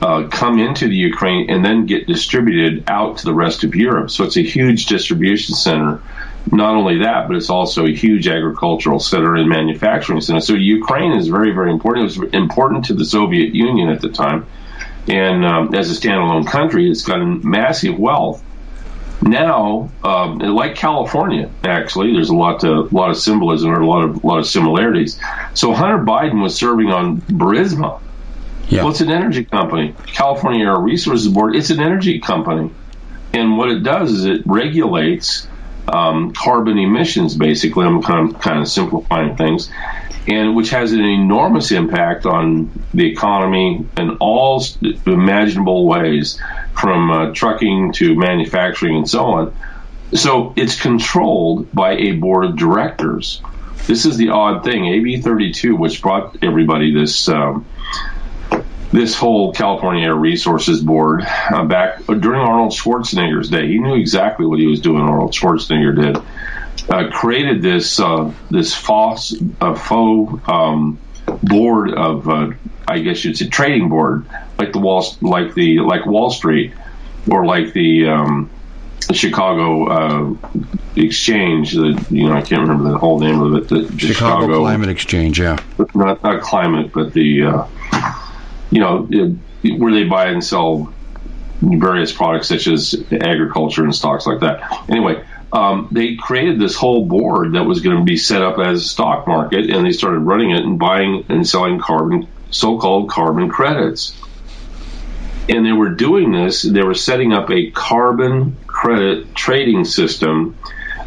uh, 0.00 0.28
come 0.28 0.60
into 0.60 0.86
the 0.86 0.94
Ukraine 0.94 1.50
and 1.50 1.64
then 1.64 1.86
get 1.86 2.06
distributed 2.06 2.84
out 2.86 3.18
to 3.18 3.24
the 3.24 3.34
rest 3.34 3.64
of 3.64 3.74
Europe. 3.74 4.12
So 4.12 4.22
it's 4.22 4.36
a 4.36 4.42
huge 4.42 4.86
distribution 4.86 5.56
center. 5.56 6.00
Not 6.50 6.74
only 6.74 6.98
that, 6.98 7.26
but 7.26 7.36
it's 7.36 7.50
also 7.50 7.86
a 7.86 7.92
huge 7.92 8.28
agricultural 8.28 9.00
center 9.00 9.34
and 9.34 9.48
manufacturing 9.48 10.20
center. 10.20 10.40
So 10.40 10.54
Ukraine 10.54 11.12
is 11.12 11.28
very, 11.28 11.52
very 11.52 11.72
important. 11.72 12.04
It 12.04 12.20
was 12.20 12.32
important 12.32 12.86
to 12.86 12.94
the 12.94 13.04
Soviet 13.04 13.54
Union 13.54 13.88
at 13.88 14.00
the 14.00 14.10
time. 14.10 14.46
And 15.08 15.44
um, 15.44 15.74
as 15.74 15.90
a 15.90 16.00
standalone 16.00 16.46
country, 16.46 16.90
it's 16.90 17.02
got 17.02 17.18
massive 17.44 17.98
wealth. 17.98 18.42
Now, 19.22 19.90
um, 20.04 20.38
like 20.38 20.76
California, 20.76 21.50
actually, 21.64 22.12
there's 22.12 22.28
a 22.28 22.34
lot 22.34 22.60
to, 22.60 22.72
a 22.72 22.92
lot 22.92 23.10
of 23.10 23.16
symbolism 23.16 23.70
or 23.70 23.80
a 23.80 23.86
lot 23.86 24.04
of 24.04 24.22
a 24.22 24.26
lot 24.26 24.38
of 24.38 24.46
similarities. 24.46 25.18
So 25.54 25.72
Hunter 25.72 26.04
Biden 26.04 26.42
was 26.42 26.54
serving 26.54 26.92
on 26.92 27.22
Burisma, 27.22 28.00
yeah. 28.68 28.82
Well, 28.82 28.90
it's 28.90 29.00
an 29.00 29.10
energy 29.10 29.44
company. 29.44 29.94
California 30.06 30.66
Air 30.66 30.78
Resources 30.78 31.28
Board, 31.28 31.54
it's 31.54 31.70
an 31.70 31.80
energy 31.80 32.18
company. 32.18 32.70
And 33.32 33.56
what 33.56 33.70
it 33.70 33.82
does 33.82 34.10
is 34.12 34.24
it 34.24 34.42
regulates 34.44 35.46
um, 35.88 36.32
carbon 36.32 36.78
emissions, 36.78 37.36
basically. 37.36 37.86
I'm 37.86 38.02
kind 38.02 38.34
of, 38.34 38.40
kind 38.40 38.60
of 38.60 38.68
simplifying 38.68 39.36
things, 39.36 39.70
and 40.26 40.56
which 40.56 40.70
has 40.70 40.92
an 40.92 41.04
enormous 41.04 41.72
impact 41.72 42.26
on 42.26 42.70
the 42.92 43.10
economy 43.10 43.86
in 43.96 44.16
all 44.18 44.64
imaginable 45.06 45.86
ways, 45.86 46.40
from 46.72 47.10
uh, 47.10 47.32
trucking 47.32 47.92
to 47.94 48.14
manufacturing 48.14 48.96
and 48.96 49.08
so 49.08 49.24
on. 49.24 49.56
So 50.14 50.52
it's 50.56 50.80
controlled 50.80 51.72
by 51.72 51.92
a 51.92 52.12
board 52.12 52.44
of 52.44 52.56
directors. 52.56 53.42
This 53.86 54.04
is 54.04 54.16
the 54.16 54.30
odd 54.30 54.64
thing. 54.64 54.86
AB 54.86 55.22
32, 55.22 55.76
which 55.76 56.02
brought 56.02 56.42
everybody 56.42 56.92
this. 56.92 57.28
Um, 57.28 57.66
this 58.92 59.16
whole 59.16 59.52
California 59.52 60.06
Air 60.06 60.14
Resources 60.14 60.80
Board 60.80 61.22
uh, 61.22 61.64
back 61.64 62.04
during 62.06 62.40
Arnold 62.40 62.72
Schwarzenegger's 62.72 63.50
day. 63.50 63.66
He 63.66 63.78
knew 63.78 63.94
exactly 63.94 64.46
what 64.46 64.58
he 64.58 64.66
was 64.66 64.80
doing. 64.80 65.02
Arnold 65.02 65.32
Schwarzenegger 65.32 66.14
did. 66.14 66.22
Uh, 66.88 67.10
created 67.10 67.62
this 67.62 67.98
uh, 67.98 68.32
this 68.50 68.72
false 68.72 69.34
uh, 69.60 69.74
faux 69.74 70.40
um, 70.48 70.98
board 71.42 71.92
of 71.92 72.28
uh, 72.28 72.50
I 72.86 73.00
guess 73.00 73.24
you'd 73.24 73.36
say 73.36 73.48
trading 73.48 73.88
board 73.88 74.26
like 74.58 74.72
the 74.72 74.78
Wall 74.78 75.04
like 75.20 75.54
the 75.54 75.80
like 75.80 76.06
Wall 76.06 76.30
Street 76.30 76.74
or 77.28 77.44
like 77.44 77.72
the 77.72 78.08
um, 78.08 78.50
Chicago 79.12 79.88
uh, 79.88 80.36
Exchange. 80.94 81.72
The, 81.72 82.06
you 82.10 82.28
know 82.28 82.34
I 82.34 82.42
can't 82.42 82.62
remember 82.62 82.90
the 82.90 82.98
whole 82.98 83.18
name 83.18 83.40
of 83.40 83.54
it. 83.54 83.68
The 83.68 83.98
Chicago, 83.98 84.12
Chicago 84.12 84.58
Climate 84.60 84.90
Exchange. 84.90 85.40
Yeah, 85.40 85.58
not 85.94 86.22
not 86.22 86.42
climate, 86.42 86.92
but 86.92 87.12
the 87.12 87.66
you 88.70 88.80
know, 88.80 89.02
where 89.78 89.92
they 89.92 90.04
buy 90.04 90.26
and 90.26 90.42
sell 90.42 90.92
various 91.60 92.12
products 92.12 92.48
such 92.48 92.66
as 92.66 92.94
agriculture 93.12 93.82
and 93.82 93.94
stocks 93.94 94.26
like 94.26 94.40
that. 94.40 94.84
Anyway, 94.88 95.24
um, 95.52 95.88
they 95.90 96.16
created 96.16 96.60
this 96.60 96.76
whole 96.76 97.06
board 97.06 97.54
that 97.54 97.64
was 97.64 97.80
going 97.80 97.96
to 97.96 98.04
be 98.04 98.16
set 98.16 98.42
up 98.42 98.58
as 98.58 98.82
a 98.82 98.88
stock 98.88 99.26
market, 99.26 99.70
and 99.70 99.86
they 99.86 99.92
started 99.92 100.20
running 100.20 100.50
it 100.50 100.64
and 100.64 100.78
buying 100.78 101.24
and 101.28 101.48
selling 101.48 101.78
carbon, 101.78 102.28
so-called 102.50 103.08
carbon 103.08 103.48
credits. 103.48 104.16
And 105.48 105.64
they 105.64 105.72
were 105.72 105.90
doing 105.90 106.32
this. 106.32 106.62
They 106.62 106.82
were 106.82 106.94
setting 106.94 107.32
up 107.32 107.50
a 107.50 107.70
carbon 107.70 108.56
credit 108.66 109.34
trading 109.34 109.84
system 109.84 110.58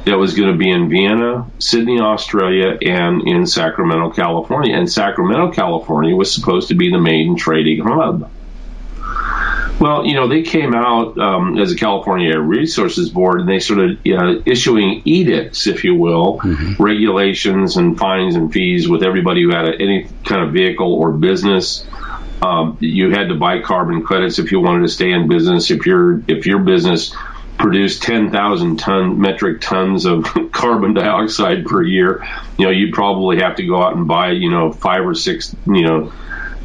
that 0.06 0.18
was 0.18 0.34
going 0.34 0.52
to 0.52 0.58
be 0.58 0.70
in 0.70 0.90
Vienna, 0.90 1.50
Sydney, 1.60 2.00
Australia, 2.00 2.78
and 2.82 3.28
in 3.28 3.46
Sacramento, 3.46 4.12
California. 4.12 4.76
And 4.76 4.92
Sacramento, 4.92 5.52
California 5.52 6.16
was 6.16 6.34
supposed 6.34 6.70
to 6.70 6.76
be 6.76 6.90
the 6.90 7.00
main 7.00 7.36
trading 7.36 7.82
hub. 7.84 8.32
Well, 9.80 10.06
you 10.06 10.14
know, 10.14 10.28
they 10.28 10.42
came 10.42 10.76
out 10.76 11.18
um, 11.18 11.58
as 11.58 11.72
a 11.72 11.76
California 11.76 12.34
Air 12.34 12.42
Resources 12.42 13.10
Board 13.10 13.40
and 13.40 13.48
they 13.48 13.60
started 13.60 14.00
uh, 14.08 14.42
issuing 14.46 15.02
edicts, 15.06 15.68
if 15.68 15.86
you 15.86 15.96
will, 15.96 16.40
mm-hmm. 16.40 16.84
regulations 16.84 17.78
and 17.78 17.98
fines 17.98 18.36
and 18.36 18.52
fees 18.52 18.90
with 18.90 19.04
everybody 19.04 19.44
who 19.44 19.52
had 19.52 19.70
a, 19.70 19.82
any 19.82 20.10
kind 20.26 20.44
of 20.46 20.52
vehicle 20.52 20.94
or 20.94 21.14
business. 21.14 21.86
Um, 22.42 22.78
you 22.82 23.12
had 23.12 23.30
to 23.30 23.36
buy 23.36 23.62
carbon 23.62 24.04
credits 24.04 24.38
if 24.38 24.52
you 24.52 24.60
wanted 24.60 24.82
to 24.82 24.90
stay 24.90 25.12
in 25.12 25.30
business. 25.30 25.72
If 25.72 25.86
your 25.86 26.24
if 26.28 26.46
your 26.46 26.60
business 26.60 27.16
produce 27.60 28.00
10,000 28.00 28.78
ton 28.78 29.20
metric 29.20 29.62
tons 29.62 30.06
of 30.06 30.24
carbon 30.52 30.94
dioxide 30.94 31.66
per 31.66 31.84
year, 31.84 32.26
you 32.58 32.66
know, 32.66 32.72
you'd 32.72 32.94
probably 32.94 33.40
have 33.40 33.58
to 33.58 33.66
go 33.66 33.84
out 33.84 33.96
and 33.96 34.08
buy, 34.08 34.32
you 34.32 34.50
know, 34.50 34.72
five 34.72 35.06
or 35.06 35.14
six, 35.14 35.56
you 35.68 35.84
know, 35.84 36.12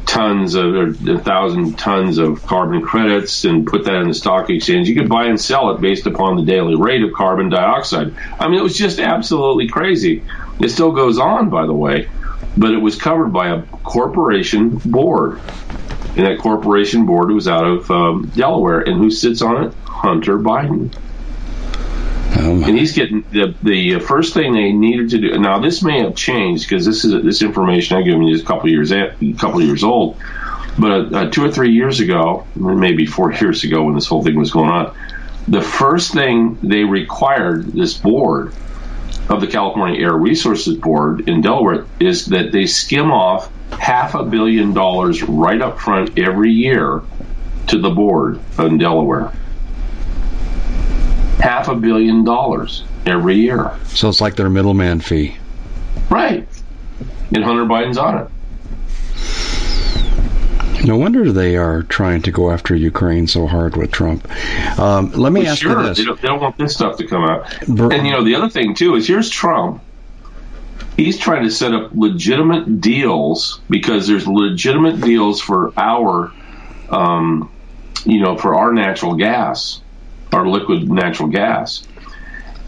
tons 0.05 0.55
of 0.55 0.65
or 0.65 0.87
a 0.89 1.19
thousand 1.19 1.77
tons 1.77 2.17
of 2.17 2.41
carbon 2.43 2.81
credits 2.81 3.43
and 3.43 3.67
put 3.67 3.85
that 3.85 3.95
in 3.95 4.07
the 4.07 4.13
stock 4.13 4.49
exchange. 4.49 4.87
You 4.87 4.95
could 4.95 5.09
buy 5.09 5.25
and 5.25 5.39
sell 5.39 5.71
it 5.75 5.81
based 5.81 6.05
upon 6.05 6.37
the 6.37 6.43
daily 6.43 6.75
rate 6.75 7.03
of 7.03 7.11
carbon 7.13 7.49
dioxide. 7.49 8.15
I 8.39 8.47
mean, 8.47 8.59
it 8.59 8.63
was 8.63 8.77
just 8.77 8.99
absolutely 8.99 9.67
crazy. 9.67 10.23
It 10.59 10.69
still 10.69 10.91
goes 10.91 11.19
on, 11.19 11.49
by 11.49 11.65
the 11.65 11.73
way, 11.73 12.07
but 12.55 12.71
it 12.71 12.77
was 12.77 12.95
covered 12.95 13.33
by 13.33 13.49
a 13.49 13.63
corporation 13.63 14.77
board. 14.77 15.41
And 16.17 16.25
that 16.25 16.39
corporation 16.39 17.05
board 17.05 17.31
was 17.31 17.47
out 17.47 17.65
of 17.65 17.91
um, 17.91 18.31
Delaware. 18.35 18.81
And 18.81 18.97
who 18.97 19.11
sits 19.11 19.41
on 19.41 19.65
it? 19.65 19.73
Hunter 19.83 20.37
Biden. 20.37 20.95
Um, 22.37 22.63
and 22.63 22.77
he's 22.77 22.93
getting 22.93 23.23
the 23.31 23.55
the 23.63 23.99
first 23.99 24.33
thing 24.33 24.53
they 24.53 24.73
needed 24.73 25.11
to 25.11 25.19
do. 25.19 25.37
Now 25.39 25.59
this 25.59 25.81
may 25.81 26.01
have 26.01 26.15
changed 26.15 26.67
because 26.67 26.85
this 26.85 27.05
is 27.05 27.23
this 27.23 27.41
information 27.41 27.97
I 27.97 28.01
give 28.01 28.21
you 28.21 28.27
is 28.27 28.41
a 28.41 28.45
couple 28.45 28.69
years 28.69 28.91
a 28.91 29.15
couple 29.37 29.61
years 29.61 29.83
old. 29.83 30.17
But 30.77 31.13
uh, 31.13 31.29
two 31.29 31.45
or 31.45 31.51
three 31.51 31.71
years 31.71 32.01
ago, 32.01 32.45
maybe 32.55 33.05
four 33.05 33.31
years 33.41 33.63
ago, 33.63 33.83
when 33.83 33.95
this 33.95 34.07
whole 34.07 34.23
thing 34.23 34.35
was 34.35 34.51
going 34.51 34.69
on, 34.69 34.95
the 35.47 35.61
first 35.61 36.13
thing 36.13 36.57
they 36.61 36.83
required 36.83 37.67
this 37.67 37.93
board 37.93 38.53
of 39.29 39.41
the 39.41 39.47
California 39.47 39.99
Air 40.01 40.13
Resources 40.13 40.75
Board 40.75 41.29
in 41.29 41.41
Delaware 41.41 41.85
is 41.99 42.27
that 42.27 42.51
they 42.51 42.65
skim 42.65 43.11
off 43.11 43.49
half 43.71 44.15
a 44.15 44.23
billion 44.23 44.73
dollars 44.73 45.23
right 45.23 45.61
up 45.61 45.79
front 45.79 46.17
every 46.17 46.51
year 46.51 47.01
to 47.67 47.79
the 47.79 47.89
board 47.89 48.39
in 48.59 48.77
Delaware 48.77 49.31
half 51.45 51.67
a 51.67 51.75
billion 51.75 52.23
dollars 52.23 52.83
every 53.05 53.35
year. 53.35 53.71
So 53.85 54.09
it's 54.09 54.19
like 54.19 54.35
their 54.35 54.49
middleman 54.49 54.99
fee. 54.99 55.37
Right. 56.09 56.47
And 57.33 57.43
Hunter 57.43 57.65
Biden's 57.65 57.97
on 57.97 58.17
it. 58.17 58.29
No 60.85 60.97
wonder 60.97 61.31
they 61.31 61.55
are 61.55 61.83
trying 61.83 62.23
to 62.23 62.31
go 62.31 62.51
after 62.51 62.75
Ukraine 62.75 63.27
so 63.27 63.47
hard 63.47 63.75
with 63.75 63.91
Trump. 63.91 64.27
Um, 64.79 65.11
let 65.11 65.31
me 65.31 65.41
well, 65.41 65.51
ask 65.51 65.61
sure. 65.61 65.79
you 65.79 65.87
this: 65.87 65.97
they 65.97 66.05
don't, 66.05 66.21
they 66.21 66.27
don't, 66.27 66.41
want 66.41 66.57
this 66.57 66.73
stuff 66.75 66.97
to 66.97 67.07
come 67.07 67.23
out. 67.23 67.47
Bur- 67.67 67.91
and 67.91 68.05
you 68.05 68.11
know, 68.11 68.23
the 68.23 68.35
other 68.35 68.49
thing 68.49 68.75
too 68.75 68.95
is 68.95 69.07
here's 69.07 69.29
Trump. 69.29 69.81
He's 70.97 71.17
trying 71.17 71.43
to 71.43 71.51
set 71.51 71.73
up 71.73 71.91
legitimate 71.93 72.79
deals 72.79 73.61
because 73.69 74.07
there's 74.07 74.27
legitimate 74.27 75.01
deals 75.01 75.41
for 75.41 75.73
our, 75.77 76.33
um, 76.89 77.51
you 78.05 78.21
know, 78.21 78.37
for 78.37 78.55
our 78.55 78.71
natural 78.73 79.15
gas 79.15 79.81
our 80.35 80.47
liquid 80.47 80.89
natural 80.91 81.29
gas. 81.29 81.81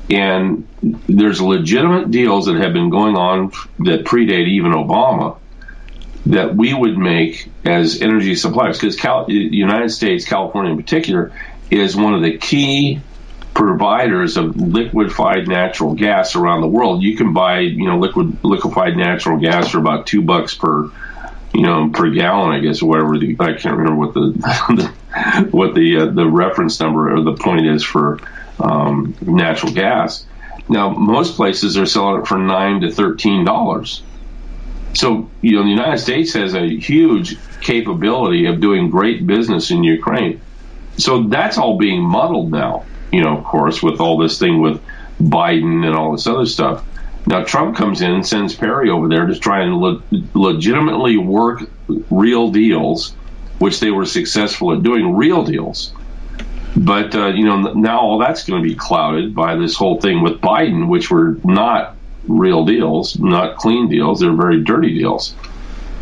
And 0.09 0.69
there's 0.81 1.41
legitimate 1.41 2.11
deals 2.11 2.45
that 2.45 2.55
have 2.55 2.73
been 2.73 2.89
going 2.89 3.17
on 3.17 3.51
that 3.79 4.05
predate 4.05 4.47
even 4.47 4.71
Obama 4.71 5.41
that 6.27 6.55
we 6.55 6.73
would 6.73 6.97
make 6.97 7.51
as 7.65 8.01
energy 8.01 8.35
suppliers 8.35 8.79
because 8.79 8.95
Cal- 8.95 9.27
the 9.27 9.33
United 9.33 9.89
States, 9.89 10.25
California 10.25 10.71
in 10.71 10.77
particular, 10.77 11.33
is 11.69 11.95
one 11.95 12.13
of 12.13 12.21
the 12.21 12.37
key 12.37 13.01
providers 13.57 14.37
of 14.37 14.55
liquefied 14.55 15.47
natural 15.47 15.95
gas 15.95 16.35
around 16.35 16.61
the 16.61 16.67
world. 16.67 17.01
You 17.01 17.17
can 17.17 17.33
buy, 17.33 17.61
you 17.61 17.87
know, 17.87 17.97
liquid 17.97 18.43
liquefied 18.43 18.95
natural 18.95 19.39
gas 19.39 19.71
for 19.71 19.79
about 19.79 20.05
two 20.05 20.21
bucks 20.21 20.53
per, 20.53 20.91
you 21.55 21.63
know, 21.63 21.89
per 21.89 22.11
gallon, 22.11 22.51
I 22.51 22.59
guess, 22.59 22.83
or 22.83 22.89
whatever. 22.89 23.17
The, 23.17 23.35
I 23.39 23.53
can't 23.53 23.77
remember 23.77 23.95
what 23.95 24.13
the 24.13 24.93
what 25.51 25.73
the 25.73 25.97
uh, 25.97 26.05
the 26.05 26.27
reference 26.27 26.79
number 26.79 27.11
or 27.11 27.23
the 27.23 27.33
point 27.33 27.65
is 27.65 27.83
for 27.83 28.19
um, 28.59 29.15
natural 29.21 29.73
gas. 29.73 30.23
Now, 30.69 30.91
most 30.91 31.35
places 31.35 31.79
are 31.79 31.87
selling 31.87 32.21
it 32.21 32.27
for 32.27 32.37
nine 32.37 32.81
to 32.81 32.91
thirteen 32.91 33.43
dollars. 33.43 34.03
So, 34.93 35.31
you 35.41 35.53
know, 35.53 35.63
the 35.63 35.69
United 35.69 35.97
States 35.97 36.33
has 36.33 36.53
a 36.53 36.77
huge 36.77 37.37
capability 37.61 38.45
of 38.45 38.61
doing 38.61 38.91
great 38.91 39.25
business 39.25 39.71
in 39.71 39.83
Ukraine. 39.83 40.41
So 40.97 41.23
that's 41.23 41.57
all 41.57 41.77
being 41.77 42.01
muddled 42.03 42.51
now. 42.51 42.85
You 43.11 43.23
know, 43.23 43.37
of 43.37 43.43
course, 43.43 43.81
with 43.81 43.99
all 43.99 44.17
this 44.17 44.37
thing 44.39 44.61
with 44.61 44.81
Biden 45.21 45.85
and 45.85 45.95
all 45.95 46.11
this 46.11 46.27
other 46.27 46.45
stuff. 46.45 46.85
Now 47.25 47.43
Trump 47.43 47.75
comes 47.75 48.01
in 48.01 48.11
and 48.11 48.25
sends 48.25 48.55
Perry 48.55 48.89
over 48.89 49.07
there 49.07 49.25
to 49.25 49.37
try 49.37 49.61
and 49.61 49.77
le- 49.77 50.01
legitimately 50.33 51.17
work 51.17 51.63
real 52.09 52.51
deals, 52.51 53.13
which 53.59 53.79
they 53.79 53.91
were 53.91 54.05
successful 54.05 54.73
at 54.73 54.83
doing 54.83 55.15
real 55.15 55.43
deals. 55.43 55.93
But 56.75 57.15
uh, 57.15 57.27
you 57.29 57.45
know 57.45 57.73
now 57.73 57.99
all 57.99 58.19
that's 58.19 58.43
going 58.43 58.61
to 58.61 58.67
be 58.67 58.75
clouded 58.75 59.35
by 59.35 59.55
this 59.55 59.75
whole 59.75 59.99
thing 59.99 60.21
with 60.21 60.39
Biden, 60.39 60.87
which 60.87 61.09
were 61.09 61.37
not 61.43 61.97
real 62.27 62.65
deals, 62.65 63.17
not 63.19 63.57
clean 63.57 63.89
deals. 63.89 64.19
They're 64.19 64.33
very 64.33 64.63
dirty 64.63 64.97
deals. 64.97 65.35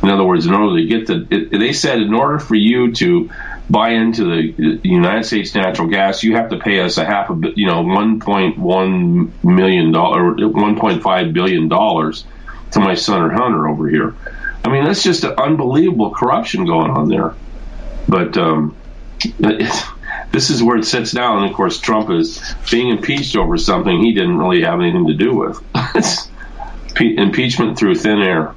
In 0.04 0.10
other 0.10 0.24
words, 0.24 0.46
in 0.46 0.54
order 0.54 0.80
to 0.80 0.86
get 0.86 1.08
the, 1.08 1.28
it, 1.32 1.58
they 1.58 1.74
said 1.74 2.00
in 2.00 2.14
order 2.14 2.38
for 2.38 2.56
you 2.56 2.92
to 2.94 3.32
buy 3.70 3.90
into 3.92 4.24
the 4.26 4.80
United 4.84 5.26
States 5.26 5.56
natural 5.56 5.88
gas, 5.88 6.24
you 6.24 6.36
have 6.36 6.50
to 6.50 6.60
pay 6.60 6.80
us 6.80 6.98
a 6.98 7.06
half 7.06 7.30
a 7.30 7.40
you 7.56 7.68
know 7.68 7.82
one 7.82 8.20
point 8.20 8.58
one 8.58 9.34
million 9.44 9.92
dollar, 9.92 10.48
one 10.48 10.78
point 10.78 11.02
five 11.02 11.34
billion 11.34 11.68
dollars 11.68 12.26
to 12.72 12.80
my 12.80 12.96
son 12.96 13.22
or 13.22 13.32
Hunter 13.32 13.68
over 13.68 13.90
here. 13.90 14.16
I 14.64 14.70
mean, 14.70 14.84
that's 14.84 15.04
just 15.04 15.24
unbelievable 15.24 16.12
corruption 16.12 16.66
going 16.66 16.92
on 16.92 17.08
there. 17.08 17.36
But 18.08 18.38
um, 18.38 18.76
this 20.32 20.50
is 20.50 20.62
where 20.62 20.78
it 20.78 20.86
sits 20.86 21.12
down. 21.12 21.44
And 21.44 21.50
of 21.50 21.56
course, 21.56 21.80
Trump 21.80 22.10
is 22.10 22.42
being 22.70 22.90
impeached 22.90 23.36
over 23.36 23.58
something 23.58 24.02
he 24.02 24.14
didn't 24.14 24.38
really 24.38 24.64
have 24.64 24.80
anything 24.80 25.08
to 25.08 25.14
do 25.14 25.36
with. 25.36 25.62
impeachment 27.00 27.78
through 27.78 27.96
thin 27.96 28.22
air. 28.22 28.54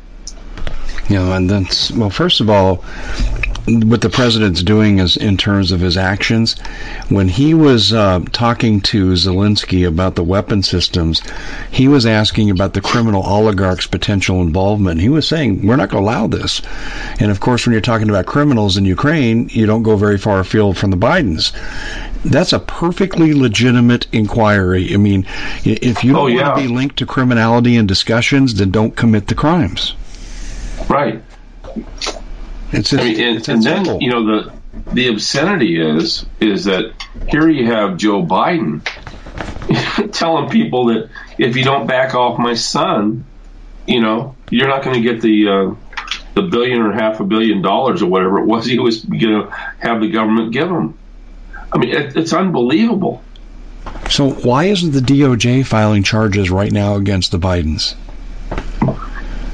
Know, 1.10 1.32
and 1.32 1.48
then, 1.48 1.66
well, 1.96 2.10
first 2.10 2.40
of 2.40 2.50
all, 2.50 2.84
what 3.68 4.00
the 4.00 4.08
president's 4.08 4.62
doing 4.62 4.98
is 4.98 5.16
in 5.16 5.36
terms 5.36 5.72
of 5.72 5.80
his 5.80 5.96
actions. 5.96 6.58
When 7.08 7.28
he 7.28 7.54
was 7.54 7.92
uh, 7.92 8.20
talking 8.32 8.80
to 8.82 9.12
Zelensky 9.12 9.86
about 9.86 10.14
the 10.14 10.24
weapon 10.24 10.62
systems, 10.62 11.22
he 11.70 11.88
was 11.88 12.06
asking 12.06 12.50
about 12.50 12.74
the 12.74 12.80
criminal 12.80 13.22
oligarchs' 13.22 13.86
potential 13.86 14.40
involvement. 14.40 15.00
He 15.00 15.08
was 15.08 15.28
saying, 15.28 15.66
"We're 15.66 15.76
not 15.76 15.90
going 15.90 16.02
to 16.02 16.10
allow 16.10 16.26
this." 16.26 16.62
And 17.20 17.30
of 17.30 17.40
course, 17.40 17.66
when 17.66 17.72
you're 17.72 17.82
talking 17.82 18.08
about 18.08 18.26
criminals 18.26 18.76
in 18.76 18.84
Ukraine, 18.84 19.48
you 19.52 19.66
don't 19.66 19.82
go 19.82 19.96
very 19.96 20.18
far 20.18 20.40
afield 20.40 20.78
from 20.78 20.90
the 20.90 20.96
Bidens. 20.96 21.52
That's 22.24 22.52
a 22.52 22.58
perfectly 22.58 23.32
legitimate 23.32 24.06
inquiry. 24.12 24.92
I 24.92 24.96
mean, 24.96 25.26
if 25.64 26.02
you 26.02 26.12
don't 26.12 26.22
oh, 26.22 26.26
yeah. 26.26 26.48
want 26.48 26.58
to 26.58 26.68
be 26.68 26.74
linked 26.74 26.96
to 26.98 27.06
criminality 27.06 27.76
in 27.76 27.86
discussions, 27.86 28.54
then 28.54 28.70
don't 28.70 28.96
commit 28.96 29.26
the 29.28 29.34
crimes. 29.34 29.94
Right. 30.88 31.22
It's, 32.72 32.90
just, 32.90 33.02
I 33.02 33.06
mean, 33.06 33.20
and, 33.20 33.36
it's 33.38 33.48
and 33.48 33.62
then 33.62 34.00
you 34.00 34.10
know 34.10 34.24
the 34.26 34.52
the 34.92 35.08
obscenity 35.08 35.80
is 35.80 36.26
is 36.40 36.64
that 36.64 36.92
here 37.28 37.48
you 37.48 37.66
have 37.66 37.96
Joe 37.96 38.22
Biden 38.22 38.84
telling 40.12 40.50
people 40.50 40.86
that 40.86 41.08
if 41.38 41.56
you 41.56 41.64
don't 41.64 41.86
back 41.86 42.14
off 42.14 42.38
my 42.38 42.54
son, 42.54 43.24
you 43.86 44.00
know 44.00 44.36
you're 44.50 44.68
not 44.68 44.82
going 44.82 44.96
to 44.96 45.02
get 45.02 45.22
the 45.22 45.48
uh, 45.48 45.74
the 46.34 46.42
billion 46.42 46.82
or 46.82 46.92
half 46.92 47.20
a 47.20 47.24
billion 47.24 47.62
dollars 47.62 48.02
or 48.02 48.06
whatever 48.06 48.38
it 48.38 48.44
was 48.44 48.66
he 48.66 48.78
was 48.78 49.04
going 49.04 49.20
to 49.20 49.50
have 49.78 50.00
the 50.00 50.10
government 50.10 50.52
give 50.52 50.68
him. 50.68 50.98
I 51.72 51.78
mean, 51.78 51.94
it, 51.94 52.16
it's 52.16 52.32
unbelievable. 52.32 53.22
So 54.08 54.30
why 54.30 54.64
isn't 54.64 54.92
the 54.92 55.00
DOJ 55.00 55.66
filing 55.66 56.02
charges 56.02 56.50
right 56.50 56.72
now 56.72 56.96
against 56.96 57.30
the 57.30 57.38
Bidens? 57.38 57.94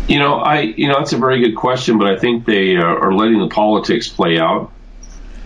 You 0.07 0.19
know, 0.19 0.35
I 0.35 0.61
you 0.61 0.89
know 0.89 0.99
that's 0.99 1.13
a 1.13 1.19
very 1.19 1.41
good 1.41 1.57
question, 1.57 1.99
but 1.99 2.07
I 2.09 2.19
think 2.19 2.45
they 2.45 2.77
uh, 2.77 2.85
are 2.85 3.15
letting 3.15 3.39
the 3.39 3.49
politics 3.49 4.09
play 4.09 4.39
out. 4.39 4.71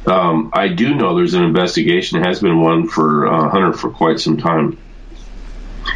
Um, 0.06 0.50
I 0.52 0.68
do 0.68 0.94
know 0.94 1.16
there's 1.16 1.34
an 1.34 1.44
investigation, 1.44 2.22
has 2.22 2.40
been 2.40 2.60
one 2.60 2.88
for 2.88 3.26
uh, 3.26 3.50
Hunter 3.50 3.72
for 3.72 3.90
quite 3.90 4.20
some 4.20 4.38
time. 4.38 4.78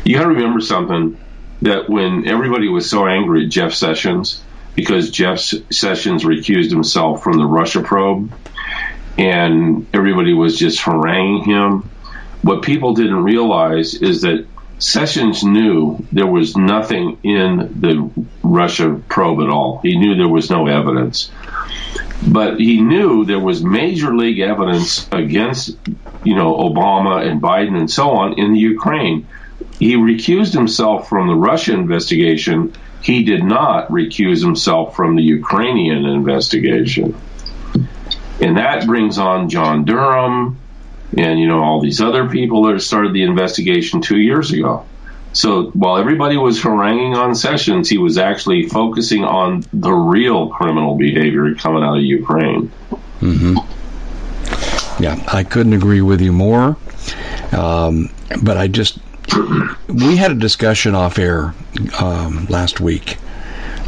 You 0.04 0.16
got 0.16 0.24
to 0.24 0.28
remember 0.28 0.60
something 0.60 1.18
that 1.62 1.88
when 1.88 2.28
everybody 2.28 2.68
was 2.68 2.88
so 2.88 3.06
angry 3.06 3.44
at 3.44 3.50
Jeff 3.50 3.72
Sessions 3.72 4.42
because 4.74 5.10
Jeff 5.10 5.38
Sessions 5.38 6.24
recused 6.24 6.70
himself 6.70 7.22
from 7.22 7.38
the 7.38 7.44
Russia 7.44 7.82
probe, 7.82 8.32
and 9.18 9.86
everybody 9.92 10.34
was 10.34 10.58
just 10.58 10.80
haranguing 10.80 11.44
him. 11.44 11.90
What 12.42 12.62
people 12.62 12.94
didn't 12.94 13.22
realize 13.22 13.94
is 13.94 14.22
that 14.22 14.46
Sessions 14.82 15.44
knew 15.44 16.04
there 16.10 16.26
was 16.26 16.56
nothing 16.56 17.18
in 17.22 17.76
the 17.80 18.10
Russia 18.42 19.00
probe 19.08 19.40
at 19.40 19.48
all. 19.48 19.78
He 19.80 19.96
knew 19.96 20.16
there 20.16 20.26
was 20.26 20.50
no 20.50 20.66
evidence. 20.66 21.30
But 22.26 22.58
he 22.58 22.80
knew 22.80 23.24
there 23.24 23.38
was 23.38 23.62
major 23.62 24.12
league 24.12 24.40
evidence 24.40 25.08
against, 25.12 25.78
you 26.24 26.34
know, 26.34 26.56
Obama 26.56 27.24
and 27.24 27.40
Biden 27.40 27.78
and 27.78 27.88
so 27.88 28.10
on 28.10 28.40
in 28.40 28.54
the 28.54 28.58
Ukraine. 28.58 29.28
He 29.78 29.94
recused 29.94 30.52
himself 30.52 31.08
from 31.08 31.28
the 31.28 31.36
Russia 31.36 31.74
investigation. 31.74 32.74
He 33.02 33.22
did 33.22 33.44
not 33.44 33.88
recuse 33.88 34.42
himself 34.42 34.96
from 34.96 35.14
the 35.14 35.22
Ukrainian 35.22 36.06
investigation. 36.06 37.14
And 38.40 38.56
that 38.56 38.84
brings 38.86 39.16
on 39.16 39.48
John 39.48 39.84
Durham, 39.84 40.58
and 41.16 41.38
you 41.38 41.46
know 41.46 41.62
all 41.62 41.80
these 41.80 42.00
other 42.00 42.28
people 42.28 42.64
that 42.64 42.80
started 42.80 43.12
the 43.12 43.22
investigation 43.22 44.00
two 44.00 44.18
years 44.18 44.52
ago. 44.52 44.86
So 45.34 45.70
while 45.70 45.96
everybody 45.96 46.36
was 46.36 46.60
haranguing 46.62 47.14
on 47.16 47.34
Sessions, 47.34 47.88
he 47.88 47.96
was 47.96 48.18
actually 48.18 48.68
focusing 48.68 49.24
on 49.24 49.64
the 49.72 49.92
real 49.92 50.48
criminal 50.50 50.96
behavior 50.96 51.54
coming 51.54 51.82
out 51.82 51.96
of 51.96 52.02
Ukraine. 52.02 52.70
Mm-hmm. 53.20 53.56
Yeah, 55.02 55.22
I 55.32 55.42
couldn't 55.42 55.72
agree 55.72 56.02
with 56.02 56.20
you 56.20 56.32
more. 56.32 56.76
Um, 57.52 58.10
but 58.42 58.56
I 58.58 58.68
just 58.68 58.98
we 59.88 60.16
had 60.16 60.32
a 60.32 60.34
discussion 60.34 60.94
off 60.94 61.18
air 61.18 61.54
um, 61.98 62.46
last 62.50 62.80
week 62.80 63.16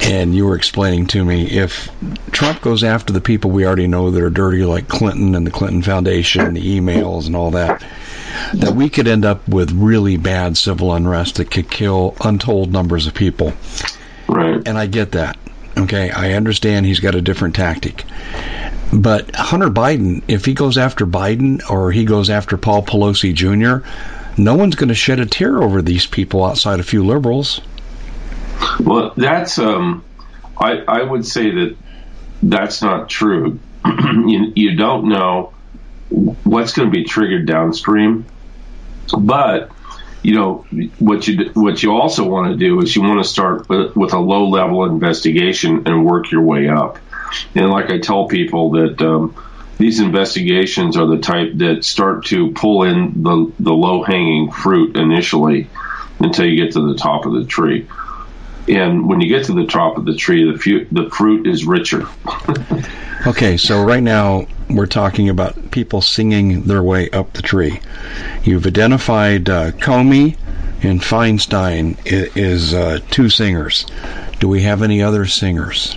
and 0.01 0.35
you 0.35 0.47
were 0.47 0.57
explaining 0.57 1.07
to 1.09 1.25
me 1.25 1.47
if 1.47 1.89
Trump 2.31 2.61
goes 2.61 2.85
after 2.85 3.13
the 3.13 3.21
people 3.21 3.51
we 3.51 3.67
already 3.67 3.87
know 3.87 4.11
that 4.11 4.23
are 4.23 4.31
dirty, 4.31 4.65
like 4.65 4.89
Clinton 4.89 5.35
and 5.35 5.47
the 5.47 5.51
Clinton 5.51 5.83
Foundation 5.83 6.45
and 6.45 6.57
the 6.57 6.81
emails 6.81 7.27
and 7.27 7.37
all 7.37 7.53
that, 7.53 7.85
that 8.55 8.75
we 8.75 8.89
could 8.89 9.07
end 9.07 9.25
up 9.25 9.47
with 9.49 9.73
really 9.73 10.17
bad 10.17 10.57
civil 10.57 10.93
unrest 10.93 11.37
that 11.37 11.51
could 11.51 11.71
kill 11.71 12.17
untold 12.23 12.73
numbers 12.73 13.07
of 13.07 13.15
people. 13.15 13.53
Right. 14.29 14.67
And 14.67 14.77
I 14.77 14.87
get 14.87 15.13
that. 15.13 15.37
Okay, 15.77 16.11
I 16.11 16.33
understand 16.33 16.87
he's 16.87 17.01
got 17.01 17.15
a 17.15 17.23
different 17.23 17.57
tactic. 17.57 18.05
But 18.93 19.35
Hunter 19.35 19.71
Biden, 19.71 20.23
if 20.29 20.45
he 20.45 20.55
goes 20.55 20.79
after 20.79 21.05
Biden 21.05 21.69
or 21.69 21.91
he 21.91 22.05
goes 22.05 22.31
after 22.31 22.57
Paul 22.57 22.83
Pelosi 22.85 23.35
Jr., 23.35 23.87
no 24.37 24.55
one's 24.55 24.77
going 24.77 24.89
to 24.89 24.95
shed 24.95 25.19
a 25.21 25.27
tear 25.27 25.63
over 25.63 25.83
these 25.83 26.07
people 26.07 26.45
outside 26.45 26.81
a 26.81 26.85
few 26.85 27.05
liberals. 27.05 27.61
Well, 28.81 29.13
that's 29.17 29.59
um, 29.59 30.05
I 30.59 30.79
I 30.87 31.03
would 31.03 31.27
say 31.27 31.51
that 31.51 31.77
that's 32.43 32.83
not 32.83 33.09
true. 33.09 33.59
you, 33.85 34.53
you 34.55 34.77
don't 34.77 35.09
know 35.09 35.53
what's 36.11 36.73
going 36.73 36.89
to 36.89 36.93
be 36.93 37.05
triggered 37.05 37.47
downstream, 37.47 38.27
but 39.19 39.71
you 40.23 40.35
know 40.35 40.67
what 40.99 41.27
you 41.27 41.51
what 41.55 41.83
you 41.83 41.93
also 41.93 42.27
want 42.27 42.51
to 42.51 42.57
do 42.57 42.81
is 42.81 42.95
you 42.95 43.03
want 43.03 43.23
to 43.23 43.29
start 43.29 43.69
with, 43.69 43.95
with 43.97 44.13
a 44.13 44.19
low 44.19 44.49
level 44.49 44.85
investigation 44.85 45.87
and 45.87 46.05
work 46.05 46.31
your 46.31 46.43
way 46.43 46.69
up. 46.69 46.99
And 47.55 47.71
like 47.71 47.91
I 47.91 47.99
tell 47.99 48.29
people 48.29 48.71
that 48.73 49.03
um, 49.03 49.35
these 49.77 50.01
investigations 50.01 50.97
are 50.97 51.07
the 51.07 51.19
type 51.19 51.53
that 51.57 51.85
start 51.85 52.27
to 52.27 52.53
pull 52.53 52.85
in 52.85 53.23
the 53.23 53.53
the 53.59 53.73
low 53.73 54.03
hanging 54.03 54.51
fruit 54.51 54.97
initially 54.97 55.69
until 56.21 56.47
you 56.47 56.65
get 56.65 56.75
to 56.75 56.93
the 56.93 56.99
top 56.99 57.27
of 57.27 57.33
the 57.33 57.45
tree 57.45 57.89
and 58.69 59.09
when 59.09 59.21
you 59.21 59.29
get 59.29 59.47
to 59.47 59.53
the 59.53 59.67
top 59.67 59.97
of 59.97 60.05
the 60.05 60.15
tree, 60.15 60.51
the, 60.51 60.59
fu- 60.59 60.87
the 60.91 61.11
fruit 61.11 61.47
is 61.47 61.65
richer. 61.65 62.07
okay, 63.27 63.57
so 63.57 63.83
right 63.83 64.03
now 64.03 64.47
we're 64.71 64.87
talking 64.87 65.29
about 65.29 65.71
people 65.71 66.01
singing 66.01 66.63
their 66.63 66.83
way 66.83 67.11
up 67.11 67.33
the 67.35 67.43
tree. 67.43 67.81
You've 68.43 68.67
identified 68.67 69.49
uh, 69.49 69.73
Comey 69.73 70.39
and 70.83 71.01
Feinstein 71.01 71.97
is, 72.05 72.75
uh, 72.75 73.01
two 73.11 73.29
singers. 73.29 73.87
Do 74.41 74.49
we 74.49 74.63
have 74.63 74.83
any 74.83 75.03
other 75.03 75.27
singers? 75.27 75.97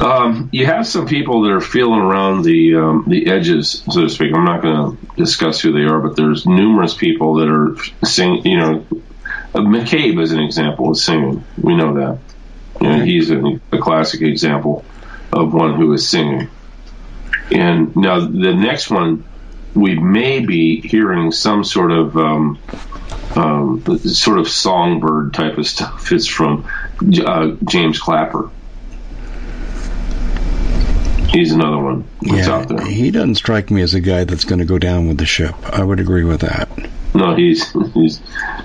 Um, 0.00 0.48
you 0.50 0.64
have 0.64 0.86
some 0.86 1.06
people 1.06 1.42
that 1.42 1.50
are 1.50 1.60
feeling 1.60 2.00
around 2.00 2.42
the 2.42 2.76
um, 2.76 3.04
the 3.06 3.26
edges, 3.26 3.84
so 3.90 4.00
to 4.00 4.08
speak. 4.08 4.32
I'm 4.34 4.46
not 4.46 4.62
going 4.62 4.96
to 4.96 5.14
discuss 5.16 5.60
who 5.60 5.72
they 5.72 5.82
are, 5.82 6.00
but 6.00 6.16
there's 6.16 6.46
numerous 6.46 6.94
people 6.94 7.34
that 7.34 7.50
are 7.50 7.76
sing, 8.06 8.46
you 8.46 8.56
know, 8.56 8.86
McCabe, 9.52 10.22
as 10.22 10.32
an 10.32 10.40
example, 10.40 10.92
is 10.92 11.02
singing. 11.02 11.44
We 11.60 11.76
know 11.76 11.94
that. 11.94 12.18
You 12.80 12.88
know, 12.88 13.04
he's 13.04 13.30
a, 13.30 13.60
a, 13.72 13.78
classic 13.78 14.22
example 14.22 14.84
of 15.32 15.52
one 15.52 15.74
who 15.74 15.92
is 15.92 16.08
singing. 16.08 16.48
And 17.50 17.94
now 17.94 18.20
the 18.20 18.54
next 18.54 18.90
one, 18.90 19.24
we 19.74 19.98
may 19.98 20.40
be 20.40 20.80
hearing 20.80 21.30
some 21.32 21.64
sort 21.64 21.92
of 21.92 22.16
um, 22.16 22.58
um, 23.36 23.98
sort 23.98 24.38
of 24.38 24.48
songbird 24.48 25.34
type 25.34 25.58
of 25.58 25.66
stuff. 25.66 26.10
It's 26.12 26.26
from 26.26 26.66
uh, 27.24 27.56
James 27.64 27.98
Clapper. 27.98 28.50
He's 31.28 31.52
another 31.52 31.78
one. 31.78 32.04
yeah, 32.22 32.88
He 32.88 33.12
doesn't 33.12 33.36
strike 33.36 33.70
me 33.70 33.82
as 33.82 33.94
a 33.94 34.00
guy 34.00 34.24
that's 34.24 34.44
going 34.44 34.58
to 34.58 34.64
go 34.64 34.78
down 34.78 35.06
with 35.06 35.18
the 35.18 35.26
ship. 35.26 35.54
I 35.64 35.84
would 35.84 36.00
agree 36.00 36.24
with 36.24 36.40
that. 36.40 36.68
No, 37.14 37.34
he's 37.34 37.72
he's 37.92 38.20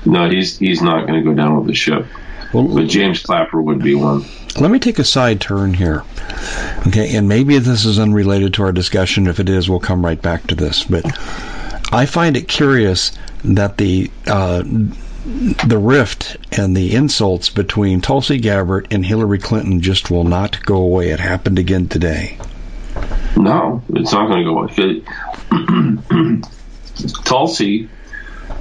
no, 0.06 0.30
he's 0.30 0.58
he's 0.58 0.82
not 0.82 1.08
going 1.08 1.24
to 1.24 1.30
go 1.30 1.36
down 1.36 1.58
with 1.58 1.68
the 1.68 1.74
ship. 1.74 2.06
Well, 2.54 2.68
but 2.68 2.88
James 2.88 3.22
Clapper 3.22 3.62
would 3.62 3.84
be 3.84 3.96
one. 3.96 4.24
Let 4.60 4.72
me 4.72 4.80
take 4.80 5.00
a 5.00 5.04
side 5.04 5.42
turn 5.42 5.74
here. 5.74 6.04
Okay, 6.88 7.16
and 7.16 7.28
maybe 7.28 7.60
this 7.60 7.86
is 7.86 8.00
unrelated 8.00 8.54
to 8.56 8.64
our 8.64 8.72
discussion. 8.72 9.28
If 9.28 9.40
it 9.40 9.50
is, 9.50 9.70
we'll 9.70 9.80
come 9.80 10.06
right 10.06 10.22
back 10.22 10.48
to 10.48 10.56
this. 10.56 10.84
But 10.84 11.06
I 11.92 12.06
find 12.06 12.38
it 12.38 12.48
curious 12.48 13.12
that 13.44 13.78
the 13.78 14.10
uh, 14.28 14.64
the 15.66 15.78
rift 15.78 16.38
and 16.52 16.78
the 16.78 16.96
insults 16.96 17.50
between 17.50 18.00
Tulsi 18.00 18.38
Gabbard 18.40 18.88
and 18.92 19.06
Hillary 19.06 19.40
Clinton 19.40 19.82
just 19.82 20.12
will 20.12 20.24
not 20.24 20.64
go 20.64 20.78
away. 20.78 21.10
It 21.10 21.20
happened 21.20 21.58
again 21.58 21.88
today. 21.88 22.38
No, 23.36 23.84
it's 23.90 24.14
not 24.14 24.28
going 24.28 24.46
to 24.46 24.46
go 24.46 24.60
away. 24.60 26.42
Tulsi 27.26 27.90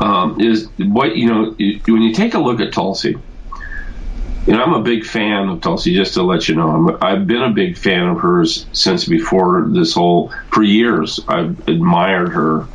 um, 0.01 0.41
is 0.41 0.69
what 0.79 1.17
you 1.17 1.27
know 1.27 1.51
when 1.53 2.03
you 2.03 2.13
take 2.13 2.35
a 2.35 2.39
look 2.39 2.61
at 2.61 2.73
Tulsi. 2.73 3.17
You 4.47 4.53
know, 4.53 4.63
I'm 4.63 4.75
a 4.75 4.83
big 4.83 5.07
fan 5.07 5.49
of 5.49 5.63
Tulsi. 5.63 5.95
Just 5.95 6.15
to 6.15 6.23
let 6.23 6.49
you 6.49 6.55
know, 6.55 6.99
i 7.01 7.11
have 7.11 7.27
been 7.27 7.43
a 7.43 7.51
big 7.51 7.79
fan 7.79 8.09
of 8.09 8.21
hers 8.21 8.67
since 8.73 9.07
before 9.07 9.67
this 9.69 9.95
whole. 9.95 10.33
For 10.51 10.63
years, 10.63 11.21
I've 11.27 11.67
admired 11.67 12.31
her 12.31 12.67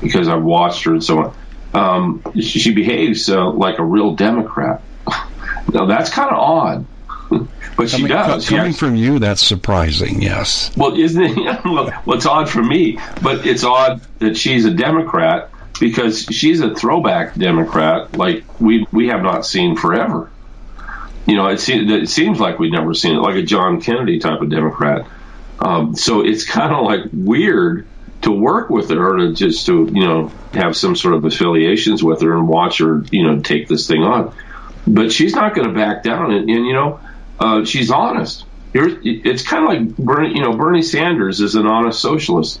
because 0.00 0.28
I've 0.28 0.42
watched 0.42 0.84
her 0.84 0.92
and 0.92 1.04
so 1.04 1.18
on. 1.18 1.34
Um, 1.72 2.22
she, 2.34 2.58
she, 2.58 2.74
behaves 2.74 3.28
uh, 3.28 3.50
like 3.50 3.78
a 3.78 3.84
real 3.84 4.16
Democrat. 4.16 4.82
now 5.72 5.86
that's 5.86 6.10
kind 6.10 6.30
of 6.30 6.36
odd, 6.36 6.86
but 7.76 7.88
she 7.88 7.98
coming, 7.98 8.08
does. 8.08 8.48
Coming 8.48 8.72
from 8.72 8.96
you, 8.96 9.20
that's 9.20 9.46
surprising. 9.46 10.20
Yes. 10.20 10.76
Well, 10.76 10.96
isn't 10.96 11.22
it? 11.22 11.36
well, 11.64 11.92
it's 12.08 12.26
odd 12.26 12.48
for 12.48 12.62
me, 12.62 12.98
but 13.22 13.46
it's 13.46 13.62
odd 13.62 14.00
that 14.18 14.36
she's 14.36 14.64
a 14.64 14.72
Democrat 14.72 15.50
because 15.80 16.26
she's 16.26 16.60
a 16.60 16.74
throwback 16.74 17.34
Democrat 17.34 18.16
like 18.16 18.44
we 18.60 18.86
we 18.92 19.08
have 19.08 19.22
not 19.22 19.44
seen 19.44 19.74
forever. 19.74 20.30
You 21.26 21.36
know, 21.36 21.48
it, 21.48 21.68
it 21.68 22.08
seems 22.08 22.38
like 22.38 22.58
we've 22.58 22.72
never 22.72 22.94
seen 22.94 23.16
it, 23.16 23.20
like 23.20 23.36
a 23.36 23.42
John 23.42 23.80
Kennedy 23.80 24.18
type 24.20 24.40
of 24.40 24.50
Democrat. 24.50 25.06
Um, 25.58 25.96
so 25.96 26.24
it's 26.24 26.44
kind 26.48 26.72
of 26.72 26.84
like 26.84 27.00
weird 27.12 27.88
to 28.22 28.30
work 28.30 28.68
with 28.68 28.90
her 28.90 29.16
to 29.16 29.32
just 29.32 29.66
to 29.66 29.90
you 29.92 30.06
know 30.06 30.30
have 30.52 30.76
some 30.76 30.94
sort 30.94 31.14
of 31.14 31.24
affiliations 31.24 32.04
with 32.04 32.20
her 32.20 32.36
and 32.36 32.46
watch 32.46 32.78
her 32.78 33.02
you 33.10 33.22
know 33.22 33.40
take 33.40 33.66
this 33.66 33.88
thing 33.88 34.02
on 34.02 34.34
but 34.86 35.10
she's 35.10 35.34
not 35.34 35.54
going 35.54 35.66
to 35.66 35.72
back 35.72 36.02
down 36.02 36.30
and, 36.30 36.50
and 36.50 36.66
you 36.66 36.74
know 36.74 37.00
uh, 37.38 37.64
she's 37.64 37.90
honest 37.90 38.44
it's 38.74 39.42
kind 39.42 39.64
of 39.64 39.70
like 39.70 39.96
bernie 39.96 40.34
you 40.34 40.42
know 40.42 40.52
bernie 40.52 40.82
sanders 40.82 41.40
is 41.40 41.54
an 41.54 41.66
honest 41.66 41.98
socialist 41.98 42.60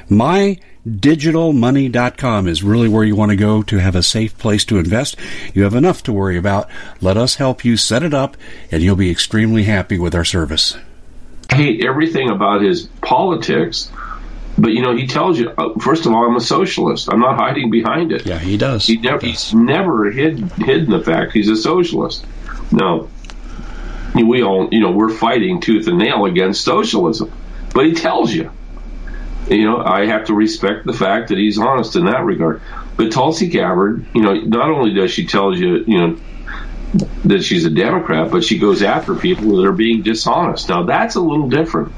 My 0.11 0.57
digitalmoney.com 0.85 2.49
is 2.49 2.63
really 2.63 2.89
where 2.89 3.05
you 3.05 3.15
want 3.15 3.29
to 3.29 3.37
go 3.37 3.63
to 3.63 3.77
have 3.77 3.95
a 3.95 4.03
safe 4.03 4.37
place 4.37 4.65
to 4.65 4.77
invest. 4.77 5.15
You 5.53 5.63
have 5.63 5.73
enough 5.73 6.03
to 6.03 6.11
worry 6.11 6.35
about. 6.35 6.69
Let 6.99 7.15
us 7.15 7.35
help 7.35 7.63
you 7.63 7.77
set 7.77 8.03
it 8.03 8.13
up, 8.13 8.35
and 8.73 8.83
you'll 8.83 8.97
be 8.97 9.09
extremely 9.09 9.63
happy 9.63 9.97
with 9.97 10.13
our 10.13 10.25
service. 10.25 10.75
I 11.49 11.55
hate 11.55 11.85
everything 11.85 12.29
about 12.29 12.61
his 12.61 12.87
politics, 12.99 13.89
but 14.57 14.73
you 14.73 14.81
know, 14.81 14.93
he 14.97 15.07
tells 15.07 15.39
you, 15.39 15.49
uh, 15.51 15.79
first 15.79 16.05
of 16.05 16.11
all, 16.11 16.25
I'm 16.25 16.35
a 16.35 16.41
socialist. 16.41 17.07
I'm 17.09 17.21
not 17.21 17.37
hiding 17.37 17.69
behind 17.69 18.11
it. 18.11 18.25
Yeah, 18.25 18.37
he 18.37 18.57
does. 18.57 18.85
He 18.85 18.97
never, 18.97 19.25
he's 19.25 19.53
never 19.53 20.11
hid, 20.11 20.39
hidden 20.57 20.89
the 20.89 21.01
fact 21.01 21.31
he's 21.31 21.47
a 21.47 21.55
socialist. 21.55 22.25
No. 22.69 23.09
We 24.13 24.43
all, 24.43 24.67
you 24.73 24.81
know, 24.81 24.91
we're 24.91 25.13
fighting 25.13 25.61
tooth 25.61 25.87
and 25.87 25.97
nail 25.97 26.25
against 26.25 26.65
socialism, 26.65 27.31
but 27.73 27.85
he 27.85 27.93
tells 27.93 28.33
you 28.33 28.51
you 29.47 29.65
know, 29.65 29.83
I 29.83 30.05
have 30.05 30.25
to 30.25 30.33
respect 30.33 30.85
the 30.85 30.93
fact 30.93 31.29
that 31.29 31.37
he's 31.37 31.57
honest 31.57 31.95
in 31.95 32.05
that 32.05 32.23
regard. 32.23 32.61
But 32.95 33.11
Tulsi 33.11 33.47
Gabbard, 33.47 34.05
you 34.13 34.21
know, 34.21 34.33
not 34.33 34.69
only 34.69 34.93
does 34.93 35.11
she 35.11 35.25
tell 35.25 35.55
you, 35.55 35.83
you 35.87 35.97
know, 35.97 36.19
that 37.25 37.43
she's 37.43 37.65
a 37.65 37.69
Democrat, 37.69 38.31
but 38.31 38.43
she 38.43 38.59
goes 38.59 38.83
after 38.83 39.15
people 39.15 39.57
that 39.57 39.65
are 39.65 39.71
being 39.71 40.01
dishonest. 40.01 40.69
Now 40.69 40.83
that's 40.83 41.15
a 41.15 41.21
little 41.21 41.49
different. 41.49 41.93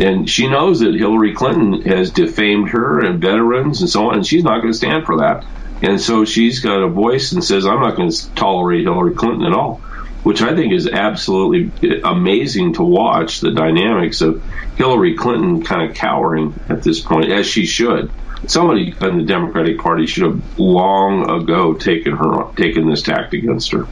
And 0.00 0.28
she 0.28 0.48
knows 0.48 0.80
that 0.80 0.94
Hillary 0.94 1.34
Clinton 1.34 1.82
has 1.82 2.10
defamed 2.10 2.70
her 2.70 3.00
and 3.00 3.20
veterans 3.20 3.80
and 3.80 3.88
so 3.88 4.10
on, 4.10 4.16
and 4.16 4.26
she's 4.26 4.44
not 4.44 4.60
going 4.60 4.72
to 4.72 4.76
stand 4.76 5.06
for 5.06 5.18
that. 5.18 5.44
And 5.82 6.00
so 6.00 6.24
she's 6.24 6.60
got 6.60 6.82
a 6.82 6.88
voice 6.88 7.32
and 7.32 7.42
says, 7.42 7.66
I'm 7.66 7.80
not 7.80 7.96
going 7.96 8.10
to 8.10 8.34
tolerate 8.34 8.82
Hillary 8.82 9.14
Clinton 9.14 9.46
at 9.46 9.52
all 9.52 9.82
which 10.24 10.42
I 10.42 10.56
think 10.56 10.72
is 10.72 10.88
absolutely 10.88 12.00
amazing 12.02 12.74
to 12.74 12.82
watch 12.82 13.40
the 13.40 13.52
dynamics 13.52 14.22
of 14.22 14.42
Hillary 14.76 15.14
Clinton 15.14 15.62
kind 15.62 15.88
of 15.88 15.96
cowering 15.96 16.58
at 16.68 16.82
this 16.82 17.00
point, 17.00 17.30
as 17.30 17.46
she 17.46 17.66
should. 17.66 18.10
Somebody 18.46 18.94
in 19.00 19.18
the 19.18 19.24
Democratic 19.24 19.78
Party 19.78 20.06
should 20.06 20.24
have 20.24 20.58
long 20.58 21.30
ago 21.30 21.74
taken 21.74 22.16
her 22.16 22.52
taken 22.56 22.90
this 22.90 23.02
tact 23.02 23.34
against 23.34 23.72
her. 23.72 23.86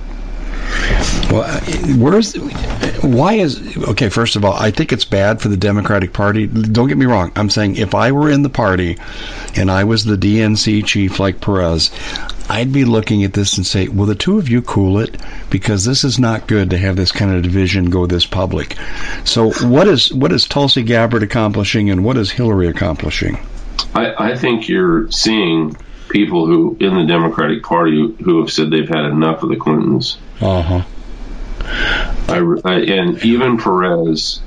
Well, 1.30 1.42
uh, 1.42 1.60
where's 1.96 2.34
why 3.02 3.34
is 3.34 3.76
okay? 3.88 4.08
First 4.08 4.36
of 4.36 4.44
all, 4.44 4.52
I 4.52 4.70
think 4.70 4.92
it's 4.92 5.04
bad 5.04 5.40
for 5.40 5.48
the 5.48 5.56
Democratic 5.56 6.12
Party. 6.12 6.46
Don't 6.46 6.88
get 6.88 6.98
me 6.98 7.06
wrong. 7.06 7.32
I'm 7.36 7.50
saying 7.50 7.76
if 7.76 7.94
I 7.94 8.12
were 8.12 8.30
in 8.30 8.42
the 8.42 8.50
party 8.50 8.98
and 9.56 9.70
I 9.70 9.84
was 9.84 10.04
the 10.04 10.16
DNC 10.16 10.84
chief 10.84 11.18
like 11.18 11.40
Perez, 11.40 11.90
I'd 12.48 12.72
be 12.72 12.84
looking 12.84 13.24
at 13.24 13.32
this 13.32 13.56
and 13.56 13.66
say, 13.66 13.88
"Will 13.88 14.06
the 14.06 14.14
two 14.14 14.38
of 14.38 14.48
you 14.48 14.62
cool 14.62 14.98
it?" 14.98 15.16
Because 15.48 15.84
this 15.84 16.04
is 16.04 16.18
not 16.18 16.46
good 16.46 16.70
to 16.70 16.78
have 16.78 16.96
this 16.96 17.12
kind 17.12 17.34
of 17.34 17.42
division 17.42 17.90
go 17.90 18.06
this 18.06 18.26
public. 18.26 18.76
So, 19.24 19.52
what 19.66 19.88
is 19.88 20.12
what 20.12 20.32
is 20.32 20.46
Tulsi 20.46 20.82
Gabbard 20.82 21.22
accomplishing, 21.22 21.88
and 21.88 22.04
what 22.04 22.16
is 22.16 22.30
Hillary 22.30 22.68
accomplishing? 22.68 23.38
I, 23.94 24.32
I 24.32 24.36
think 24.36 24.68
you're 24.68 25.10
seeing 25.10 25.76
people 26.12 26.46
who 26.46 26.76
in 26.78 26.94
the 26.94 27.04
Democratic 27.04 27.62
Party 27.62 28.14
who 28.22 28.40
have 28.40 28.52
said 28.52 28.70
they've 28.70 28.88
had 28.88 29.06
enough 29.06 29.42
of 29.42 29.48
the 29.48 29.56
Clintons. 29.56 30.18
Uh 30.40 30.62
huh. 30.62 30.84
I, 32.28 32.38
I, 32.64 32.74
and 32.80 33.24
even 33.24 33.58
Perez, 33.58 34.40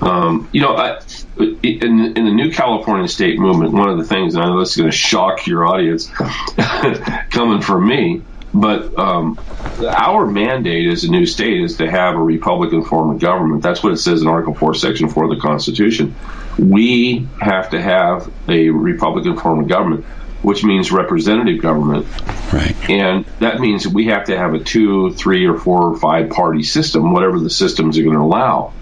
um, 0.00 0.48
you 0.52 0.60
know, 0.60 0.76
I, 0.76 1.00
in, 1.38 2.16
in 2.16 2.24
the 2.24 2.32
New 2.32 2.52
California 2.52 3.08
State 3.08 3.38
Movement, 3.38 3.72
one 3.72 3.88
of 3.88 3.98
the 3.98 4.04
things, 4.04 4.34
and 4.34 4.44
I 4.44 4.48
know 4.48 4.60
this 4.60 4.70
is 4.70 4.76
going 4.76 4.90
to 4.90 4.96
shock 4.96 5.46
your 5.46 5.66
audience, 5.66 6.06
coming 7.30 7.60
from 7.60 7.88
me, 7.88 8.22
but 8.52 8.98
um, 8.98 9.38
our 9.80 10.26
mandate 10.26 10.90
as 10.90 11.04
a 11.04 11.10
new 11.10 11.26
state 11.26 11.60
is 11.62 11.76
to 11.78 11.90
have 11.90 12.14
a 12.14 12.22
Republican 12.22 12.84
form 12.84 13.10
of 13.10 13.20
government. 13.20 13.62
That's 13.62 13.82
what 13.82 13.92
it 13.92 13.98
says 13.98 14.22
in 14.22 14.28
Article 14.28 14.54
4, 14.54 14.74
Section 14.74 15.08
4 15.08 15.24
of 15.24 15.30
the 15.30 15.40
Constitution. 15.40 16.14
We 16.58 17.28
have 17.40 17.70
to 17.70 17.80
have 17.80 18.30
a 18.48 18.70
Republican 18.70 19.38
form 19.38 19.60
of 19.60 19.68
government 19.68 20.04
which 20.42 20.64
means 20.64 20.90
representative 20.90 21.60
government. 21.60 22.06
Right. 22.52 22.74
And 22.88 23.26
that 23.40 23.60
means 23.60 23.86
we 23.86 24.06
have 24.06 24.24
to 24.26 24.36
have 24.36 24.54
a 24.54 24.58
two, 24.58 25.12
three, 25.12 25.46
or 25.46 25.58
four 25.58 25.92
or 25.92 25.98
five 25.98 26.30
party 26.30 26.62
system, 26.62 27.12
whatever 27.12 27.38
the 27.38 27.50
systems 27.50 27.98
are 27.98 28.02
going 28.02 28.16
to 28.16 28.22
allow. 28.22 28.72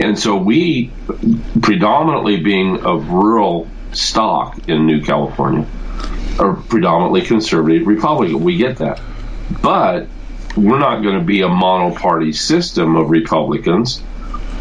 And 0.00 0.18
so 0.18 0.36
we, 0.36 0.90
predominantly 1.60 2.40
being 2.40 2.84
of 2.84 3.08
rural 3.10 3.68
stock 3.92 4.68
in 4.68 4.86
New 4.86 5.02
California, 5.02 5.66
are 6.38 6.54
predominantly 6.54 7.22
conservative 7.22 7.86
Republican. 7.86 8.42
We 8.42 8.56
get 8.56 8.78
that. 8.78 9.00
But 9.62 10.08
we're 10.56 10.78
not 10.78 11.02
going 11.02 11.18
to 11.18 11.24
be 11.24 11.42
a 11.42 11.48
monoparty 11.48 12.34
system 12.34 12.96
of 12.96 13.10
Republicans. 13.10 14.02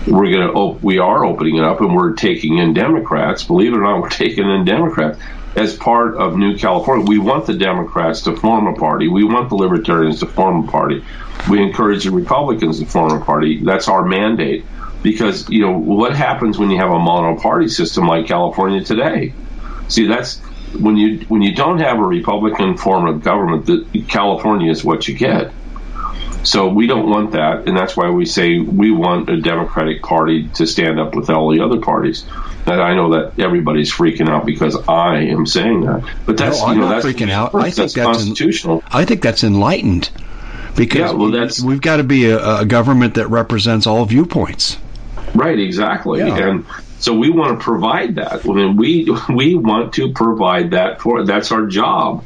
We're 0.05 0.31
going 0.31 0.47
to 0.47 0.53
op- 0.53 0.83
we 0.83 0.99
are 0.99 1.25
opening 1.25 1.57
it 1.57 1.63
up 1.63 1.79
and 1.79 1.95
we're 1.95 2.13
taking 2.13 2.57
in 2.57 2.73
Democrats. 2.73 3.43
Believe 3.43 3.73
it 3.73 3.77
or 3.77 3.81
not, 3.81 4.01
we're 4.01 4.09
taking 4.09 4.49
in 4.49 4.65
Democrats 4.65 5.19
as 5.55 5.75
part 5.75 6.15
of 6.15 6.37
New 6.37 6.57
California. 6.57 7.05
We 7.05 7.17
want 7.19 7.45
the 7.45 7.53
Democrats 7.53 8.21
to 8.21 8.35
form 8.35 8.67
a 8.67 8.73
party. 8.73 9.07
We 9.07 9.23
want 9.23 9.49
the 9.49 9.55
Libertarians 9.55 10.19
to 10.21 10.25
form 10.25 10.67
a 10.67 10.71
party. 10.71 11.03
We 11.49 11.61
encourage 11.61 12.03
the 12.05 12.11
Republicans 12.11 12.79
to 12.79 12.85
form 12.85 13.21
a 13.21 13.23
party. 13.23 13.63
That's 13.63 13.87
our 13.87 14.05
mandate. 14.05 14.65
because 15.03 15.49
you 15.49 15.61
know 15.61 15.77
what 15.77 16.15
happens 16.15 16.57
when 16.57 16.69
you 16.69 16.77
have 16.77 16.91
a 16.91 16.99
monoparty 16.99 17.69
system 17.69 18.07
like 18.07 18.27
California 18.27 18.83
today. 18.83 19.33
See, 19.87 20.07
that's 20.07 20.39
when 20.79 20.95
you 20.97 21.25
when 21.27 21.41
you 21.41 21.55
don't 21.55 21.79
have 21.79 21.99
a 21.99 22.03
Republican 22.03 22.77
form 22.77 23.07
of 23.07 23.23
government. 23.23 23.65
That 23.65 24.05
California 24.07 24.71
is 24.71 24.83
what 24.83 25.07
you 25.07 25.15
get. 25.15 25.51
So 26.43 26.69
we 26.69 26.87
don't 26.87 27.07
want 27.07 27.31
that, 27.31 27.67
and 27.67 27.77
that's 27.77 27.95
why 27.95 28.09
we 28.09 28.25
say 28.25 28.57
we 28.59 28.91
want 28.91 29.29
a 29.29 29.39
Democratic 29.39 30.01
Party 30.01 30.47
to 30.55 30.65
stand 30.65 30.99
up 30.99 31.13
with 31.15 31.29
all 31.29 31.51
the 31.51 31.61
other 31.61 31.79
parties. 31.79 32.25
And 32.65 32.79
I 32.81 32.93
know 32.93 33.11
that 33.11 33.39
everybody's 33.39 33.91
freaking 33.91 34.29
out 34.29 34.45
because 34.45 34.77
I 34.87 35.17
am 35.19 35.45
saying 35.45 35.81
that, 35.81 36.03
but 36.25 36.37
that's 36.37 36.59
no, 36.59 36.65
I'm 36.67 36.75
you 36.75 36.81
know 36.81 36.89
not 36.89 37.01
that's 37.01 37.05
freaking 37.05 37.31
out. 37.31 37.55
I 37.55 37.63
think 37.63 37.75
that's, 37.75 37.93
that's 37.95 38.05
constitutional. 38.17 38.83
I 38.91 39.05
think 39.05 39.21
that's 39.23 39.43
enlightened 39.43 40.09
because 40.75 40.99
Yeah, 40.99 41.11
well, 41.11 41.31
that's- 41.31 41.59
we've 41.61 41.81
got 41.81 41.97
to 41.97 42.03
be 42.03 42.29
a, 42.29 42.59
a 42.59 42.65
government 42.65 43.15
that 43.15 43.29
represents 43.29 43.87
all 43.87 44.05
viewpoints. 44.05 44.77
Right, 45.33 45.57
exactly. 45.57 46.19
Yeah. 46.19 46.49
And 46.49 46.65
so 46.99 47.13
we 47.13 47.29
want 47.29 47.59
to 47.59 47.63
provide 47.63 48.15
that. 48.15 48.45
I 48.45 48.49
mean, 48.49 48.75
we 48.77 49.07
we 49.29 49.55
want 49.55 49.93
to 49.93 50.13
provide 50.13 50.71
that 50.71 51.01
for 51.01 51.25
that's 51.25 51.51
our 51.51 51.65
job. 51.65 52.23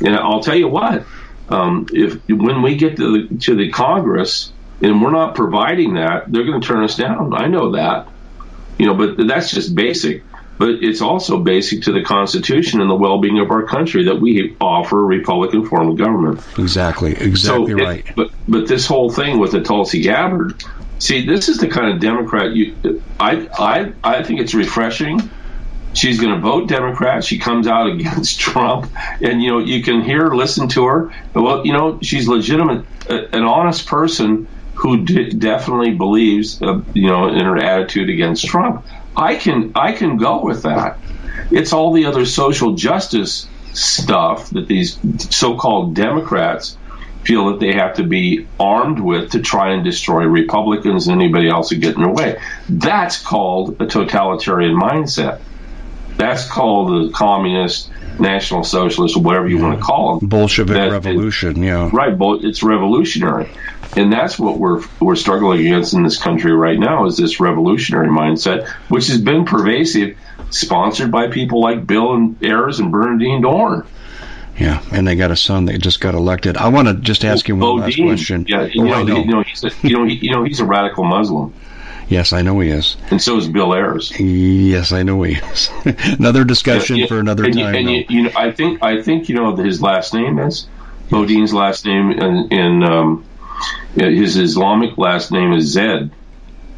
And 0.00 0.16
I'll 0.16 0.40
tell 0.42 0.56
you 0.56 0.68
what, 0.68 1.04
um, 1.48 1.86
if 1.92 2.26
when 2.28 2.62
we 2.62 2.76
get 2.76 2.96
to 2.96 3.28
the 3.28 3.38
to 3.38 3.54
the 3.54 3.70
Congress 3.70 4.50
and 4.80 5.02
we're 5.02 5.10
not 5.10 5.34
providing 5.34 5.94
that, 5.94 6.30
they're 6.32 6.44
going 6.44 6.60
to 6.60 6.66
turn 6.66 6.82
us 6.84 6.96
down. 6.96 7.34
I 7.34 7.46
know 7.48 7.72
that. 7.72 8.08
You 8.78 8.86
know, 8.86 8.94
but 8.94 9.26
that's 9.26 9.50
just 9.50 9.74
basic. 9.74 10.24
But 10.56 10.68
it's 10.82 11.00
also 11.00 11.40
basic 11.40 11.82
to 11.82 11.92
the 11.92 12.02
Constitution 12.04 12.80
and 12.80 12.88
the 12.88 12.94
well-being 12.94 13.40
of 13.40 13.50
our 13.50 13.64
country 13.64 14.04
that 14.04 14.20
we 14.20 14.56
offer 14.60 15.00
a 15.00 15.02
Republican 15.04 15.66
form 15.66 15.88
of 15.90 15.98
government. 15.98 16.40
Exactly, 16.58 17.10
exactly 17.12 17.72
So, 17.72 17.78
it- 17.80 17.84
right. 17.84 18.06
but 18.14 18.30
but 18.46 18.68
this 18.68 18.86
whole 18.86 19.10
thing 19.10 19.38
with 19.40 19.50
the 19.50 19.62
Tulsi 19.62 20.02
Gabbard, 20.02 20.62
see, 21.00 21.26
this 21.26 21.48
is 21.48 21.58
the 21.58 21.66
kind 21.66 21.92
of 21.92 22.00
Democrat 22.00 22.54
you. 22.54 22.76
I 23.18 23.48
I 23.58 23.92
I 24.04 24.22
think 24.22 24.40
it's 24.40 24.54
refreshing. 24.54 25.28
She's 25.92 26.20
going 26.20 26.34
to 26.34 26.40
vote 26.40 26.68
Democrat. 26.68 27.24
She 27.24 27.38
comes 27.38 27.66
out 27.66 27.86
against 27.92 28.38
Trump, 28.38 28.90
and 29.20 29.42
you 29.42 29.50
know 29.50 29.58
you 29.58 29.82
can 29.82 30.02
hear, 30.02 30.28
listen 30.34 30.68
to 30.70 30.84
her. 30.86 31.12
Well, 31.34 31.66
you 31.66 31.72
know 31.72 31.98
she's 32.00 32.28
legitimate, 32.28 32.84
a- 33.08 33.34
an 33.36 33.42
honest 33.42 33.86
person 33.88 34.46
who 34.74 35.04
d- 35.04 35.30
definitely 35.30 35.94
believes, 35.94 36.60
uh, 36.60 36.80
you 36.92 37.06
know, 37.06 37.28
in 37.28 37.44
her 37.44 37.56
attitude 37.56 38.10
against 38.10 38.44
Trump. 38.46 38.86
I 39.16 39.36
can 39.36 39.72
I 39.74 39.92
can 39.92 40.16
go 40.16 40.44
with 40.44 40.62
that. 40.62 40.98
It's 41.50 41.72
all 41.72 41.92
the 41.92 42.06
other 42.06 42.24
social 42.24 42.74
justice 42.74 43.48
stuff 43.72 44.50
that 44.50 44.68
these 44.68 44.98
so-called 45.30 45.94
Democrats 45.94 46.76
feel 47.24 47.46
that 47.46 47.60
they 47.60 47.72
have 47.72 47.94
to 47.94 48.02
be 48.04 48.46
armed 48.60 49.00
with 49.00 49.30
to 49.32 49.40
try 49.40 49.72
and 49.72 49.84
destroy 49.84 50.24
Republicans 50.24 51.08
and 51.08 51.20
anybody 51.20 51.48
else 51.48 51.70
who 51.70 51.76
get 51.76 51.96
in 51.96 52.02
their 52.02 52.12
way. 52.12 52.38
That's 52.68 53.20
called 53.20 53.80
a 53.80 53.86
totalitarian 53.86 54.78
mindset. 54.78 55.40
That's 56.16 56.48
called 56.48 56.88
the 57.08 57.12
communist, 57.12 57.90
national 58.20 58.62
socialist, 58.64 59.16
whatever 59.16 59.48
you 59.48 59.58
want 59.58 59.78
to 59.78 59.84
call 59.84 60.18
them. 60.18 60.28
Bolshevik 60.28 60.74
That- 60.74 60.92
revolution, 60.92 61.62
yeah. 61.62 61.90
Right, 61.92 62.14
it's 62.44 62.62
revolutionary, 62.62 63.48
and 63.96 64.12
that's 64.12 64.38
what 64.38 64.58
we're 64.58 64.82
we're 65.00 65.16
struggling 65.16 65.60
against 65.60 65.94
in 65.94 66.02
this 66.02 66.18
country 66.20 66.52
right 66.52 66.78
now 66.78 67.06
is 67.06 67.16
this 67.16 67.40
revolutionary 67.40 68.08
mindset, 68.08 68.68
which 68.88 69.08
has 69.08 69.20
been 69.20 69.44
pervasive, 69.44 70.16
sponsored 70.50 71.10
by 71.10 71.28
people 71.28 71.60
like 71.60 71.86
Bill 71.86 72.14
and 72.14 72.42
Ayers 72.42 72.80
and 72.80 72.90
Bernardine 72.92 73.42
Dohrn. 73.42 73.86
Yeah, 74.58 74.80
and 74.92 75.06
they 75.06 75.16
got 75.16 75.32
a 75.32 75.36
son 75.36 75.64
that 75.64 75.78
just 75.80 76.00
got 76.00 76.14
elected. 76.14 76.56
I 76.56 76.68
want 76.68 76.86
to 76.86 76.94
just 76.94 77.24
ask 77.24 77.48
you 77.48 77.56
one 77.56 77.80
last 77.80 77.96
question. 77.96 78.46
Yeah, 78.48 78.64
you 78.64 78.84
know. 78.84 79.04
You 79.04 79.24
know, 79.24 79.42
he's 79.42 79.64
a, 79.64 79.70
you 79.82 79.98
know, 79.98 80.04
he, 80.04 80.14
you 80.14 80.30
know, 80.30 80.44
he's 80.44 80.60
a 80.60 80.64
radical 80.64 81.04
Muslim, 81.04 81.52
Yes, 82.08 82.32
I 82.32 82.42
know 82.42 82.60
he 82.60 82.68
is. 82.68 82.96
and 83.10 83.20
so 83.20 83.36
is 83.38 83.48
Bill 83.48 83.74
Ayers. 83.74 84.12
Yes, 84.18 84.92
I 84.92 85.02
know 85.02 85.22
he 85.22 85.34
is. 85.34 85.70
another 86.18 86.44
discussion 86.44 86.96
Yeah, 86.96 87.06
for 87.06 87.18
another 87.18 87.44
and 87.44 87.54
time. 87.54 87.74
You, 87.74 87.80
and 87.80 87.90
you, 87.90 88.04
you 88.08 88.22
know, 88.24 88.30
I 88.36 88.52
think 88.52 88.82
I 88.82 89.02
think 89.02 89.28
you 89.28 89.34
know 89.34 89.56
his 89.56 89.80
last 89.80 90.14
name 90.14 90.38
is 90.38 90.68
Bodine's 91.10 91.52
last 91.52 91.84
name, 91.86 92.10
and, 92.10 92.52
and 92.52 92.84
um, 92.84 93.24
his 93.94 94.36
Islamic 94.36 94.98
last 94.98 95.32
name 95.32 95.52
is 95.52 95.66
Zed, 95.66 96.10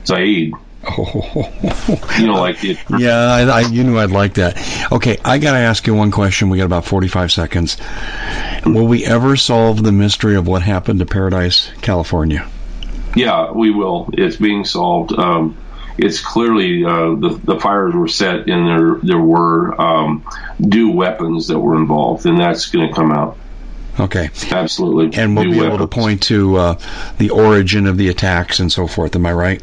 Zaid. 0.06 0.52
Oh. 0.88 1.52
You 2.18 2.26
know, 2.28 2.40
like 2.40 2.64
it, 2.64 2.78
Yeah, 2.96 3.16
I, 3.16 3.42
I, 3.42 3.60
you 3.62 3.84
knew 3.84 3.98
I'd 3.98 4.10
like 4.10 4.34
that. 4.34 4.56
Okay, 4.92 5.18
I 5.24 5.38
got 5.38 5.52
to 5.52 5.58
ask 5.58 5.86
you 5.86 5.94
one 5.94 6.10
question. 6.10 6.48
We 6.48 6.58
got 6.58 6.64
about 6.64 6.84
45 6.84 7.32
seconds. 7.32 7.76
Will 8.64 8.86
we 8.86 9.04
ever 9.04 9.36
solve 9.36 9.82
the 9.82 9.92
mystery 9.92 10.36
of 10.36 10.46
what 10.46 10.62
happened 10.62 11.00
to 11.00 11.06
Paradise, 11.06 11.70
California? 11.82 12.48
Yeah, 13.14 13.52
we 13.52 13.70
will. 13.70 14.10
It's 14.12 14.36
being 14.36 14.64
solved. 14.64 15.12
Um, 15.12 15.56
it's 15.98 16.20
clearly 16.20 16.84
uh, 16.84 17.14
the 17.14 17.40
the 17.42 17.58
fires 17.58 17.94
were 17.94 18.08
set, 18.08 18.48
and 18.48 18.68
there 18.68 18.98
there 19.02 19.22
were 19.22 19.80
um, 19.80 20.26
DEW 20.60 20.90
weapons 20.90 21.48
that 21.48 21.58
were 21.58 21.76
involved, 21.76 22.26
and 22.26 22.38
that's 22.38 22.66
going 22.66 22.88
to 22.88 22.94
come 22.94 23.12
out 23.12 23.38
Okay. 23.98 24.28
absolutely. 24.50 25.18
And 25.18 25.34
we'll 25.34 25.44
Due 25.44 25.60
be 25.60 25.66
able 25.66 25.78
to 25.78 25.86
point 25.86 26.22
to 26.24 26.56
uh, 26.56 26.78
the 27.18 27.30
origin 27.30 27.86
of 27.86 27.96
the 27.96 28.08
attacks 28.08 28.60
and 28.60 28.70
so 28.70 28.86
forth. 28.86 29.16
Am 29.16 29.24
I 29.24 29.32
right? 29.32 29.62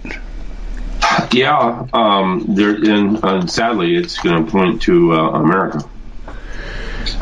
Yeah, 1.32 1.86
um, 1.94 2.46
there, 2.48 2.76
and 2.76 3.24
uh, 3.24 3.46
sadly, 3.46 3.96
it's 3.96 4.18
going 4.20 4.46
to 4.46 4.52
point 4.52 4.82
to 4.84 5.14
uh, 5.14 5.30
America. 5.32 5.84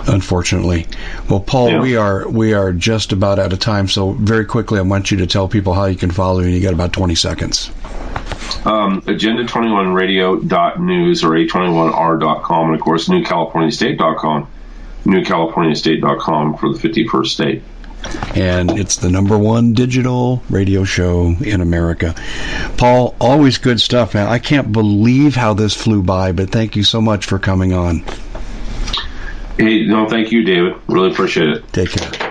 Unfortunately. 0.07 0.86
Well, 1.30 1.39
Paul, 1.39 1.70
Yeah. 1.72 1.82
we 1.82 1.95
are 1.97 2.28
we 2.30 2.53
are 2.53 2.72
just 2.72 3.12
about 3.12 3.39
out 3.39 3.51
of 3.51 3.59
time. 3.59 3.88
So 3.88 4.12
very 4.14 4.45
quickly, 4.45 4.80
I 4.80 4.84
want 4.84 5.12
you 5.12 5.18
to 5.18 5.28
tell 5.28 5.47
people 5.47 5.74
how 5.74 5.86
you 5.86 5.97
can 5.97 6.12
follow 6.12 6.39
you. 6.39 6.45
And 6.45 6.53
you 6.53 6.62
got 6.62 6.74
about 6.74 6.93
20 6.93 7.16
seconds. 7.16 7.70
Um, 8.66 9.01
Agenda21radio.news 9.01 11.24
or 11.24 11.30
A21R.com, 11.32 12.66
and 12.68 12.76
of 12.76 12.82
course, 12.82 13.07
NewCaliforniaState.com. 13.09 14.47
NewCaliforniaState.com 15.06 16.58
for 16.58 16.74
the 16.74 16.80
51st 16.80 17.26
state. 17.28 17.64
and 18.36 18.72
it's 18.72 18.95
the 18.97 19.10
number 19.12 19.38
one 19.38 19.74
digital 19.74 20.41
radio 20.49 20.84
show 20.84 21.36
in 21.39 21.62
America. 21.62 22.16
Paul, 22.78 23.16
always 23.22 23.58
good 23.60 23.80
stuff, 23.80 24.16
man. 24.16 24.28
I 24.28 24.39
can't 24.39 24.72
believe 24.72 25.36
how 25.36 25.54
this 25.54 25.76
flew 25.76 26.02
by, 26.02 26.32
but 26.32 26.49
thank 26.49 26.76
you 26.76 26.84
so 26.84 26.99
much 26.99 27.26
for 27.26 27.38
coming 27.38 27.74
on. 27.74 28.04
Hey, 29.58 29.86
no, 29.86 30.08
thank 30.10 30.32
you, 30.32 30.43
David. 30.43 30.74
Really 30.88 31.12
appreciate 31.12 31.49
it. 31.49 31.72
Take 31.74 31.91
care. 31.91 32.30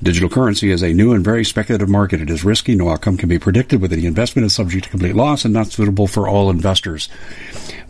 Digital 0.04 0.28
currency 0.28 0.70
is 0.70 0.82
a 0.82 0.92
new 0.92 1.14
and 1.14 1.24
very 1.24 1.46
speculative 1.46 1.88
market. 1.88 2.20
It 2.20 2.28
is 2.28 2.44
risky. 2.44 2.74
No 2.74 2.90
outcome 2.90 3.16
can 3.16 3.30
be 3.30 3.38
predicted. 3.38 3.80
With 3.80 3.90
any 3.90 4.04
investment 4.04 4.44
is 4.44 4.52
subject 4.52 4.84
to 4.84 4.90
complete 4.90 5.16
loss 5.16 5.46
and 5.46 5.54
not 5.54 5.68
suitable 5.68 6.06
for 6.06 6.28
all 6.28 6.50
investors. 6.50 7.08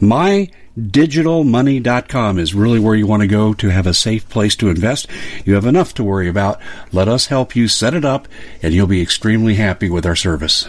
MyDigitalMoney.com 0.01 2.39
is 2.39 2.55
really 2.55 2.79
where 2.79 2.95
you 2.95 3.09
want 3.09 3.23
to 3.23 3.27
go 3.27 3.53
to 3.55 3.71
have 3.71 3.89
a 3.89 3.93
safe 3.93 4.29
place 4.29 4.55
to 4.55 4.69
invest. 4.69 5.09
You 5.45 5.55
have 5.55 5.67
enough 5.67 5.93
to 5.95 6.05
worry 6.05 6.29
about. 6.29 6.61
Let 6.93 7.09
us 7.09 7.27
help 7.27 7.57
you 7.57 7.67
set 7.67 7.95
it 7.95 8.05
up, 8.05 8.29
and 8.63 8.73
you'll 8.73 8.87
be 8.87 9.03
extremely 9.03 9.57
happy 9.57 9.91
with 9.91 10.07
our 10.07 10.15
service. 10.15 10.69